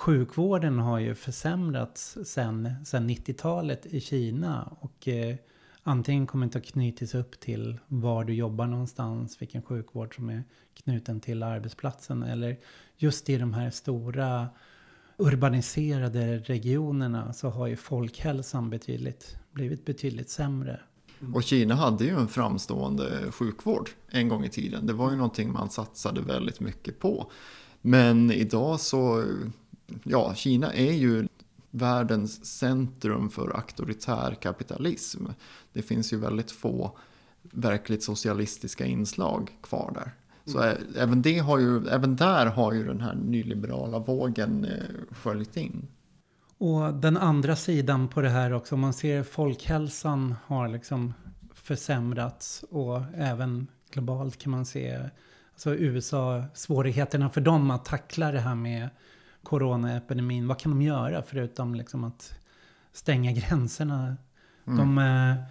sjukvården 0.00 0.78
har 0.78 0.98
ju 0.98 1.14
försämrats 1.14 2.18
sen, 2.24 2.74
sen 2.84 3.10
90-talet 3.10 3.86
i 3.86 4.00
Kina. 4.00 4.76
Och 4.80 5.08
eh, 5.08 5.36
antingen 5.82 6.26
kommer 6.26 6.44
inte 6.44 6.58
att 6.58 6.64
knytas 6.64 7.14
upp 7.14 7.40
till 7.40 7.78
var 7.88 8.24
du 8.24 8.34
jobbar 8.34 8.66
någonstans, 8.66 9.42
vilken 9.42 9.62
sjukvård 9.62 10.14
som 10.14 10.28
är 10.28 10.44
knuten 10.74 11.20
till 11.20 11.42
arbetsplatsen. 11.42 12.22
Eller 12.22 12.58
just 12.96 13.28
i 13.28 13.38
de 13.38 13.54
här 13.54 13.70
stora 13.70 14.48
urbaniserade 15.16 16.38
regionerna 16.38 17.32
så 17.32 17.48
har 17.48 17.66
ju 17.66 17.76
folkhälsan 17.76 18.70
betydligt, 18.70 19.36
blivit 19.52 19.84
betydligt 19.84 20.30
sämre. 20.30 20.80
Och 21.34 21.42
Kina 21.42 21.74
hade 21.74 22.04
ju 22.04 22.10
en 22.10 22.28
framstående 22.28 23.32
sjukvård 23.32 23.90
en 24.08 24.28
gång 24.28 24.44
i 24.44 24.48
tiden. 24.48 24.86
Det 24.86 24.92
var 24.92 25.10
ju 25.10 25.16
någonting 25.16 25.52
man 25.52 25.70
satsade 25.70 26.20
väldigt 26.20 26.60
mycket 26.60 26.98
på. 26.98 27.30
Men 27.82 28.30
idag 28.30 28.80
så, 28.80 29.24
ja, 30.04 30.34
Kina 30.34 30.72
är 30.72 30.92
ju 30.92 31.28
världens 31.70 32.44
centrum 32.44 33.30
för 33.30 33.56
auktoritär 33.56 34.34
kapitalism. 34.34 35.26
Det 35.72 35.82
finns 35.82 36.12
ju 36.12 36.16
väldigt 36.16 36.50
få 36.50 36.98
verkligt 37.42 38.02
socialistiska 38.02 38.86
inslag 38.86 39.50
kvar 39.62 39.92
där. 39.94 40.12
Så 40.52 40.62
mm. 40.62 40.76
även, 40.96 41.22
det 41.22 41.38
har 41.38 41.58
ju, 41.58 41.88
även 41.88 42.16
där 42.16 42.46
har 42.46 42.72
ju 42.72 42.86
den 42.86 43.00
här 43.00 43.14
nyliberala 43.14 43.98
vågen 43.98 44.64
eh, 44.64 45.14
sköljt 45.14 45.56
in. 45.56 45.88
Och 46.58 46.94
den 46.94 47.16
andra 47.16 47.56
sidan 47.56 48.08
på 48.08 48.20
det 48.20 48.28
här 48.28 48.52
också, 48.52 48.74
om 48.74 48.80
man 48.80 48.92
ser 48.92 49.22
folkhälsan 49.22 50.34
har 50.46 50.68
liksom 50.68 51.14
försämrats 51.54 52.64
och 52.70 53.02
även 53.14 53.66
globalt 53.90 54.38
kan 54.38 54.52
man 54.52 54.66
se 54.66 54.98
alltså 55.52 55.74
USA, 55.74 56.44
svårigheterna 56.54 57.30
för 57.30 57.40
dem 57.40 57.70
att 57.70 57.84
tackla 57.84 58.32
det 58.32 58.40
här 58.40 58.54
med 58.54 58.88
coronaepidemin. 59.42 60.48
Vad 60.48 60.58
kan 60.58 60.72
de 60.72 60.82
göra 60.82 61.22
förutom 61.22 61.74
liksom 61.74 62.04
att 62.04 62.34
stänga 62.92 63.32
gränserna? 63.40 64.16
Mm. 64.66 64.78
De, 64.78 64.98
eh, 64.98 65.44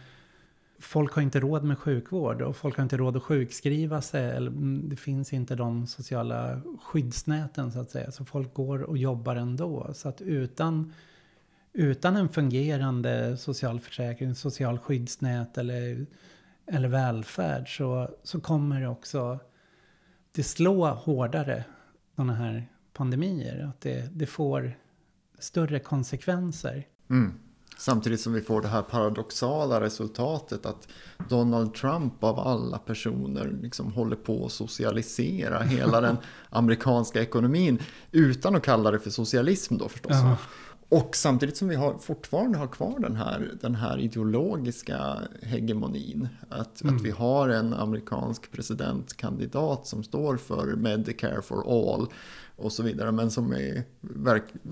folk 0.80 1.14
har 1.14 1.22
inte 1.22 1.40
råd 1.40 1.64
med 1.64 1.78
sjukvård 1.78 2.42
och 2.42 2.56
folk 2.56 2.78
har 2.78 2.84
inte 2.84 2.98
råd 2.98 3.18
att 3.18 3.24
sjukskriva 3.24 4.02
sig. 4.02 4.26
Eller, 4.26 4.52
mm, 4.52 4.90
det 4.90 4.96
finns 4.96 5.34
inte 5.34 5.56
de 5.56 5.88
sociala 5.88 6.62
skyddsnäten 6.82 7.72
så 7.72 7.80
att 7.80 7.92
säga. 7.92 8.12
Så 8.12 8.26
folk 8.26 8.54
går 8.54 8.82
och 8.82 8.98
jobbar 8.98 9.36
ändå. 9.36 9.90
Så 9.94 10.10
att 10.10 10.22
utan, 10.22 10.94
utan 11.74 12.16
en 12.16 12.30
fungerande 12.30 13.38
socialförsäkring, 13.38 14.36
social 14.36 14.80
skyddsnät 14.80 15.58
eller, 15.58 16.06
eller 16.66 16.88
välfärd 16.88 17.78
så, 17.78 18.10
så 18.24 18.42
kommer 18.42 18.82
det 18.82 18.88
också 18.88 19.40
det 20.32 20.44
slå 20.44 20.86
hårdare, 20.86 21.64
sådana 22.16 22.34
här 22.34 22.68
pandemier. 23.00 23.66
Att 23.70 23.82
det, 23.82 24.10
det 24.14 24.26
får 24.26 24.78
större 25.40 25.80
konsekvenser. 25.80 26.88
Mm. 27.10 27.34
Samtidigt 27.78 28.22
som 28.22 28.34
vi 28.34 28.42
får 28.42 28.62
det 28.62 28.68
här 28.68 28.82
paradoxala 28.82 29.82
resultatet 29.82 30.66
att 30.66 30.88
Donald 31.30 31.74
Trump 31.74 32.24
av 32.24 32.40
alla 32.40 32.78
personer 32.78 33.58
liksom 33.62 33.94
håller 33.94 34.16
på 34.16 34.46
att 34.46 34.52
socialisera 34.52 35.60
hela 35.64 36.02
den 36.02 36.18
amerikanska 36.50 37.22
ekonomin 37.22 37.80
utan 38.12 38.56
att 38.56 38.64
kalla 38.64 38.92
det 38.92 39.00
för 39.00 39.10
socialism 39.10 39.78
då 39.78 39.90
förstås. 39.90 40.12
Ja. 40.12 40.38
Och 40.90 41.16
samtidigt 41.16 41.58
som 41.58 41.68
vi 41.68 41.76
har, 41.76 41.98
fortfarande 41.98 42.58
har 42.58 42.68
kvar 42.68 43.00
den 43.00 43.16
här, 43.16 43.52
den 43.62 43.76
här 43.76 44.00
ideologiska 44.00 45.18
hegemonin. 45.42 46.28
Att, 46.50 46.82
mm. 46.82 46.96
att 46.96 47.02
vi 47.02 47.12
har 47.12 47.50
en 47.50 47.74
amerikansk 47.74 48.52
presidentkandidat 48.52 49.88
som 49.88 50.04
står 50.04 50.38
för 50.38 50.76
Medicare 50.76 51.42
for 51.42 51.90
all 51.92 52.08
och 52.60 52.72
så 52.72 52.84
vidare. 52.84 53.12
Men 53.12 53.32
som, 53.32 53.54
är, 53.54 53.84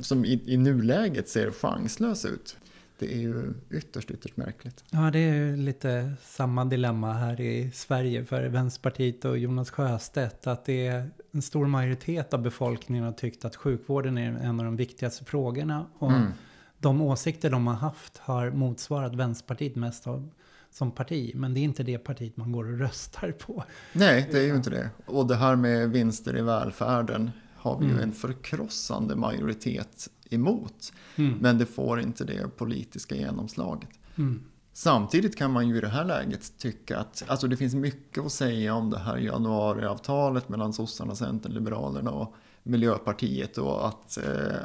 som 0.02 0.26
i, 0.26 0.44
i 0.46 0.58
nuläget 0.58 1.30
ser 1.30 1.52
chanslös 1.52 2.26
ut. 2.26 2.58
Det 3.00 3.14
är 3.14 3.20
ju 3.20 3.54
ytterst, 3.72 4.12
ytterst 4.12 4.38
märkligt. 4.38 4.84
Ja, 4.90 5.12
det 5.12 5.20
är 5.20 5.34
ju 5.34 5.58
lite 5.58 6.14
samma 6.22 6.66
dilemma 6.66 7.14
här 7.14 7.42
i 7.42 7.72
Sverige 7.72 8.26
för 8.26 8.46
Vänsterpartiet 8.46 9.26
och 9.26 9.38
Jonas 9.38 9.72
Sjöstedt. 9.72 10.48
Att 10.48 10.66
det 10.66 10.88
är 10.88 11.10
en 11.32 11.42
stor 11.42 11.68
majoritet 11.68 12.34
av 12.34 12.42
befolkningen 12.42 13.04
har 13.04 13.12
tyckt 13.12 13.46
att 13.46 13.56
sjukvården 13.56 14.18
är 14.18 14.32
en 14.32 14.60
av 14.60 14.66
de 14.66 14.76
viktigaste 14.76 15.26
frågorna. 15.26 15.86
Och 16.00 16.12
mm. 16.12 16.32
de 16.80 17.02
åsikter 17.02 17.50
de 17.50 17.68
har 17.68 17.74
haft 17.74 18.18
har 18.18 18.52
motsvarat 18.52 19.16
Vänsterpartiet 19.16 19.76
mest 19.76 20.08
av, 20.08 20.30
som 20.72 20.92
parti. 20.92 21.32
Men 21.36 21.54
det 21.54 21.60
är 21.60 21.64
inte 21.64 21.84
det 21.84 21.98
partiet 21.98 22.38
man 22.38 22.52
går 22.52 22.74
och 22.74 22.80
röstar 22.80 23.32
på. 23.32 23.64
Nej, 23.94 24.28
det 24.32 24.40
är 24.40 24.44
ju 24.44 24.56
inte 24.56 24.70
det. 24.70 24.90
Och 25.06 25.28
det 25.28 25.36
här 25.36 25.56
med 25.56 25.90
vinster 25.90 26.38
i 26.38 26.42
välfärden 26.42 27.32
har 27.58 27.80
vi 27.80 27.86
mm. 27.86 27.98
ju 27.98 28.04
en 28.04 28.12
förkrossande 28.12 29.16
majoritet 29.16 30.10
emot. 30.30 30.94
Mm. 31.16 31.38
Men 31.42 31.58
det 31.58 31.66
får 31.66 32.00
inte 32.00 32.24
det 32.24 32.58
politiska 32.58 33.16
genomslaget. 33.16 33.90
Mm. 34.16 34.44
Samtidigt 34.74 35.36
kan 35.36 35.52
man 35.52 35.70
ju 35.70 35.78
i 35.78 35.82
det 35.82 35.88
här 35.88 36.06
läget 36.06 36.58
tycka 36.58 37.00
att 37.00 37.24
alltså 37.28 37.48
det 37.48 37.58
finns 37.58 37.76
mycket 37.76 38.26
att 38.26 38.32
säga 38.32 38.76
om 38.76 38.90
det 38.90 39.00
här 39.00 39.18
januariavtalet 39.18 40.50
mellan 40.50 40.74
sossarna, 40.74 41.16
Centern, 41.16 41.54
Liberalerna 41.54 42.12
och 42.12 42.36
Miljöpartiet 42.64 43.58
och 43.58 43.88
att 43.88 44.18
eh, 44.18 44.58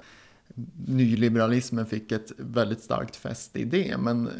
nyliberalismen 0.86 1.86
fick 1.86 2.12
ett 2.12 2.32
väldigt 2.36 2.82
starkt 2.82 3.16
fäste 3.16 3.59
i 3.59 3.64
det. 3.64 3.97
Men 3.99 4.26
eh, 4.26 4.32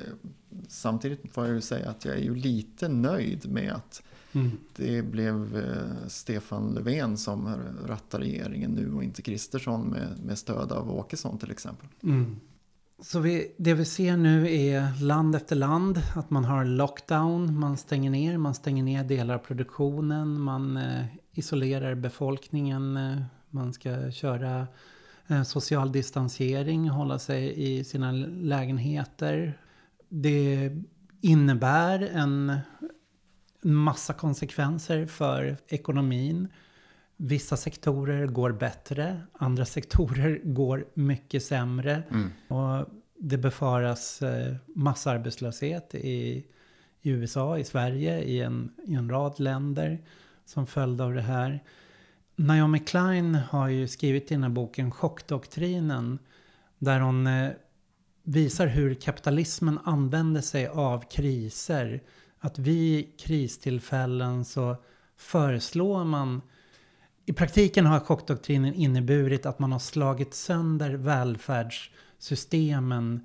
samtidigt 0.69 1.33
får 1.33 1.47
jag 1.47 1.55
ju 1.55 1.61
säga 1.61 1.91
att 1.91 2.05
jag 2.05 2.15
är 2.15 2.21
ju 2.21 2.35
lite 2.35 2.89
nöjd 2.89 3.51
med 3.51 3.73
att 3.73 4.03
Mm. 4.33 4.51
Det 4.77 5.03
blev 5.03 5.57
eh, 5.57 6.09
Stefan 6.09 6.75
Löfven 6.75 7.17
som 7.17 7.55
rattar 7.87 8.19
regeringen 8.19 8.71
nu 8.71 8.95
och 8.95 9.05
inte 9.05 9.23
Kristersson 9.23 9.87
med, 9.87 10.19
med 10.25 10.39
stöd 10.39 10.73
av 10.73 10.91
Åkesson 10.91 11.39
till 11.39 11.51
exempel. 11.51 11.89
Mm. 12.03 12.37
Så 13.03 13.21
vi, 13.21 13.53
det 13.57 13.75
vi 13.75 13.85
ser 13.85 14.17
nu 14.17 14.55
är 14.55 15.03
land 15.03 15.35
efter 15.35 15.57
land, 15.57 16.03
att 16.15 16.31
man 16.31 16.45
har 16.45 16.65
lockdown, 16.65 17.59
man 17.59 17.77
stänger 17.77 18.11
ner, 18.11 18.39
man 18.39 18.55
stänger 18.55 18.83
ner 18.83 19.05
delar 19.05 19.35
av 19.35 19.39
produktionen, 19.39 20.41
man 20.41 20.77
eh, 20.77 21.05
isolerar 21.33 21.95
befolkningen, 21.95 22.97
eh, 22.97 23.23
man 23.51 23.73
ska 23.73 24.11
köra 24.11 24.67
eh, 25.27 25.43
social 25.43 25.93
distansering, 25.93 26.89
hålla 26.89 27.19
sig 27.19 27.53
i 27.57 27.85
sina 27.85 28.13
lägenheter. 28.13 29.59
Det 30.09 30.71
innebär 31.21 32.11
en 32.13 32.59
massa 33.63 34.13
konsekvenser 34.13 35.07
för 35.07 35.57
ekonomin. 35.69 36.49
Vissa 37.17 37.57
sektorer 37.57 38.27
går 38.27 38.53
bättre, 38.53 39.21
andra 39.33 39.65
sektorer 39.65 40.41
går 40.45 40.87
mycket 40.95 41.43
sämre. 41.43 42.03
Mm. 42.11 42.31
Och 42.49 42.87
det 43.19 43.39
befaras 43.39 44.23
eh, 44.23 44.55
massarbetslöshet 44.75 45.95
i, 45.95 46.47
i 47.03 47.11
USA, 47.11 47.59
i 47.59 47.65
Sverige, 47.65 48.23
i 48.23 48.41
en, 48.41 48.73
i 48.85 48.95
en 48.95 49.11
rad 49.11 49.41
länder 49.41 49.99
som 50.45 50.67
följd 50.67 51.01
av 51.01 51.15
det 51.15 51.23
här. 51.23 51.61
Naomi 52.37 52.79
Klein 52.79 53.35
har 53.35 53.69
ju 53.69 53.89
skrivit 53.89 54.31
i 54.31 54.35
den 54.35 54.43
här 54.43 54.51
boken 54.51 54.91
Chockdoktrinen 54.91 56.19
där 56.79 57.01
hon 57.01 57.27
eh, 57.27 57.51
visar 58.23 58.67
hur 58.67 58.95
kapitalismen 58.95 59.79
använder 59.85 60.41
sig 60.41 60.67
av 60.67 61.05
kriser 61.11 62.03
att 62.45 62.59
vid 62.59 63.21
kristillfällen 63.21 64.45
så 64.45 64.77
föreslår 65.17 66.05
man 66.05 66.43
i 67.27 67.33
praktiken 67.33 67.87
har 67.87 68.01
chockdoktrinen 68.01 68.75
inneburit 68.75 69.47
att 69.47 69.59
man 69.59 69.73
har 69.73 69.79
slagit 69.79 70.35
sönder 70.35 70.91
välfärdssystemen 70.91 73.21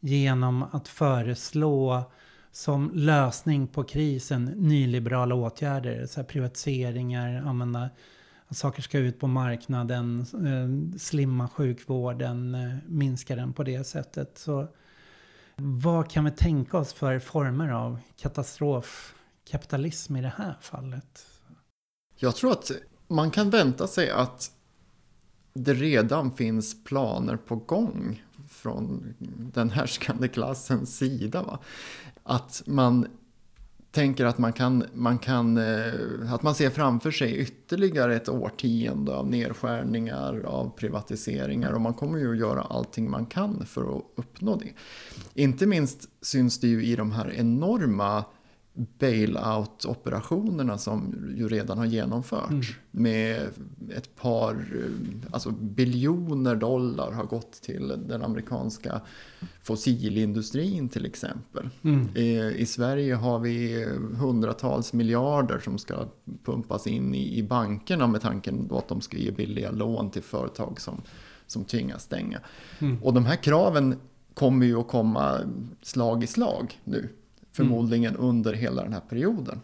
genom 0.00 0.62
att 0.62 0.88
föreslå 0.88 2.02
som 2.52 2.90
lösning 2.94 3.66
på 3.66 3.84
krisen 3.84 4.44
nyliberala 4.44 5.34
åtgärder. 5.34 6.06
Så 6.06 6.24
privatiseringar, 6.24 7.42
använda 7.46 7.90
att 8.46 8.56
saker 8.56 8.82
ska 8.82 8.98
ut 8.98 9.20
på 9.20 9.26
marknaden, 9.26 10.20
eh, 10.20 10.68
slimma 10.98 11.48
sjukvården, 11.48 12.54
eh, 12.54 12.74
minska 12.86 13.36
den 13.36 13.52
på 13.52 13.62
det 13.62 13.86
sättet. 13.86 14.38
Så 14.38 14.68
vad 15.60 16.10
kan 16.10 16.24
vi 16.24 16.30
tänka 16.30 16.78
oss 16.78 16.92
för 16.92 17.18
former 17.18 17.68
av 17.68 17.98
katastrofkapitalism 18.16 20.16
i 20.16 20.22
det 20.22 20.32
här 20.36 20.56
fallet? 20.60 21.26
Jag 22.16 22.36
tror 22.36 22.52
att 22.52 22.70
man 23.08 23.30
kan 23.30 23.50
vänta 23.50 23.86
sig 23.86 24.10
att 24.10 24.50
det 25.52 25.74
redan 25.74 26.32
finns 26.32 26.84
planer 26.84 27.36
på 27.36 27.56
gång 27.56 28.24
från 28.48 29.14
den 29.54 29.70
härskande 29.70 30.28
klassens 30.28 30.96
sida. 30.96 31.42
Va? 31.42 31.58
Att 32.22 32.62
man 32.66 33.06
tänker 33.90 34.24
att 34.24 34.38
man 34.38 34.52
kan, 34.52 34.84
man 34.94 35.18
kan 35.18 35.56
eh, 35.56 36.32
att 36.32 36.42
man 36.42 36.54
ser 36.54 36.70
framför 36.70 37.10
sig 37.10 37.36
ytterligare 37.36 38.16
ett 38.16 38.28
årtionde 38.28 39.14
av 39.16 39.30
nedskärningar, 39.30 40.42
av 40.46 40.70
privatiseringar 40.76 41.72
och 41.72 41.80
man 41.80 41.94
kommer 41.94 42.18
ju 42.18 42.32
att 42.32 42.38
göra 42.38 42.60
allting 42.60 43.10
man 43.10 43.26
kan 43.26 43.66
för 43.66 43.96
att 43.96 44.04
uppnå 44.16 44.56
det. 44.56 44.72
Inte 45.42 45.66
minst 45.66 46.08
syns 46.22 46.60
det 46.60 46.68
ju 46.68 46.84
i 46.84 46.96
de 46.96 47.12
här 47.12 47.32
enorma 47.32 48.24
bailout-operationerna 48.78 50.78
som 50.78 51.14
ju 51.36 51.48
redan 51.48 51.78
har 51.78 51.86
genomförts. 51.86 52.50
Mm. 52.50 52.62
Med 52.90 53.48
ett 53.96 54.16
par, 54.16 54.54
eh, 54.54 54.90
alltså 55.30 55.50
biljoner 55.50 56.56
dollar 56.56 57.12
har 57.12 57.24
gått 57.24 57.52
till 57.52 57.88
den 57.88 58.22
amerikanska 58.22 59.00
fossilindustrin 59.62 60.88
till 60.88 61.06
exempel. 61.06 61.68
Mm. 61.82 62.16
I, 62.16 62.54
I, 62.56 62.66
Sverige 62.66 63.14
har 63.14 63.38
vi 63.38 63.86
hundratals 64.18 64.92
miljarder 64.92 65.58
som 65.58 65.78
ska 65.78 66.06
pumpas 66.44 66.86
in 66.86 67.14
i, 67.14 67.38
i 67.38 67.42
bankerna 67.42 68.06
med 68.06 68.20
tanken 68.20 68.70
att 68.72 68.88
de 68.88 69.00
ska 69.00 69.16
ge 69.16 69.30
billiga 69.30 69.70
lån 69.70 70.10
till 70.10 70.22
företag 70.22 70.80
som, 70.80 71.02
som 71.46 71.64
tvingas 71.64 72.02
stänga. 72.02 72.40
Mm. 72.78 73.02
Och 73.02 73.14
de 73.14 73.26
här 73.26 73.36
kraven 73.36 73.96
kommer 74.34 74.66
ju 74.66 74.80
att 74.80 74.88
komma 74.88 75.40
slag 75.82 76.24
i 76.24 76.26
slag 76.26 76.80
nu 76.84 77.08
förmodligen 77.64 78.16
under 78.16 78.52
hela 78.52 78.82
den 78.82 78.92
här 78.92 79.00
perioden. 79.00 79.60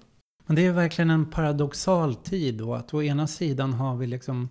Men 0.47 0.57
det 0.57 0.67
är 0.67 0.73
verkligen 0.73 1.11
en 1.11 1.27
paradoxal 1.31 2.15
tid 2.15 2.55
då. 2.55 2.75
Att 2.75 2.95
å 2.95 3.03
ena 3.03 3.27
sidan 3.27 3.73
har 3.73 3.97
vi 3.97 4.07
liksom 4.07 4.49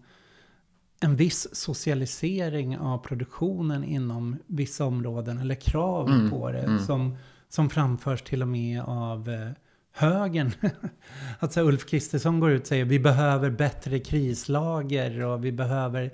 en 0.99 1.15
viss 1.15 1.47
socialisering 1.55 2.77
av 2.77 2.97
produktionen 2.97 3.83
inom 3.83 4.35
vissa 4.47 4.85
områden. 4.85 5.37
Eller 5.37 5.55
krav 5.55 6.09
Mm, 6.09 6.29
på 6.29 6.51
det. 6.51 6.59
mm. 6.59 6.79
Som, 6.79 7.17
som 7.49 7.69
framförs 7.69 8.21
till 8.21 8.41
och 8.41 8.47
med 8.47 8.81
av 8.81 9.29
eh, 9.29 9.49
högern. 9.91 10.51
alltså 11.39 11.61
Ulf 11.61 11.85
Kristersson 11.85 12.39
går 12.39 12.51
ut 12.51 12.61
och 12.61 12.67
säger 12.67 12.85
vi 12.85 12.99
behöver 12.99 13.49
bättre 13.49 13.99
krislager. 13.99 15.19
Och 15.25 15.45
vi 15.45 15.51
behöver 15.51 16.11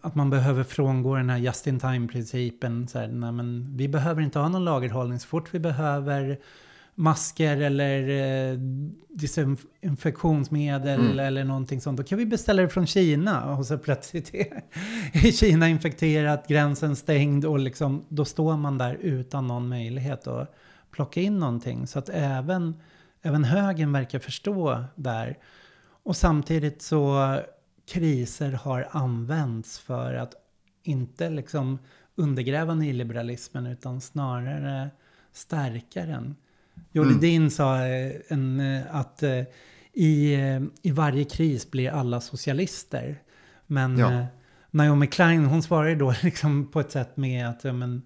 att 0.00 0.14
man 0.14 0.30
behöver 0.30 0.64
frångå 0.64 1.16
den 1.16 1.30
här 1.30 1.38
just 1.38 1.66
in 1.66 1.80
time-principen. 1.80 2.88
Så 2.88 2.98
här, 2.98 3.08
nej, 3.08 3.32
men 3.32 3.76
vi 3.76 3.88
behöver 3.88 4.22
inte 4.22 4.38
ha 4.38 4.48
någon 4.48 4.64
lagerhållning. 4.64 5.18
Så 5.18 5.26
fort 5.28 5.54
vi 5.54 5.58
behöver 5.58 6.38
masker 6.94 7.56
eller 7.56 8.08
eh, 8.08 8.58
desinfektionsmedel 9.08 11.00
Mm. 11.00 11.18
eller 11.18 11.44
någonting 11.44 11.80
sånt. 11.80 11.96
Då 11.96 12.04
kan 12.04 12.18
vi 12.18 12.26
beställa 12.26 12.62
det 12.62 12.68
från 12.68 12.86
Kina 12.86 13.56
och 13.56 13.66
så 13.66 13.78
plötsligt 13.78 14.34
är, 14.34 14.62
Kina 15.32 15.68
infekterat, 15.68 16.48
gränsen 16.48 16.96
stängd 16.96 17.44
och 17.44 17.58
liksom, 17.58 18.04
då 18.08 18.24
står 18.24 18.56
man 18.56 18.78
där 18.78 18.94
utan 18.94 19.46
någon 19.46 19.68
möjlighet 19.68 20.26
att 20.26 20.54
plocka 20.90 21.20
in 21.20 21.38
någonting. 21.38 21.86
Så 21.86 21.98
att 21.98 22.08
även, 22.08 22.74
även 23.22 23.44
högern 23.44 23.92
verkar 23.92 24.18
förstå 24.18 24.84
där. 24.94 25.38
Och 26.02 26.16
samtidigt 26.16 26.82
så 26.82 27.36
kriser 27.88 28.52
har 28.52 28.88
använts 28.90 29.78
för 29.78 30.14
att 30.14 30.34
inte 30.82 31.30
liksom 31.30 31.78
undergräva 32.14 32.74
nyliberalismen 32.74 33.66
utan 33.66 34.00
snarare 34.00 34.90
stärka 35.32 36.06
den. 36.06 36.36
Joel 36.92 37.24
Mm. 37.24 37.50
Sa 37.50 37.86
eh, 37.86 38.12
en, 38.28 38.60
eh, 38.60 38.96
att 38.96 39.22
eh, 39.22 39.42
i, 39.92 40.36
i 40.82 40.90
varje 40.90 41.24
kris 41.24 41.70
blir 41.70 41.90
alla 41.90 42.20
socialister. 42.20 43.22
Men 43.66 43.98
Ja. 43.98 44.26
Naomi 44.70 45.06
Klein 45.06 45.44
hon 45.44 45.62
svarar 45.62 45.94
då 45.94 46.14
liksom 46.22 46.70
på 46.70 46.80
ett 46.80 46.90
sätt 46.90 47.16
med 47.16 47.48
att 47.48 47.64
men, 47.64 48.02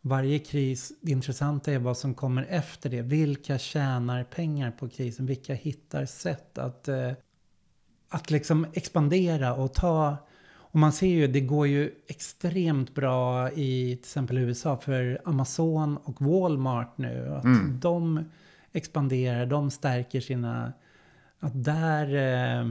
varje 0.00 0.38
kris, 0.38 0.92
det 1.00 1.12
intressanta 1.12 1.72
är 1.72 1.78
vad 1.78 1.98
som 1.98 2.14
kommer 2.14 2.46
efter 2.48 2.90
det. 2.90 3.02
Vilka 3.02 3.58
tjänar 3.58 4.24
pengar 4.24 4.70
på 4.70 4.88
krisen? 4.88 5.26
Vilka 5.26 5.54
hittar 5.54 6.06
sätt 6.06 6.58
att, 6.58 6.88
att 8.10 8.30
liksom 8.30 8.66
expandera 8.72 9.54
och 9.54 9.74
ta 9.74 10.16
och 10.72 10.78
man 10.78 10.92
ser 10.92 11.06
ju, 11.06 11.26
det 11.26 11.40
går 11.40 11.66
ju 11.66 11.94
extremt 12.06 12.94
bra 12.94 13.50
i 13.50 13.96
till 13.96 13.98
exempel 13.98 14.38
USA 14.38 14.76
för 14.76 15.20
Amazon 15.24 15.96
och 15.96 16.20
Walmart 16.22 16.98
nu. 16.98 17.34
Att 17.34 17.44
Mm. 17.44 17.80
de 17.80 18.24
expanderar, 18.72 19.46
de 19.46 19.70
stärker 19.70 20.20
sina... 20.20 20.72
Att 21.40 21.64
där, 21.64 22.06
eh, 22.14 22.68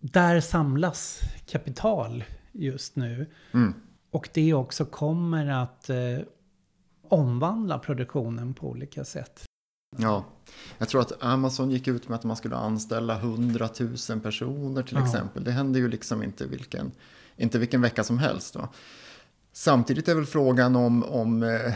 där 0.00 0.40
samlas 0.40 1.20
kapital 1.46 2.24
just 2.52 2.96
nu. 2.96 3.26
Mm. 3.54 3.74
Och 4.10 4.28
det 4.34 4.54
också 4.54 4.84
kommer 4.84 5.46
att 5.46 5.90
eh, 5.90 6.18
omvandla 7.08 7.78
produktionen 7.78 8.54
på 8.54 8.68
olika 8.68 9.04
sätt. 9.04 9.47
Ja, 10.00 10.24
jag 10.78 10.88
tror 10.88 11.00
att 11.00 11.22
Amazon 11.22 11.70
gick 11.70 11.88
ut 11.88 12.08
med 12.08 12.16
att 12.16 12.24
man 12.24 12.36
skulle 12.36 12.56
anställa 12.56 13.16
100 13.18 13.68
000 14.10 14.20
personer 14.20 14.82
till 14.82 14.96
Ja. 14.96 15.04
exempel. 15.04 15.44
Det 15.44 15.50
händer 15.50 15.80
ju 15.80 15.88
liksom 15.88 16.22
inte 16.22 16.46
vilken, 16.46 16.92
inte 17.36 17.58
vilken 17.58 17.80
vecka 17.80 18.04
som 18.04 18.18
helst. 18.18 18.56
Va? 18.56 18.68
Samtidigt 19.52 20.08
är 20.08 20.14
väl 20.14 20.26
frågan 20.26 20.76
om, 20.76 21.04
om 21.04 21.42
eh, 21.42 21.72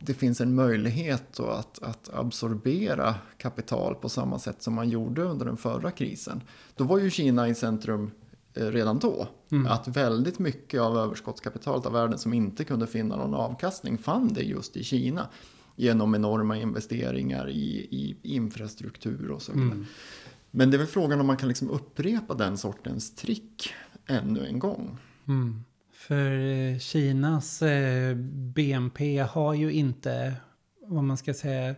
det 0.00 0.14
finns 0.14 0.40
en 0.40 0.54
möjlighet 0.54 1.22
då 1.36 1.46
att, 1.46 1.82
att 1.82 2.10
absorbera 2.14 3.14
kapital 3.38 3.94
på 3.94 4.08
samma 4.08 4.38
sätt 4.38 4.62
som 4.62 4.74
man 4.74 4.88
gjorde 4.88 5.22
under 5.22 5.46
den 5.46 5.56
förra 5.56 5.90
krisen. 5.90 6.42
Då 6.76 6.84
var 6.84 6.98
ju 6.98 7.10
Kina 7.10 7.48
i 7.48 7.54
centrum 7.54 8.10
eh, 8.54 8.66
redan 8.66 8.98
då. 8.98 9.28
Mm. 9.50 9.66
Att 9.72 9.88
väldigt 9.88 10.38
mycket 10.38 10.80
av 10.80 10.98
överskottskapitalet 10.98 11.86
av 11.86 11.92
världen 11.92 12.18
som 12.18 12.32
inte 12.34 12.64
kunde 12.64 12.86
finna 12.86 13.16
någon 13.16 13.34
avkastning 13.34 13.98
fann 13.98 14.28
det 14.32 14.42
just 14.42 14.76
i 14.76 14.84
Kina. 14.84 15.28
Genom 15.76 16.14
enorma 16.14 16.56
investeringar 16.56 17.50
i, 17.50 17.88
i 17.90 18.16
infrastruktur 18.22 19.30
och 19.30 19.42
så 19.42 19.52
vidare. 19.52 19.66
Mm. 19.66 19.86
Men 20.50 20.70
det 20.70 20.76
är 20.76 20.78
väl 20.78 20.86
frågan 20.86 21.20
om 21.20 21.26
man 21.26 21.36
kan 21.36 21.48
liksom 21.48 21.70
upprepa 21.70 22.34
den 22.34 22.58
sortens 22.58 23.14
trick 23.14 23.74
ännu 24.06 24.46
en 24.46 24.58
gång. 24.58 24.98
Mm. 25.28 25.64
För 25.92 26.30
eh, 26.30 26.78
Kinas 26.78 27.62
eh, 27.62 28.14
BNP 28.54 29.18
har 29.18 29.54
ju 29.54 29.72
inte, 29.72 30.34
vad 30.86 31.04
man 31.04 31.16
ska 31.16 31.34
säga, 31.34 31.74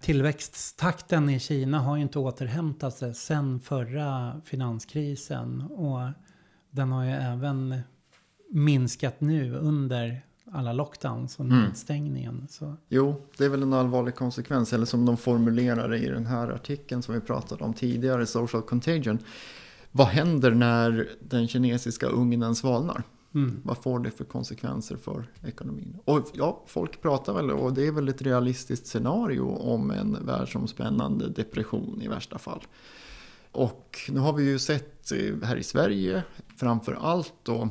tillväxttakten 0.00 1.30
i 1.30 1.40
Kina 1.40 1.78
har 1.78 1.96
ju 1.96 2.02
inte 2.02 2.18
återhämtat 2.18 2.96
sig 2.96 3.14
sen 3.14 3.60
förra 3.60 4.40
finanskrisen. 4.44 5.62
Och 5.62 6.00
den 6.70 6.92
har 6.92 7.04
ju 7.04 7.10
även 7.10 7.80
minskat 8.50 9.20
nu 9.20 9.54
under 9.54 10.26
alla 10.54 10.72
lockdowns 10.72 11.38
och 11.38 11.44
Mm. 11.44 11.62
nedstängningen. 11.64 12.46
Så, 12.50 12.76
Jo, 12.88 13.22
det 13.38 13.44
är 13.44 13.48
väl 13.48 13.62
en 13.62 13.72
allvarlig 13.72 14.14
konsekvens, 14.14 14.72
eller 14.72 14.86
som 14.86 15.06
de 15.06 15.16
formulerar 15.16 15.88
det 15.88 15.98
i 15.98 16.08
den 16.08 16.26
här 16.26 16.48
artikeln 16.50 17.02
som 17.02 17.14
vi 17.14 17.20
pratade 17.20 17.64
om 17.64 17.74
tidigare, 17.74 18.26
Social 18.26 18.62
Contagion. 18.62 19.18
Vad 19.92 20.06
händer 20.06 20.50
när 20.50 21.08
den 21.20 21.48
kinesiska 21.48 22.06
ugnen 22.06 22.54
svalnar? 22.54 23.02
mm. 23.34 23.60
Vad 23.64 23.78
får 23.78 23.98
det 23.98 24.10
för 24.10 24.24
konsekvenser 24.24 24.96
för 24.96 25.26
ekonomin? 25.46 25.98
Och 26.04 26.26
ja, 26.32 26.62
folk 26.66 27.02
pratar 27.02 27.34
väl, 27.34 27.50
och 27.50 27.72
det 27.74 27.86
är 27.86 27.92
väl 27.92 28.08
ett 28.08 28.22
realistiskt 28.22 28.86
scenario 28.86 29.42
om 29.56 29.90
en 29.90 30.26
världsomspännande 30.26 31.28
depression 31.28 32.02
i 32.02 32.08
värsta 32.08 32.38
fall. 32.38 32.62
Och 33.52 33.98
nu 34.10 34.20
har 34.20 34.32
vi 34.32 34.44
ju 34.50 34.58
sett 34.58 35.12
här 35.42 35.56
i 35.56 35.62
Sverige 35.62 36.22
framför 36.56 36.92
allt 37.00 37.34
då 37.42 37.68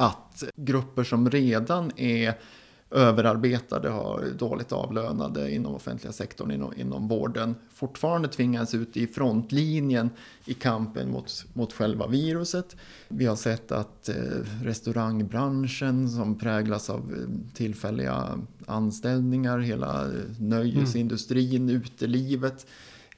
att 0.00 0.44
grupper 0.56 1.04
som 1.04 1.30
redan 1.30 1.92
är 1.96 2.34
överarbetade, 2.90 3.88
har 3.88 4.24
dåligt 4.38 4.72
avlönade 4.72 5.54
inom 5.54 5.74
offentliga 5.74 6.12
sektorn, 6.12 6.50
inom, 6.50 6.72
inom 6.76 7.08
vården, 7.08 7.54
fortfarande 7.74 8.28
tvingas 8.28 8.74
ut 8.74 8.96
i 8.96 9.06
frontlinjen 9.06 10.10
i 10.44 10.54
kampen 10.54 11.10
mot, 11.10 11.44
mot 11.52 11.72
själva 11.72 12.06
viruset. 12.06 12.76
Vi 13.08 13.26
har 13.26 13.36
sett 13.36 13.72
att 13.72 14.08
eh, 14.08 14.14
restaurangbranschen 14.62 16.08
som 16.08 16.38
präglas 16.38 16.90
av 16.90 16.98
eh, 16.98 17.54
tillfälliga 17.54 18.38
anställningar, 18.66 19.58
hela 19.58 20.04
eh, 20.04 20.12
nöjesindustrin, 20.38 21.68
utelivet, 21.70 22.66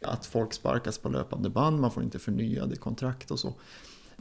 att 0.01 0.27
folk 0.27 0.53
sparkas 0.53 0.99
på 0.99 1.09
löpande 1.09 1.51
band, 1.51 1.81
man 1.81 1.91
får 1.91 2.03
inte 2.03 2.19
förnyade 2.19 2.77
kontrakt 2.77 3.31
och 3.31 3.39
så. 3.39 3.55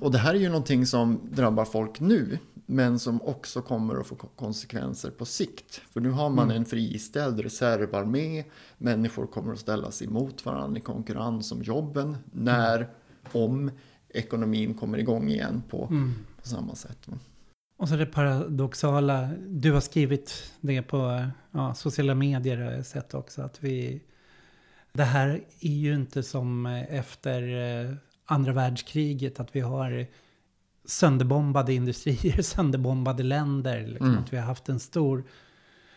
Och 0.02 0.12
det 0.12 0.18
här 0.18 0.34
är 0.34 0.40
ju 0.40 0.48
någonting 0.50 0.86
som 0.86 1.20
drabbar 1.32 1.66
folk 1.66 2.00
nu, 2.00 2.40
men 2.66 3.00
som 3.00 3.22
också 3.22 3.62
kommer 3.62 3.96
att 4.00 4.08
få 4.08 4.16
ko- 4.16 4.30
konsekvenser 4.36 5.12
på 5.12 5.26
sikt. 5.26 5.82
För 5.92 6.02
nu 6.02 6.10
har 6.10 6.30
man 6.30 6.46
Mm. 6.46 6.58
en 6.58 6.66
friställd 6.66 7.40
reservarmé, 7.40 8.44
människor 8.78 9.28
kommer 9.28 9.54
att 9.54 9.60
ställas 9.60 10.02
emot 10.02 10.46
varandra 10.46 10.78
i 10.78 10.82
konkurrens 10.82 11.52
om 11.52 11.62
jobben, 11.64 12.18
när, 12.32 12.90
om 13.32 13.72
ekonomin 14.10 14.74
kommer 14.74 14.98
igång 14.98 15.30
igen 15.30 15.64
på, 15.70 15.88
Mm. 15.92 16.14
på 16.42 16.48
samma 16.48 16.76
sätt. 16.76 17.08
Och 17.78 17.90
så 17.90 17.96
det 17.96 18.06
paradoxala, 18.06 19.30
du 19.48 19.72
har 19.72 19.82
skrivit 19.82 20.52
det 20.62 20.82
på 20.82 21.26
ja, 21.52 21.74
sociala 21.74 22.16
medier 22.16 22.58
har 22.58 22.72
jag 22.72 22.86
sett 22.86 23.14
också. 23.14 23.42
Att 23.42 23.64
vi, 23.64 24.02
det 24.94 25.04
här 25.04 25.42
är 25.60 25.70
ju 25.74 25.96
inte 25.96 26.24
som 26.24 26.66
efter 26.90 27.42
eh, 27.86 27.94
andra 28.32 28.54
världskriget 28.54 29.40
att 29.40 29.56
vi 29.56 29.60
har 29.60 30.08
sönderbombade 30.86 31.74
industrier, 31.74 32.42
sönderbombade 32.42 33.24
länder. 33.24 33.88
Liksom, 33.88 34.08
Mm. 34.08 34.20
Att 34.24 34.34
vi 34.34 34.38
har 34.38 34.46
haft 34.46 34.70
en 34.70 34.80
stor 34.80 35.24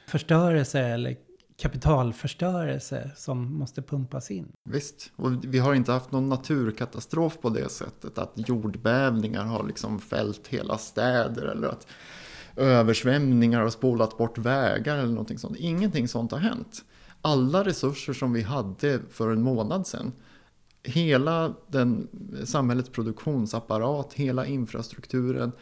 förstörelse 0.07 0.81
eller 0.81 1.17
kapitalförstörelse 1.63 3.11
som 3.17 3.59
måste 3.59 3.83
pumpas 3.83 4.31
in. 4.31 4.53
Visst, 4.65 5.13
och 5.17 5.45
vi 5.45 5.59
har 5.59 5.75
inte 5.75 5.93
haft 5.93 6.13
någon 6.13 6.29
naturkatastrof 6.29 7.41
på 7.41 7.49
det 7.49 7.69
sättet 7.69 8.19
att 8.19 8.33
jordbävningar 8.35 9.45
har 9.45 9.67
liksom 9.67 9.99
fällt 9.99 10.49
hela 10.49 10.79
städer 10.79 11.43
eller 11.43 11.69
att 11.69 11.87
översvämningar 12.57 13.61
har 13.61 13.71
spolat 13.71 14.19
bort 14.19 14.39
vägar 14.39 14.97
eller 14.97 15.13
någonting 15.13 15.39
sånt. 15.39 15.57
Ingenting 15.57 16.09
sånt 16.09 16.33
har 16.33 16.39
hänt. 16.39 16.85
Alla 17.23 17.65
resurser 17.65 18.13
som 18.13 18.33
vi 18.33 18.43
hade 18.43 19.01
för 19.11 19.31
en 19.31 19.43
månad 19.43 19.87
sedan, 19.87 20.13
hela 20.83 21.55
den, 21.69 22.09
samhällets 22.45 22.89
produktionsapparat, 22.89 24.13
hela 24.13 24.47
infrastrukturen, 24.47 25.53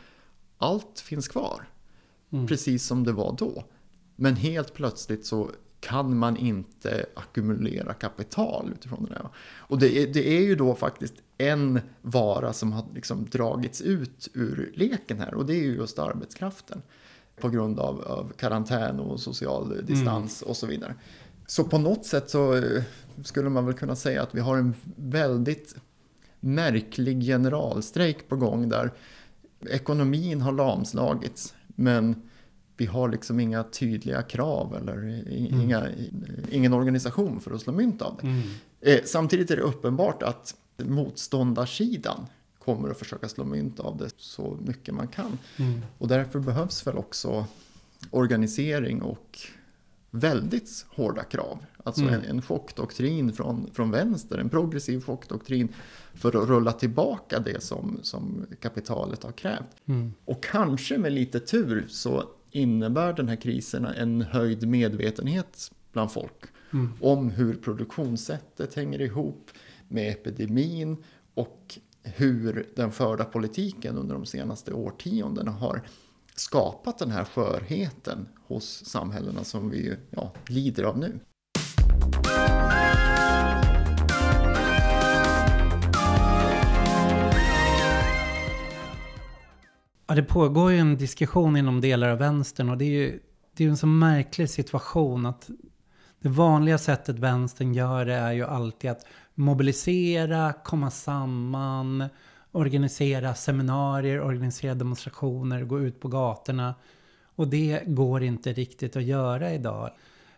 allt 0.59 1.01
finns 1.01 1.29
kvar. 1.29 1.69
Mm. 2.33 2.47
Precis 2.47 2.87
som 2.87 3.05
det 3.05 3.13
var 3.13 3.37
då. 3.39 3.65
Men 4.17 4.37
helt 4.37 4.75
plötsligt 4.75 5.27
så 5.27 5.51
kan 5.81 6.17
man 6.17 6.37
inte 6.37 7.07
ackumulera 7.15 7.93
kapital 7.93 8.73
utifrån 8.73 9.05
det 9.05 9.15
där. 9.15 9.29
Och 9.57 9.79
det 9.79 9.99
är, 9.99 10.07
det 10.07 10.29
är 10.29 10.41
ju 10.41 10.55
då 10.55 10.75
faktiskt 10.75 11.15
en 11.39 11.81
vara 12.03 12.53
som 12.53 12.73
har 12.73 12.85
liksom 12.95 13.27
dragits 13.31 13.81
ut 13.81 14.29
ur 14.35 14.73
leken 14.75 15.19
här 15.19 15.35
och 15.35 15.47
det 15.47 15.55
är 15.55 15.63
ju 15.63 15.75
just 15.75 15.99
arbetskraften. 15.99 16.83
På 17.41 17.49
grund 17.49 17.81
av, 17.81 18.01
av 18.01 18.33
karantän 18.37 19.01
och 19.01 19.21
social 19.21 19.85
distans 19.87 20.43
och 20.43 20.57
så 20.57 20.67
vidare. 20.67 20.95
Så 21.51 21.65
på 21.65 21.79
något 21.79 22.07
sätt 22.07 22.31
så 22.31 22.55
eh, 22.55 22.83
skulle 23.25 23.49
man 23.49 23.67
väl 23.67 23.75
kunna 23.75 23.97
säga 23.97 24.23
att 24.23 24.35
vi 24.35 24.41
har 24.41 24.57
en 24.57 24.75
väldigt 24.97 25.75
märklig 26.41 27.23
generalstrejk 27.23 28.29
på 28.29 28.37
gång 28.37 28.69
där 28.69 28.91
ekonomin 29.71 30.41
har 30.41 30.53
lamslagits 30.53 31.55
men 31.67 32.23
vi 32.77 32.87
har 32.87 33.09
liksom 33.09 33.41
inga 33.41 33.65
tydliga 33.65 34.23
krav 34.23 34.77
eller 34.77 35.29
inga, 35.33 35.89
ingen 36.51 36.73
organisation 36.73 37.41
för 37.41 37.55
att 37.55 37.61
slå 37.61 37.73
mynt 37.73 38.03
av 38.03 38.17
det. 38.21 38.27
Mm. 38.27 38.43
Eh, 38.81 39.01
samtidigt 39.05 39.51
är 39.51 39.57
det 39.57 39.63
uppenbart 39.63 40.23
att 40.23 40.55
motståndarsidan 40.77 42.27
kommer 42.59 42.91
att 42.91 42.99
försöka 42.99 43.29
slå 43.29 43.45
mynt 43.45 43.81
av 43.81 43.97
det 43.97 44.11
så 44.17 44.59
mycket 44.67 44.95
man 44.95 45.09
kan. 45.09 45.39
Mm. 45.57 45.81
Och 45.99 46.09
därför 46.09 46.39
behövs 46.39 46.87
väl 46.87 46.97
också 46.97 47.45
organisering 48.11 49.03
och 49.03 49.39
väldigt 50.11 50.87
hårda 50.89 51.23
krav. 51.23 51.59
Alltså 51.85 52.03
Mm. 52.03 52.15
en, 52.15 52.25
en 52.25 52.43
chockdoktrin 52.43 53.33
från, 53.33 53.71
från 53.73 53.91
vänster, 53.91 54.39
en 54.39 54.49
progressiv 54.49 55.01
chockdoktrin 55.05 55.69
för 56.15 56.43
att 56.43 56.49
rulla 56.49 56.73
tillbaka 56.73 57.39
det 57.39 57.63
som, 57.63 57.99
som 58.03 58.47
kapitalet 58.61 59.23
har 59.23 59.33
krävt. 59.33 59.77
Mm. 59.87 60.13
Och 60.25 60.43
kanske 60.45 60.99
med 60.99 61.13
lite 61.13 61.41
tur 61.41 61.87
så 61.89 62.25
innebär 62.51 63.13
den 63.13 63.29
här 63.29 63.37
krisen 63.37 63.85
en 63.85 64.23
höjd 64.23 64.69
medvetenhet 64.69 65.73
bland 65.93 66.13
folk 66.13 66.45
Mm. 66.73 66.93
om 67.01 67.31
hur 67.31 67.55
produktionssättet 67.55 68.75
hänger 68.75 69.01
ihop 69.01 69.51
med 69.89 70.11
epidemin 70.13 70.97
och 71.35 71.79
hur 72.03 72.69
den 72.77 72.93
förda 72.93 73.25
politiken 73.25 73.97
under 73.97 74.15
de 74.15 74.27
senaste 74.27 74.73
årtiondena 74.73 75.51
har 75.51 75.83
skapat 76.35 76.99
den 76.99 77.11
här 77.11 77.25
skörheten 77.25 78.29
hos 78.55 78.85
samhällena 78.85 79.45
som 79.45 79.71
vi 79.71 79.97
ja, 80.11 80.33
lider 80.47 80.83
av 80.83 80.99
nu. 80.99 81.21
Ja, 90.07 90.15
det 90.15 90.23
pågår 90.23 90.73
ju 90.73 90.79
en 90.79 90.97
diskussion 90.97 91.57
inom 91.57 91.81
delar 91.81 92.09
av 92.09 92.19
vänstern 92.19 92.71
och 92.71 92.79
det 92.79 92.85
är 92.85 92.89
ju 92.89 93.21
det 93.57 93.65
är 93.65 93.67
ju 93.67 93.71
en 93.71 93.77
så 93.77 93.87
märklig 93.87 94.51
situation 94.51 95.27
att 95.27 95.51
det 96.21 96.29
vanliga 96.29 96.79
sättet 96.79 97.19
vänstern 97.19 97.75
gör 97.75 98.05
det 98.05 98.15
är 98.15 98.33
ju 98.33 98.45
alltid 98.45 98.91
att 98.91 99.07
mobilisera, 99.35 100.53
komma 100.53 100.91
samman, 100.91 102.05
organisera 102.53 103.35
seminarier, 103.35 104.21
organisera 104.21 104.75
demonstrationer, 104.75 105.65
gå 105.65 105.81
ut 105.81 106.01
på 106.01 106.09
gatorna. 106.09 106.75
Och 107.37 107.49
det 107.49 107.83
går 107.87 108.23
inte 108.23 108.53
riktigt 108.53 108.97
att 108.97 109.03
göra 109.03 109.53
idag. 109.53 109.91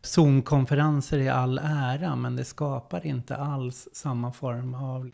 Zoom-konferenser 0.02 1.18
i 1.18 1.28
all 1.28 1.58
ära, 1.58 2.16
men 2.16 2.36
det 2.36 2.44
skapar 2.44 3.06
inte 3.06 3.36
alls 3.36 3.88
samma 3.92 4.32
form 4.32 4.74
av 4.74 5.10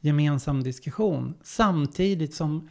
gemensam 0.00 0.62
diskussion. 0.62 1.34
Samtidigt 1.42 2.34
som 2.34 2.68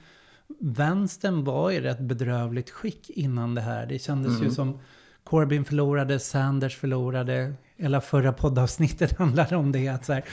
vänstern 0.59 1.43
var 1.43 1.71
i 1.71 1.81
rätt 1.81 1.99
bedrövligt 1.99 2.69
skick 2.69 3.09
innan 3.09 3.55
det 3.55 3.61
här. 3.61 3.85
Det 3.85 3.99
kändes 3.99 4.31
Mm. 4.33 4.43
ju 4.43 4.51
som 4.51 4.79
Corbyn 5.23 5.65
förlorade, 5.65 6.19
Sanders 6.19 6.77
förlorade. 6.77 7.53
Hela 7.77 8.01
förra 8.01 8.33
poddavsnittet 8.33 9.13
handlade 9.17 9.55
om 9.55 9.71
det. 9.71 9.87
Att 9.87 10.05
så 10.05 10.13
här, 10.13 10.23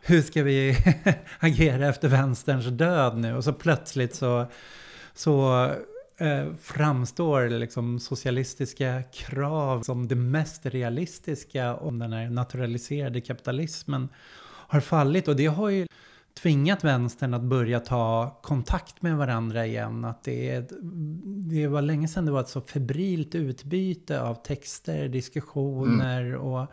hur 0.00 0.22
ska 0.22 0.42
vi 0.42 0.76
agera 1.38 1.88
efter 1.88 2.08
vänsterns 2.08 2.66
död 2.66 3.18
nu? 3.18 3.36
Och 3.36 3.44
så 3.44 3.52
plötsligt 3.52 4.14
så, 4.14 4.46
så 5.14 5.68
eh, 6.18 6.52
framstår 6.62 7.48
liksom 7.48 8.00
socialistiska 8.00 9.02
krav 9.02 9.82
som 9.82 10.08
det 10.08 10.14
mest 10.14 10.66
realistiska 10.66 11.76
om 11.76 11.98
den 11.98 12.12
här 12.12 12.30
naturaliserade 12.30 13.20
kapitalismen 13.20 14.08
har 14.68 14.80
fallit. 14.80 15.28
Och 15.28 15.36
det 15.36 15.46
har 15.46 15.68
ju 15.68 15.86
tvingat 16.42 16.84
vänstern 16.84 17.34
att 17.34 17.42
börja 17.42 17.80
ta 17.80 18.38
kontakt 18.42 19.02
med 19.02 19.16
varandra 19.16 19.66
igen. 19.66 20.04
Att 20.04 20.24
det, 20.24 20.50
är, 20.50 20.66
det 21.50 21.66
var 21.66 21.82
länge 21.82 22.08
sedan 22.08 22.26
det 22.26 22.32
var 22.32 22.40
ett 22.40 22.48
så 22.48 22.60
febrilt 22.60 23.34
utbyte 23.34 24.20
av 24.20 24.34
texter, 24.34 25.08
diskussioner 25.08 26.34
och 26.34 26.66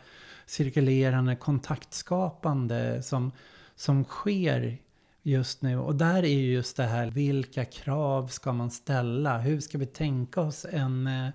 cirkulerande 0.46 1.36
kontaktskapande 1.36 3.04
som, 3.04 3.32
som 3.76 4.04
sker 4.04 4.78
just 5.26 5.62
nu. 5.62 5.78
Och 5.78 5.96
där 5.96 6.24
är 6.24 6.28
ju 6.40 6.54
just 6.54 6.78
det 6.78 6.84
här, 6.84 7.12
vilka 7.12 7.66
krav 7.66 8.28
ska 8.28 8.54
man 8.54 8.72
ställa? 8.72 9.38
Hur 9.38 9.60
ska 9.60 9.78
vi 9.78 9.86
tänka 9.86 10.42
oss 10.42 10.66
en, 10.72 11.08
eh, 11.08 11.30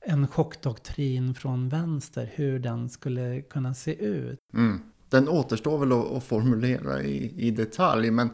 en 0.00 0.28
chockdoktrin 0.28 1.34
från 1.34 1.68
vänster? 1.68 2.30
Hur 2.34 2.58
den 2.58 2.88
skulle 2.88 3.40
kunna 3.42 3.74
se 3.74 3.94
ut? 4.04 4.38
Mm. 4.54 4.80
Den 5.08 5.28
återstår 5.28 5.78
väl 5.78 5.92
att, 5.92 6.12
att 6.12 6.24
formulera 6.24 7.02
i, 7.02 7.34
i 7.46 7.50
detalj, 7.50 8.10
men 8.10 8.30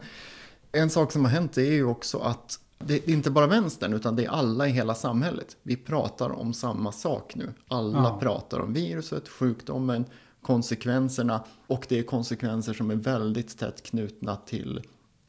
en 0.71 0.89
sak 0.89 1.11
som 1.11 1.25
har 1.25 1.31
hänt 1.31 1.57
är 1.57 1.71
ju 1.71 1.83
också 1.85 2.17
att 2.17 2.59
det 2.79 2.93
är 3.09 3.09
inte 3.13 3.31
bara 3.31 3.47
vänstern, 3.47 3.93
utan 3.93 4.15
det 4.15 4.25
är 4.25 4.29
alla 4.29 4.67
i 4.67 4.71
hela 4.71 4.95
samhället. 4.95 5.57
Vi 5.63 5.75
pratar 5.75 6.29
om 6.29 6.53
samma 6.53 6.91
sak 6.91 7.35
nu. 7.35 7.53
Alla 7.67 7.97
Ja. 7.97 8.19
pratar 8.21 8.59
om 8.59 8.73
viruset, 8.73 9.27
sjukdomen, 9.27 10.05
konsekvenserna 10.41 11.43
och 11.67 11.85
det 11.89 11.99
är 11.99 12.03
konsekvenser 12.03 12.73
som 12.73 12.91
är 12.91 12.95
väldigt 12.95 13.57
tätt 13.57 13.83
knutna 13.83 14.35
till, 14.35 14.81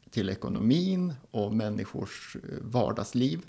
till 0.09 0.29
ekonomin 0.29 1.13
och 1.31 1.55
människors 1.55 2.35
eh, 2.35 2.57
vardagsliv. 2.61 3.41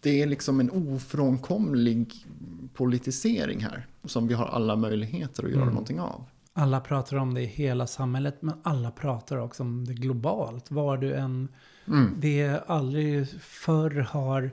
Det 0.00 0.22
är 0.22 0.26
liksom 0.26 0.60
en 0.60 0.70
ofrånkomlig 0.70 2.26
politisering 2.74 3.60
här 3.60 3.86
som 4.04 4.28
vi 4.28 4.34
har 4.34 4.46
alla 4.46 4.76
möjligheter 4.76 5.44
att 5.44 5.50
göra 5.50 5.62
Mm. 5.62 5.74
någonting 5.74 6.00
av. 6.00 6.24
Alla 6.52 6.80
pratar 6.80 7.16
om 7.16 7.34
det 7.34 7.40
i 7.42 7.46
hela 7.46 7.86
samhället, 7.86 8.36
men 8.40 8.54
alla 8.62 8.90
pratar 8.90 9.36
också 9.36 9.62
om 9.62 9.84
det 9.84 9.94
globalt. 9.94 10.70
Var 10.70 10.96
du 10.96 11.14
än... 11.14 11.48
Mm. 11.86 12.14
Det 12.18 12.40
är 12.40 12.64
aldrig 12.66 13.28
förr 13.40 13.90
har... 14.10 14.50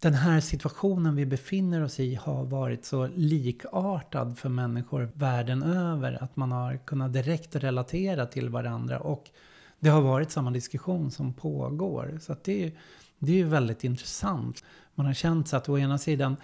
Den 0.00 0.14
här 0.14 0.40
situationen 0.40 1.16
vi 1.16 1.26
befinner 1.26 1.82
oss 1.82 2.00
i 2.00 2.14
har 2.14 2.44
varit 2.44 2.84
så 2.84 3.06
likartad 3.06 4.38
för 4.38 4.48
människor 4.48 5.10
världen 5.14 5.62
över. 5.62 6.22
Att 6.22 6.36
man 6.36 6.52
har 6.52 6.76
kunnat 6.76 7.12
direkt 7.12 7.56
relatera 7.56 8.26
till 8.26 8.48
varandra. 8.48 9.00
Och 9.00 9.30
det 9.80 9.88
har 9.88 10.00
varit 10.00 10.30
samma 10.30 10.50
diskussion 10.50 11.10
som 11.10 11.32
pågår. 11.32 12.18
Så 12.20 12.32
att 12.32 12.44
det, 12.44 12.64
är, 12.64 12.72
det 13.18 13.32
är 13.32 13.36
ju 13.36 13.44
väldigt 13.44 13.84
intressant. 13.84 14.64
Man 14.94 15.06
har 15.06 15.14
känt 15.14 15.48
sig 15.48 15.56
att 15.56 15.68
å 15.68 15.78
ena 15.78 15.98
sidan 15.98 16.36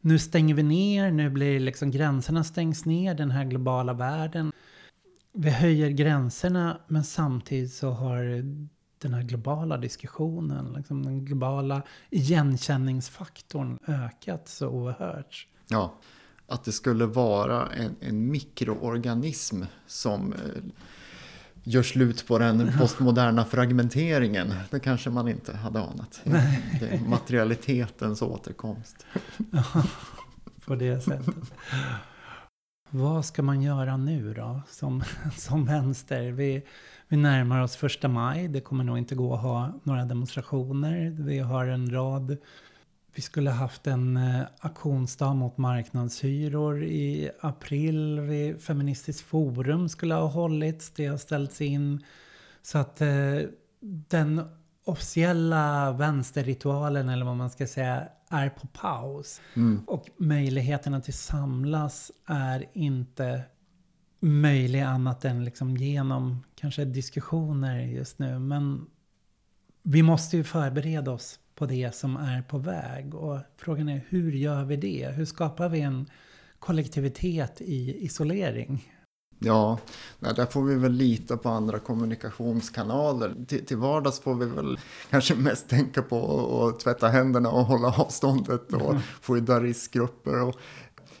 nu 0.00 0.18
stänger 0.18 0.54
vi 0.54 0.62
ner, 0.62 1.10
nu 1.10 1.30
blir 1.30 1.60
liksom 1.60 1.90
gränserna 1.90 2.44
stängs 2.44 2.84
ner, 2.84 3.14
den 3.14 3.30
här 3.30 3.44
globala 3.44 3.92
världen. 3.92 4.52
Vi 5.32 5.50
höjer 5.50 5.90
gränserna, 5.90 6.80
men 6.88 7.04
samtidigt 7.04 7.72
så 7.72 7.90
har 7.90 8.44
den 8.98 9.14
här 9.14 9.22
globala 9.22 9.76
diskussionen, 9.76 10.72
liksom 10.76 11.02
den 11.02 11.24
globala 11.24 11.82
igenkänningsfaktorn 12.10 13.78
ökat 13.86 14.48
så 14.48 14.68
oerhört. 14.68 15.46
Ja, 15.68 15.94
att 16.46 16.64
det 16.64 16.72
skulle 16.72 17.06
vara 17.06 17.72
en, 17.72 17.96
en 18.00 18.30
mikroorganism 18.30 19.62
som 19.86 20.32
eh, 20.32 20.38
gör 21.62 21.82
slut 21.82 22.26
på 22.26 22.38
den 22.38 22.72
postmoderna 22.78 23.44
fragmenteringen. 23.44 24.54
Det 24.70 24.80
kanske 24.80 25.10
man 25.10 25.28
inte 25.28 25.56
hade 25.56 25.80
anat. 25.80 26.20
Det 26.80 26.88
är 26.88 27.08
materialitetens 27.08 28.22
återkomst. 28.22 29.06
På 30.66 30.74
det 30.74 31.00
sättet. 31.00 31.34
Vad 32.90 33.24
ska 33.24 33.42
man 33.42 33.62
göra 33.62 33.96
nu 33.96 34.34
då 34.34 34.60
som, 34.68 35.02
som 35.36 35.64
vänster? 35.64 36.30
Vi, 36.30 36.62
vi 37.08 37.16
närmar 37.16 37.62
oss 37.62 37.76
första 37.76 38.08
maj. 38.08 38.48
Det 38.48 38.60
kommer 38.60 38.84
nog 38.84 38.98
inte 38.98 39.14
gå 39.14 39.34
att 39.34 39.42
ha 39.42 39.72
några 39.82 40.04
demonstrationer. 40.04 41.16
Vi 41.18 41.38
har 41.38 41.66
en 41.66 41.90
rad... 41.90 42.36
Vi 43.14 43.22
skulle 43.22 43.50
haft 43.50 43.86
en 43.86 44.16
eh, 44.16 44.42
aktionsdag 44.60 45.34
mot 45.34 45.58
marknadshyror 45.58 46.84
i 46.84 47.30
april. 47.40 48.20
Vi, 48.20 48.54
Feministiskt 48.60 49.26
forum 49.26 49.88
skulle 49.88 50.14
ha 50.14 50.26
hållits. 50.26 50.90
Det 50.90 51.06
har 51.06 51.16
ställts 51.16 51.60
in. 51.60 52.04
Så 52.62 52.78
att 52.78 53.00
eh, 53.00 53.40
den 54.08 54.40
officiella 54.84 55.92
vänsterritualen, 55.92 57.08
eller 57.08 57.24
vad 57.24 57.36
man 57.36 57.50
ska 57.50 57.66
säga, 57.66 58.08
är 58.28 58.48
på 58.48 58.66
paus. 58.66 59.40
Mm. 59.54 59.82
Och 59.86 60.08
möjligheterna 60.16 61.00
till 61.00 61.14
samlas 61.14 62.12
är 62.26 62.64
inte 62.72 63.42
möjliga 64.20 64.88
annat 64.88 65.24
än 65.24 65.44
liksom 65.44 65.76
genom 65.76 66.44
kanske 66.54 66.84
diskussioner 66.84 67.80
just 67.80 68.18
nu. 68.18 68.38
Men 68.38 68.86
vi 69.82 70.02
måste 70.02 70.36
ju 70.36 70.44
förbereda 70.44 71.10
oss 71.10 71.38
på 71.54 71.66
det 71.66 71.94
som 71.94 72.16
är 72.16 72.42
på 72.42 72.58
väg. 72.58 73.14
Och 73.14 73.38
frågan 73.56 73.88
är 73.88 74.04
hur 74.08 74.32
gör 74.32 74.64
vi 74.64 74.76
det? 74.76 75.12
Hur 75.16 75.24
skapar 75.24 75.68
vi 75.68 75.80
en 75.80 76.06
kollektivitet 76.58 77.60
i 77.60 78.04
isolering? 78.04 78.92
Ja, 79.38 79.78
där 80.18 80.46
får 80.46 80.62
vi 80.62 80.74
väl 80.74 80.92
lita 80.92 81.36
på 81.36 81.48
andra 81.48 81.78
kommunikationskanaler. 81.78 83.34
Till, 83.46 83.66
till 83.66 83.76
vardags 83.76 84.20
får 84.20 84.34
vi 84.34 84.46
väl 84.46 84.78
kanske 85.10 85.34
mest 85.34 85.68
tänka 85.68 86.02
på 86.02 86.66
att 86.66 86.80
tvätta 86.80 87.08
händerna 87.08 87.50
och 87.50 87.64
hålla 87.64 87.88
avståndet 87.88 88.72
och 88.72 88.94
skydda 89.22 89.60
riskgrupper 89.60 90.42
och 90.42 90.56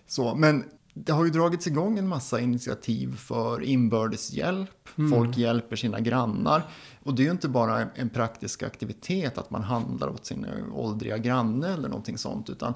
så. 0.06 0.34
Men 0.34 0.64
det 0.98 1.12
har 1.12 1.24
ju 1.24 1.30
dragits 1.30 1.66
igång 1.66 1.98
en 1.98 2.08
massa 2.08 2.40
initiativ 2.40 3.16
för 3.16 3.62
inbördeshjälp. 3.62 4.88
Mm. 4.98 5.10
Folk 5.10 5.36
hjälper 5.36 5.76
sina 5.76 6.00
grannar. 6.00 6.62
Och 7.02 7.14
det 7.14 7.22
är 7.22 7.24
ju 7.24 7.30
inte 7.30 7.48
bara 7.48 7.88
en, 7.94 8.08
praktisk 8.08 8.62
aktivitet 8.62 9.38
att 9.38 9.50
man 9.50 9.62
handlar 9.62 10.08
åt 10.08 10.26
sin 10.26 10.46
åldriga 10.72 11.18
granne 11.18 11.74
eller 11.74 11.88
någonting 11.88 12.18
sånt. 12.18 12.50
Utan 12.50 12.74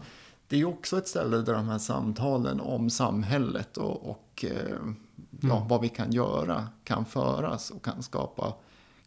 det 0.49 0.57
är 0.57 0.59
ju 0.59 0.64
också 0.64 0.99
ett 0.99 1.09
ställe 1.09 1.37
där 1.37 1.55
de 1.55 1.68
här 1.68 1.79
samtalen 1.79 2.61
om 2.61 2.91
samhället 2.91 3.77
och, 3.77 4.11
och 4.11 4.45
eh, 4.45 4.77
ja, 5.41 5.57
Mm. 5.57 5.68
vad 5.68 5.81
vi 5.81 5.89
kan 5.89 6.12
göra 6.12 6.68
kan 6.85 7.05
föras 7.05 7.71
och 7.71 7.85
kan 7.85 8.03
skapa 8.03 8.55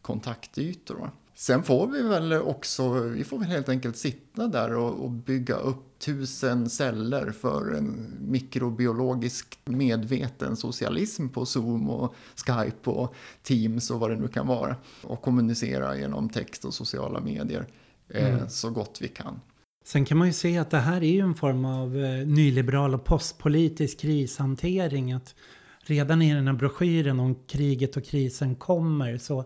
kontaktytor. 0.02 1.10
Sen 1.36 1.62
får 1.62 1.86
vi 1.86 2.02
väl 2.02 2.32
också, 2.32 3.00
vi 3.00 3.24
får 3.24 3.38
väl 3.38 3.48
helt 3.48 3.68
enkelt 3.68 3.96
sitta 3.96 4.46
där 4.46 4.74
och, 4.74 5.04
och 5.04 5.10
bygga 5.10 5.54
upp 5.54 5.98
tusen 5.98 6.70
celler 6.70 7.30
för 7.30 7.74
en 7.74 8.16
mikrobiologisk 8.20 9.58
medveten 9.64 10.56
socialism 10.56 11.28
på 11.28 11.46
Zoom 11.46 11.90
och 11.90 12.14
Skype 12.46 12.90
och 12.90 13.14
Teams 13.42 13.90
och 13.90 14.00
vad 14.00 14.10
det 14.10 14.16
nu 14.16 14.28
kan 14.28 14.46
vara. 14.46 14.76
Och 15.02 15.22
kommunicera 15.22 15.96
genom 15.96 16.28
text 16.28 16.64
och 16.64 16.74
sociala 16.74 17.20
medier 17.20 17.66
eh, 18.08 18.34
Mm. 18.34 18.48
så 18.48 18.70
gott 18.70 18.98
vi 19.00 19.08
kan. 19.08 19.40
Sen 19.84 20.04
kan 20.04 20.18
man 20.18 20.26
ju 20.26 20.32
se 20.32 20.58
att 20.58 20.70
det 20.70 20.78
här 20.78 21.02
är 21.02 21.12
ju 21.12 21.20
en 21.20 21.34
form 21.34 21.64
av 21.64 21.96
eh, 21.96 22.26
nyliberal 22.26 22.94
och 22.94 23.04
postpolitisk 23.04 23.98
krishantering. 24.00 25.12
Att 25.12 25.34
redan 25.80 26.22
i 26.22 26.34
den 26.34 26.46
här 26.46 26.54
broschyren 26.54 27.20
om 27.20 27.34
kriget 27.34 27.96
och 27.96 28.04
krisen 28.04 28.54
kommer 28.54 29.18
så, 29.18 29.44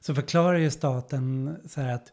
så 0.00 0.14
förklarar 0.14 0.58
ju 0.58 0.70
staten 0.70 1.56
så 1.68 1.80
här 1.80 1.94
att 1.94 2.12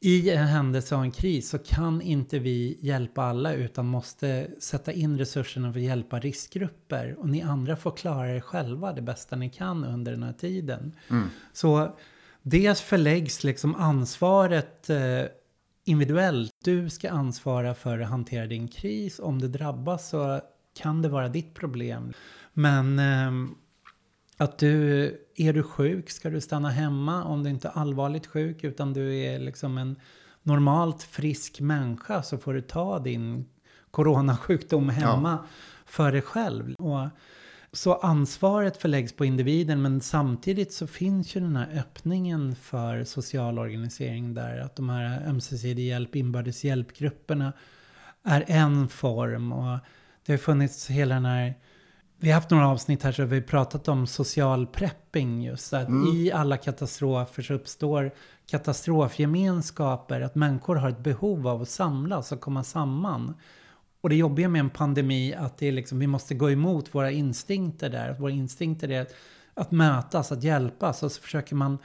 i 0.00 0.30
en 0.30 0.46
händelse 0.46 0.96
av 0.96 1.02
en 1.02 1.10
kris 1.10 1.48
så 1.48 1.58
kan 1.58 2.02
inte 2.02 2.38
vi 2.38 2.78
hjälpa 2.80 3.22
alla 3.22 3.52
utan 3.52 3.86
måste 3.86 4.48
sätta 4.58 4.92
in 4.92 5.18
resurserna 5.18 5.72
för 5.72 5.80
att 5.80 5.86
hjälpa 5.86 6.18
riskgrupper. 6.18 7.16
Och 7.18 7.28
ni 7.28 7.42
andra 7.42 7.76
får 7.76 7.90
klara 7.90 8.36
er 8.36 8.40
själva 8.40 8.92
det 8.92 9.02
bästa 9.02 9.36
ni 9.36 9.50
kan 9.50 9.84
under 9.84 10.12
den 10.12 10.22
här 10.22 10.32
tiden. 10.32 10.96
Mm. 11.10 11.28
Så 11.52 11.96
dels 12.42 12.80
förläggs 12.80 13.44
liksom 13.44 13.74
ansvaret 13.74 14.90
eh, 14.90 15.24
individuellt. 15.84 16.50
Du 16.64 16.90
ska 16.90 17.10
ansvara 17.10 17.74
för 17.74 17.98
att 17.98 18.08
hantera 18.08 18.46
din 18.46 18.68
kris. 18.68 19.18
Om 19.18 19.40
du 19.40 19.48
drabbas 19.48 20.08
så 20.08 20.40
kan 20.74 21.02
det 21.02 21.08
vara 21.08 21.28
ditt 21.28 21.54
problem. 21.54 22.12
Men 22.52 22.98
ehm, 22.98 23.54
att 24.36 24.58
du, 24.58 25.21
är 25.36 25.52
du 25.52 25.62
sjuk? 25.62 26.10
Ska 26.10 26.30
du 26.30 26.40
stanna 26.40 26.70
hemma? 26.70 27.24
Om 27.24 27.42
du 27.42 27.50
inte 27.50 27.68
är 27.68 27.72
allvarligt 27.72 28.26
sjuk 28.26 28.64
utan 28.64 28.92
du 28.92 29.16
är 29.16 29.38
liksom 29.38 29.78
en 29.78 29.96
normalt 30.42 31.02
frisk 31.02 31.60
människa 31.60 32.22
så 32.22 32.38
får 32.38 32.54
du 32.54 32.60
ta 32.60 32.98
din 32.98 33.48
coronasjukdom 33.90 34.88
hemma 34.88 35.38
för 35.86 36.12
dig 36.12 36.22
själv. 36.22 36.74
Och 36.74 37.08
så 37.72 37.94
ansvaret 37.94 38.76
förläggs 38.76 39.12
på 39.12 39.24
individen 39.24 39.82
men 39.82 40.00
samtidigt 40.00 40.72
så 40.72 40.86
finns 40.86 41.36
ju 41.36 41.40
den 41.40 41.56
här 41.56 41.78
öppningen 41.78 42.56
för 42.56 43.04
social 43.04 43.58
organisering 43.58 44.34
där 44.34 44.60
att 44.60 44.76
de 44.76 44.88
här 44.88 45.28
ömsesidig 45.28 45.86
hjälp, 45.86 46.16
inbördes 46.16 46.64
hjälpgrupperna 46.64 47.52
är 48.22 48.44
en 48.46 48.88
form. 48.88 49.52
Och 49.52 49.78
det 50.26 50.32
har 50.32 50.38
funnits 50.38 50.90
hela 50.90 51.14
den 51.14 51.24
här 51.24 51.54
vi 52.22 52.30
har 52.30 52.34
haft 52.34 52.50
några 52.50 52.68
avsnitt 52.68 53.02
här 53.02 53.12
så 53.12 53.22
har 53.22 53.26
vi 53.26 53.42
pratat 53.42 53.88
om 53.88 54.06
social 54.06 54.66
prepping 54.66 55.42
just. 55.42 55.72
Att 55.72 55.88
Mm. 55.88 56.16
I 56.16 56.32
alla 56.32 56.56
katastrofer 56.56 57.42
så 57.42 57.54
uppstår 57.54 58.10
katastrofgemenskaper. 58.46 60.20
Att 60.20 60.34
människor 60.34 60.76
har 60.76 60.88
ett 60.88 60.98
behov 60.98 61.48
av 61.48 61.62
att 61.62 61.68
samlas 61.68 62.32
och 62.32 62.40
komma 62.40 62.64
samman. 62.64 63.34
Och 64.00 64.08
det 64.08 64.16
jobbiga 64.16 64.48
med 64.48 64.60
en 64.60 64.70
pandemi 64.70 65.34
att 65.34 65.58
det 65.58 65.68
är 65.68 65.72
liksom, 65.72 65.98
vi 65.98 66.06
måste 66.06 66.34
gå 66.34 66.50
emot 66.50 66.94
våra 66.94 67.10
instinkter 67.10 67.90
där. 67.90 68.08
Att 68.10 68.20
våra 68.20 68.30
instinkter 68.30 68.90
är 68.90 69.02
att, 69.02 69.14
att 69.54 69.70
mötas, 69.70 70.32
att 70.32 70.42
hjälpas. 70.42 71.02
Och 71.02 71.12
så 71.12 71.20
försöker 71.20 71.54
man 71.56 71.78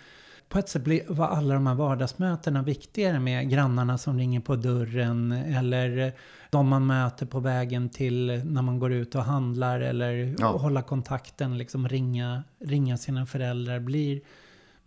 på 0.49 0.59
ett 0.59 0.69
sätt 0.69 0.83
var 1.09 1.27
alla 1.27 1.53
de 1.53 1.67
här 1.67 1.75
vardagsmötena 1.75 2.63
viktigare 2.63 3.19
med 3.19 3.49
grannarna 3.49 3.97
som 3.97 4.17
ringer 4.17 4.39
på 4.39 4.55
dörren 4.55 5.31
eller 5.31 6.13
de 6.49 6.67
man 6.67 6.85
möter 6.85 7.25
på 7.25 7.39
vägen 7.39 7.89
till 7.89 8.41
när 8.45 8.61
man 8.61 8.79
går 8.79 8.91
ut 8.93 9.15
och 9.15 9.23
handlar 9.23 9.79
eller 9.79 10.35
Ja. 10.39 10.57
hålla 10.57 10.81
kontakten, 10.81 11.57
liksom 11.57 11.89
ringa, 11.89 12.43
ringa 12.59 12.97
sina 12.97 13.25
föräldrar 13.25 13.79
blir, 13.79 14.21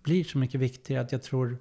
blir 0.03 0.25
så 0.25 0.39
mycket 0.39 0.61
viktigare 0.61 1.03
att 1.03 1.13
jag 1.13 1.23
tror 1.23 1.59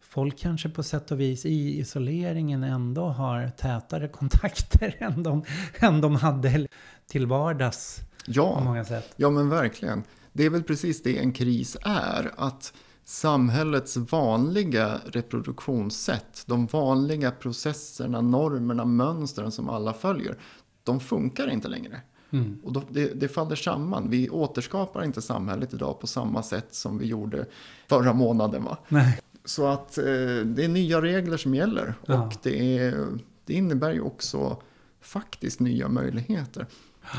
folk 0.00 0.38
kanske 0.38 0.68
på 0.68 0.82
sätt 0.82 1.10
och 1.10 1.20
vis 1.20 1.46
i 1.46 1.78
isoleringen 1.80 2.64
ändå 2.64 3.08
har 3.08 3.48
tätare 3.50 4.08
kontakter 4.12 4.96
än 4.98 5.22
de, 5.22 5.44
än 5.78 6.00
de 6.00 6.14
hade 6.16 6.66
till 7.06 7.26
vardags 7.26 7.96
på 7.98 8.04
Ja, 8.26 8.60
många 8.64 8.84
sätt. 8.84 9.12
ja 9.16 9.30
men 9.30 9.48
verkligen. 9.48 10.04
Det 10.32 10.44
är 10.44 10.50
väl 10.50 10.62
precis 10.62 11.02
det 11.02 11.18
en 11.18 11.32
kris 11.32 11.76
är. 11.82 12.30
Att 12.36 12.72
samhällets 13.10 13.96
vanliga 13.96 15.00
reproduktionssätt, 15.04 16.42
de 16.46 16.66
vanliga 16.66 17.30
processerna, 17.30 18.20
normerna, 18.20 18.84
mönstren 18.84 19.52
som 19.52 19.68
alla 19.68 19.92
följer, 19.92 20.38
de 20.82 21.00
funkar 21.00 21.50
inte 21.50 21.68
längre. 21.68 22.00
Mm. 22.30 22.58
Och 22.64 22.72
då, 22.72 22.82
det, 22.88 23.20
det 23.20 23.28
faller 23.28 23.56
samman. 23.56 24.10
Vi 24.10 24.30
återskapar 24.30 25.04
inte 25.04 25.22
samhället 25.22 25.74
idag 25.74 26.00
på 26.00 26.06
samma 26.06 26.42
sätt 26.42 26.74
som 26.74 26.98
vi 26.98 27.06
gjorde 27.06 27.46
förra 27.88 28.12
månaden. 28.12 28.64
Va? 28.64 28.78
Nej. 28.88 29.20
Så 29.44 29.66
att 29.66 29.98
eh, 29.98 30.04
det 30.44 30.64
är 30.64 30.68
nya 30.68 31.02
regler 31.02 31.36
som 31.36 31.54
gäller. 31.54 31.94
Ja. 32.06 32.26
Och 32.26 32.32
det, 32.42 32.78
är, 32.78 33.06
det 33.44 33.54
innebär 33.54 33.92
ju 33.92 34.00
också 34.00 34.62
faktiskt 35.00 35.60
nya 35.60 35.88
möjligheter. 35.88 36.66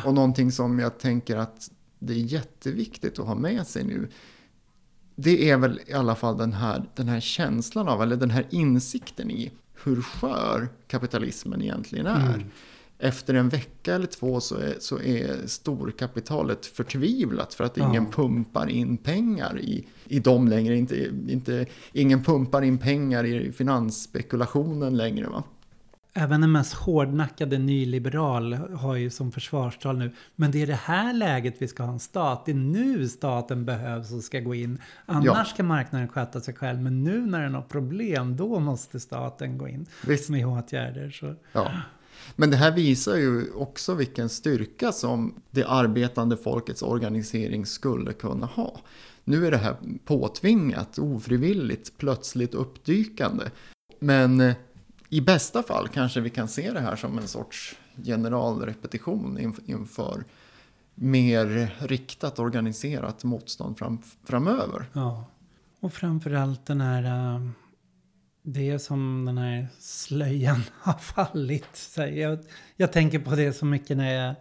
Och 0.06 0.14
någonting 0.14 0.52
som 0.52 0.80
jag 0.80 0.98
tänker 1.00 1.38
att 1.38 1.72
det 2.00 2.14
är 2.14 2.18
jätteviktigt 2.18 3.20
att 3.20 3.28
ha 3.28 3.36
med 3.36 3.68
sig 3.68 3.84
nu. 3.84 4.10
Det 5.24 5.50
är 5.50 5.58
väl 5.58 5.80
i 5.88 5.94
alla 5.94 6.16
fall 6.16 6.38
den 6.38 6.54
här, 6.54 6.84
den 6.96 7.08
här 7.08 7.20
känslan 7.20 7.88
av, 7.88 8.04
eller 8.04 8.16
den 8.16 8.32
här 8.32 8.48
insikten 8.50 9.32
i 9.32 9.52
hur 9.84 10.02
skör 10.02 10.70
kapitalismen 10.88 11.62
egentligen 11.62 12.06
är. 12.06 12.34
Mm. 12.34 12.44
Efter 13.00 13.34
en 13.34 13.50
vecka 13.50 13.96
eller 13.96 14.08
två 14.08 14.40
så 14.40 14.56
är, 14.56 14.76
så 14.80 15.00
är 15.00 15.48
storkapitalet 15.48 16.66
förtvivlat 16.66 17.54
för 17.54 17.64
att 17.64 17.78
Ja. 17.78 17.90
ingen 17.90 18.06
pumpar 18.06 18.70
in 18.70 18.98
pengar 18.98 19.60
i, 19.60 19.86
i 20.06 20.20
dem 20.20 20.48
längre. 20.48 20.78
Inte, 20.78 21.12
inte, 21.28 21.66
ingen 21.94 22.24
pumpar 22.24 22.62
in 22.62 22.78
pengar 22.78 23.24
i 23.24 23.52
finansspekulationen 23.52 24.98
längre. 24.98 25.28
Va? 25.28 25.44
Även 26.14 26.42
den 26.42 26.52
mest 26.52 26.74
hårdnackade 26.74 27.58
nyliberal 27.58 28.54
har 28.54 28.96
ju 28.96 29.10
som 29.10 29.32
försvarstal 29.32 29.98
nu. 29.98 30.12
Men 30.36 30.52
det 30.52 30.62
är 30.62 30.68
det 30.68 30.74
här 30.74 31.14
läget 31.14 31.56
vi 31.58 31.68
ska 31.68 31.84
ha 31.84 31.94
en 31.94 32.00
stat. 32.00 32.46
Det 32.46 32.52
är 32.52 32.56
nu 32.56 33.08
staten 33.08 33.66
behövs 33.66 34.12
och 34.12 34.24
ska 34.24 34.40
gå 34.40 34.56
in. 34.56 34.82
Annars 35.06 35.26
Ja. 35.26 35.46
ska 35.46 35.64
marknaden 35.64 36.08
sköta 36.08 36.42
sig 36.42 36.54
själv. 36.54 36.82
Men 36.82 37.04
nu 37.04 37.26
när 37.26 37.42
den 37.44 37.56
har 37.56 37.62
problem, 37.62 38.38
då 38.38 38.60
måste 38.60 39.00
staten 39.00 39.58
gå 39.58 39.68
in 39.68 39.86
Visst. 40.08 40.30
med 40.30 40.48
åtgärder. 40.48 41.10
Så. 41.12 41.36
Ja. 41.52 41.72
Men 42.36 42.50
det 42.52 42.58
här 42.58 42.72
visar 42.72 43.16
ju 43.16 43.52
också 43.54 43.94
vilken 43.94 44.30
styrka 44.30 44.92
som 44.92 45.42
det 45.52 45.64
arbetande 45.66 46.38
folkets 46.38 46.82
organisering 46.82 47.66
skulle 47.66 48.14
kunna 48.14 48.46
ha. 48.46 48.80
Nu 49.24 49.46
är 49.48 49.52
det 49.52 49.58
här 49.58 49.76
påtvingat, 50.06 50.98
ofrivilligt, 51.00 51.98
plötsligt 51.98 52.54
uppdykande. 52.54 53.44
Men 54.00 54.40
eh, 54.42 54.54
i 55.14 55.22
bästa 55.22 55.64
fall 55.64 55.88
kanske 55.88 56.22
vi 56.22 56.30
kan 56.30 56.48
se 56.48 56.72
det 56.72 56.80
här 56.80 56.96
som 56.96 57.18
en 57.18 57.28
sorts 57.28 57.76
generalrepetition 58.04 59.58
inför 59.66 60.24
mer 60.96 61.76
riktat 61.88 62.40
organiserat 62.40 63.24
motstånd 63.24 63.78
fram, 63.78 64.02
framöver. 64.24 64.86
Ja. 64.94 65.26
Och 65.80 65.94
framförallt 65.94 66.66
den 66.66 66.82
här... 66.82 67.36
Äh, 67.36 67.50
det 68.44 68.70
är 68.70 68.78
som 68.78 69.26
den 69.26 69.38
här 69.38 69.68
slöjan 69.80 70.62
har 70.80 70.94
fallit. 70.94 71.98
Jag, 71.98 72.40
jag 72.76 72.92
tänker 72.92 73.20
på 73.20 73.36
det 73.36 73.54
så 73.54 73.66
mycket 73.66 73.98
när 73.98 74.14
jag... 74.14 74.36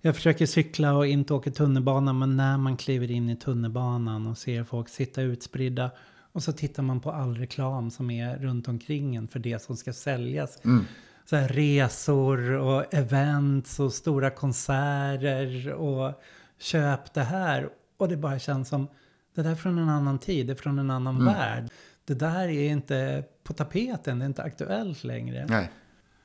Jag 0.00 0.14
försöker 0.14 0.46
cykla 0.46 0.96
och 0.96 1.06
inte 1.06 1.34
åka 1.34 1.50
tunnelbana. 1.50 2.12
Men 2.12 2.36
när 2.36 2.56
man 2.56 2.76
kliver 2.76 3.10
in 3.10 3.30
i 3.30 3.36
tunnelbanan 3.36 4.26
och 4.26 4.38
ser 4.38 4.64
folk 4.64 4.88
sitta 4.88 5.22
utspridda. 5.22 5.90
Och 6.36 6.42
så 6.42 6.52
tittar 6.52 6.82
man 6.82 7.00
på 7.00 7.12
all 7.12 7.36
reklam 7.36 7.90
som 7.90 8.10
är 8.10 8.38
runt 8.38 8.68
omkring 8.68 9.16
en 9.16 9.28
för 9.28 9.38
det 9.38 9.62
som 9.62 9.76
ska 9.76 9.92
säljas. 9.92 10.64
Mm. 10.64 10.84
Så 11.24 11.36
här, 11.36 11.48
resor 11.48 12.50
och 12.50 12.94
events 12.94 13.80
och 13.80 13.92
stora 13.92 14.30
konserter 14.30 15.72
och 15.72 16.22
köp 16.58 17.14
det 17.14 17.22
här. 17.22 17.68
Och 17.96 18.08
det 18.08 18.16
bara 18.16 18.38
känns 18.38 18.68
som 18.68 18.88
det 19.34 19.42
där 19.42 19.50
är 19.50 19.54
från 19.54 19.78
en 19.78 19.88
annan 19.88 20.18
tid, 20.18 20.46
det 20.46 20.52
är 20.52 20.54
från 20.54 20.78
en 20.78 20.90
annan 20.90 21.14
Mm. 21.16 21.34
värld. 21.34 21.70
Det 22.04 22.14
där 22.14 22.48
är 22.48 22.70
inte 22.70 23.24
på 23.44 23.52
tapeten, 23.52 24.18
det 24.18 24.24
är 24.24 24.26
inte 24.26 24.42
aktuellt 24.42 25.04
längre. 25.04 25.46
Nej, 25.48 25.70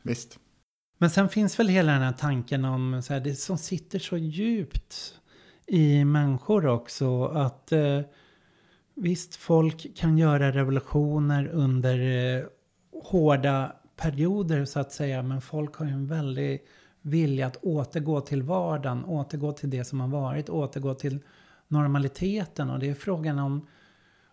visst. 0.01 0.39
Men 0.97 1.09
sen 1.09 1.29
finns 1.29 1.59
väl 1.59 1.67
hela 1.67 1.91
den 1.91 2.01
här 2.01 2.13
tanken 2.13 2.65
om 2.65 3.01
så 3.03 3.13
här, 3.13 3.19
det 3.19 3.35
som 3.35 3.57
sitter 3.57 3.99
så 3.99 4.17
djupt 4.17 5.19
i 5.67 6.05
människor 6.05 6.67
också. 6.67 7.25
Att 7.25 7.71
eh, 7.71 8.01
visst, 9.01 9.35
folk 9.35 9.95
kan 9.95 10.17
göra 10.17 10.51
revolutioner 10.51 11.47
under 11.47 11.99
eh, 12.37 12.45
hårda 13.03 13.75
perioder 13.95 14.65
så 14.65 14.79
att 14.79 14.91
säga. 14.91 15.23
Men 15.23 15.41
folk 15.41 15.75
har 15.75 15.85
ju 15.85 15.91
en 15.91 16.07
väldigt 16.07 16.67
vilja 17.01 17.47
att 17.47 17.57
återgå 17.57 18.21
till 18.21 18.43
vardagen, 18.43 19.05
återgå 19.05 19.51
till 19.51 19.69
det 19.69 19.83
som 19.83 19.99
har 19.99 20.07
varit, 20.07 20.49
återgå 20.49 20.93
till 20.93 21.19
normaliteten. 21.67 22.69
Och 22.69 22.79
det 22.79 22.89
är 22.89 22.93
frågan 22.93 23.39
om, 23.39 23.67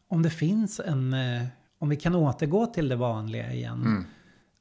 om 0.09 0.23
det 0.23 0.31
finns 0.31 0.81
en, 0.81 1.15
eh, 1.15 1.43
om 1.79 1.89
vi 1.89 1.97
kan 1.97 2.15
återgå 2.15 2.67
till 2.67 2.89
det 2.89 2.97
vanliga 2.97 3.53
igen. 3.53 3.83
Mm. 3.83 4.05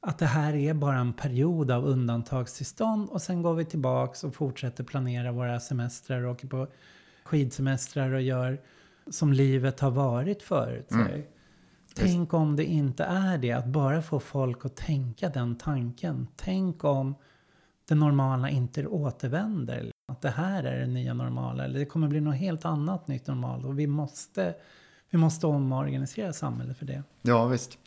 Att 0.00 0.18
det 0.18 0.26
här 0.26 0.54
är 0.54 0.74
bara 0.74 0.98
en 0.98 1.12
period 1.12 1.70
av 1.70 1.86
undantagstillstånd 1.86 3.08
och 3.10 3.22
sen 3.22 3.42
går 3.42 3.54
vi 3.54 3.64
tillbaks 3.64 4.24
och 4.24 4.34
fortsätter 4.34 4.84
planera 4.84 5.32
våra 5.32 5.60
semestrar 5.60 6.22
och 6.22 6.32
åker 6.32 6.48
på 6.48 6.68
skidsemestrar 7.24 8.12
och 8.12 8.22
gör 8.22 8.60
som 9.10 9.32
livet 9.32 9.80
har 9.80 9.90
varit 9.90 10.42
förut. 10.42 10.90
Mm. 10.90 11.22
Tänk 11.94 12.34
om 12.34 12.56
det 12.56 12.64
inte 12.64 13.04
är 13.04 13.38
det, 13.38 13.52
att 13.52 13.66
bara 13.66 14.02
få 14.02 14.20
folk 14.20 14.64
att 14.64 14.76
tänka 14.76 15.28
den 15.28 15.56
tanken. 15.56 16.26
Tänk 16.36 16.84
om 16.84 17.14
det 17.88 17.94
normala 17.94 18.50
inte 18.50 18.86
återvänder. 18.86 19.90
Att 20.12 20.20
det 20.22 20.30
här 20.30 20.64
är 20.64 20.80
det 20.80 20.86
nya 20.86 21.14
normala. 21.14 21.64
Eller 21.64 21.78
det 21.78 21.84
kommer 21.84 22.08
bli 22.08 22.20
något 22.20 22.36
helt 22.36 22.64
annat 22.64 23.08
nytt 23.08 23.26
normalt. 23.26 23.64
Och 23.64 23.78
vi 23.78 23.86
måste, 23.86 24.54
vi 25.10 25.18
måste 25.18 25.46
omorganisera 25.46 26.32
samhället 26.32 26.78
för 26.78 26.86
det. 26.86 27.02
Ja, 27.22 27.46
visst. 27.46 27.78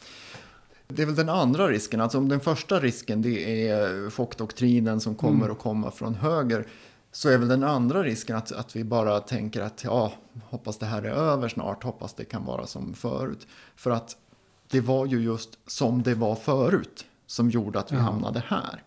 Det 0.88 1.02
är 1.02 1.06
väl 1.06 1.16
den 1.16 1.30
andra 1.30 1.68
risken. 1.68 2.02
Alltså 2.02 2.18
om 2.18 2.30
den 2.30 2.40
första 2.40 2.80
risken 2.80 3.22
det 3.22 3.68
är 3.70 4.10
chockdoktrinen 4.10 5.00
som 5.00 5.16
kommer 5.16 5.40
Mm. 5.46 5.52
att 5.52 5.60
komma 5.60 5.92
från 5.92 6.16
höger. 6.16 6.68
Så 7.12 7.30
är 7.30 7.38
väl 7.38 7.48
den 7.48 7.64
andra 7.64 8.04
risken 8.04 8.36
att, 8.36 8.52
att 8.52 8.76
vi 8.76 8.84
bara 8.84 9.20
tänker 9.20 9.62
att 9.62 9.84
ja, 9.84 10.14
hoppas 10.50 10.78
det 10.78 10.86
här 10.86 11.02
är 11.04 11.10
över 11.12 11.50
snart, 11.50 11.84
hoppas 11.84 12.14
det 12.14 12.26
kan 12.26 12.46
vara 12.46 12.68
som 12.68 12.94
förut. 12.94 13.48
För 13.76 13.92
att 13.92 14.18
det 14.68 14.82
var 14.82 15.06
ju 15.06 15.20
just 15.24 15.60
som 15.68 16.04
det 16.04 16.16
var 16.16 16.36
förut 16.36 17.06
som 17.26 17.50
gjorde 17.50 17.80
att 17.80 17.92
vi 17.92 17.96
Ja. 17.96 18.02
hamnade 18.02 18.44
här. 18.48 18.84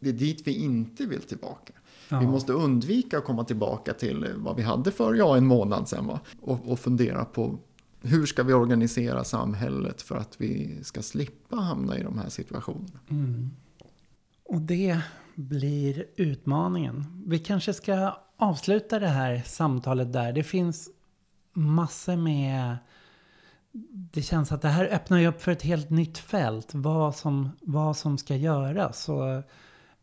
Det 0.00 0.08
är 0.08 0.12
dit 0.12 0.46
vi 0.46 0.52
inte 0.64 1.06
vill 1.06 1.22
tillbaka. 1.22 1.72
Ja. 2.08 2.20
Vi 2.20 2.26
måste 2.26 2.52
undvika 2.52 3.18
att 3.18 3.24
komma 3.24 3.44
tillbaka 3.44 3.94
till 3.94 4.34
vad 4.36 4.56
vi 4.56 4.62
hade 4.62 4.92
för 4.92 5.14
ja, 5.14 5.36
en 5.36 5.46
månad 5.46 5.88
sedan. 5.88 6.06
Va? 6.06 6.20
Och, 6.42 6.68
och 6.68 6.78
fundera 6.80 7.24
på 7.24 7.58
hur 8.02 8.26
ska 8.26 8.42
vi 8.42 8.52
organisera 8.52 9.24
samhället 9.24 10.02
för 10.02 10.16
att 10.16 10.34
vi 10.40 10.78
ska 10.84 11.02
slippa 11.02 11.56
hamna 11.56 11.98
i 11.98 12.02
de 12.02 12.18
här 12.18 12.28
situationerna. 12.28 12.98
Mm. 13.10 13.50
Och 14.44 14.60
det 14.60 15.02
blir 15.34 16.06
utmaningen. 16.16 17.24
Vi 17.26 17.38
kanske 17.38 17.72
ska 17.72 18.16
avsluta 18.36 18.98
det 18.98 19.08
här 19.08 19.42
samtalet 19.46 20.12
där. 20.12 20.32
Det 20.32 20.42
finns 20.42 20.88
massor 21.52 22.16
med... 22.16 22.76
Det 23.92 24.22
känns 24.22 24.52
att 24.52 24.62
det 24.62 24.68
här 24.68 24.84
öppnar 24.86 25.18
ju 25.18 25.26
upp 25.26 25.42
för 25.42 25.52
ett 25.52 25.62
helt 25.62 25.90
nytt 25.90 26.18
fält. 26.18 26.74
Vad 26.74 27.16
som, 27.16 27.50
vad 27.60 27.96
som 27.96 28.18
ska 28.18 28.36
göras. 28.36 29.08
Och 29.08 29.42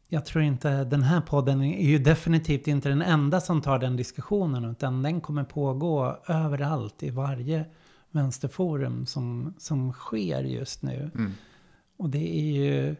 jag 0.08 0.26
tror 0.26 0.44
inte 0.44 0.84
den 0.84 1.04
här 1.04 1.22
podden 1.22 1.62
är 1.62 1.88
ju 1.88 2.00
definitivt 2.00 2.68
inte 2.68 2.90
den 2.90 3.02
enda 3.02 3.42
som 3.42 3.62
tar 3.62 3.80
den 3.80 3.96
diskussionen. 3.96 4.66
Utan 4.66 5.04
den 5.04 5.22
kommer 5.22 5.44
pågå 5.44 6.18
överallt 6.28 7.04
i 7.04 7.10
varje 7.10 7.66
vänsterforum 8.12 9.06
som, 9.06 9.54
som 9.58 9.94
sker 9.94 10.44
just 10.44 10.82
nu. 10.82 11.12
Mm. 11.16 11.34
Och 11.98 12.10
det 12.10 12.40
är 12.40 12.52
ju, 12.52 12.96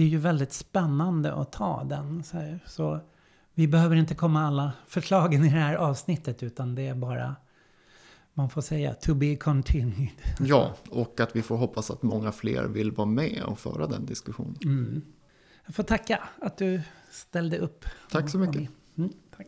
det 0.00 0.04
är 0.04 0.08
ju 0.08 0.18
väldigt 0.18 0.52
spännande 0.52 1.34
att 1.34 1.52
ta 1.52 1.84
den. 1.84 2.22
Så, 2.22 2.58
så 2.66 3.00
vi 3.54 3.68
behöver 3.68 3.96
inte 3.96 4.14
komma 4.14 4.46
alla 4.46 4.72
förslagen 4.86 5.44
i 5.44 5.48
det 5.48 5.58
här 5.58 5.74
avsnittet 5.74 6.42
utan 6.42 6.74
det 6.74 6.86
är 6.86 6.94
bara, 6.94 7.36
man 8.34 8.50
får 8.50 8.60
säga, 8.60 8.94
to 8.94 9.14
be 9.14 9.36
continued. 9.36 10.08
Ja, 10.38 10.74
och 10.90 11.20
att 11.20 11.36
vi 11.36 11.42
får 11.42 11.56
hoppas 11.56 11.90
att 11.90 12.02
många 12.02 12.32
fler 12.32 12.64
vill 12.64 12.92
vara 12.92 13.06
med 13.06 13.42
och 13.46 13.58
föra 13.58 13.86
den 13.86 14.06
diskussionen. 14.06 14.56
Mm. 14.64 15.02
Jag 15.66 15.74
får 15.74 15.82
tacka 15.82 16.28
att 16.42 16.56
du 16.56 16.80
ställde 17.10 17.58
upp. 17.58 17.84
Tack 18.10 18.30
så 18.30 18.38
mycket. 18.38 18.70
Mm, 18.96 19.12
tack. 19.36 19.46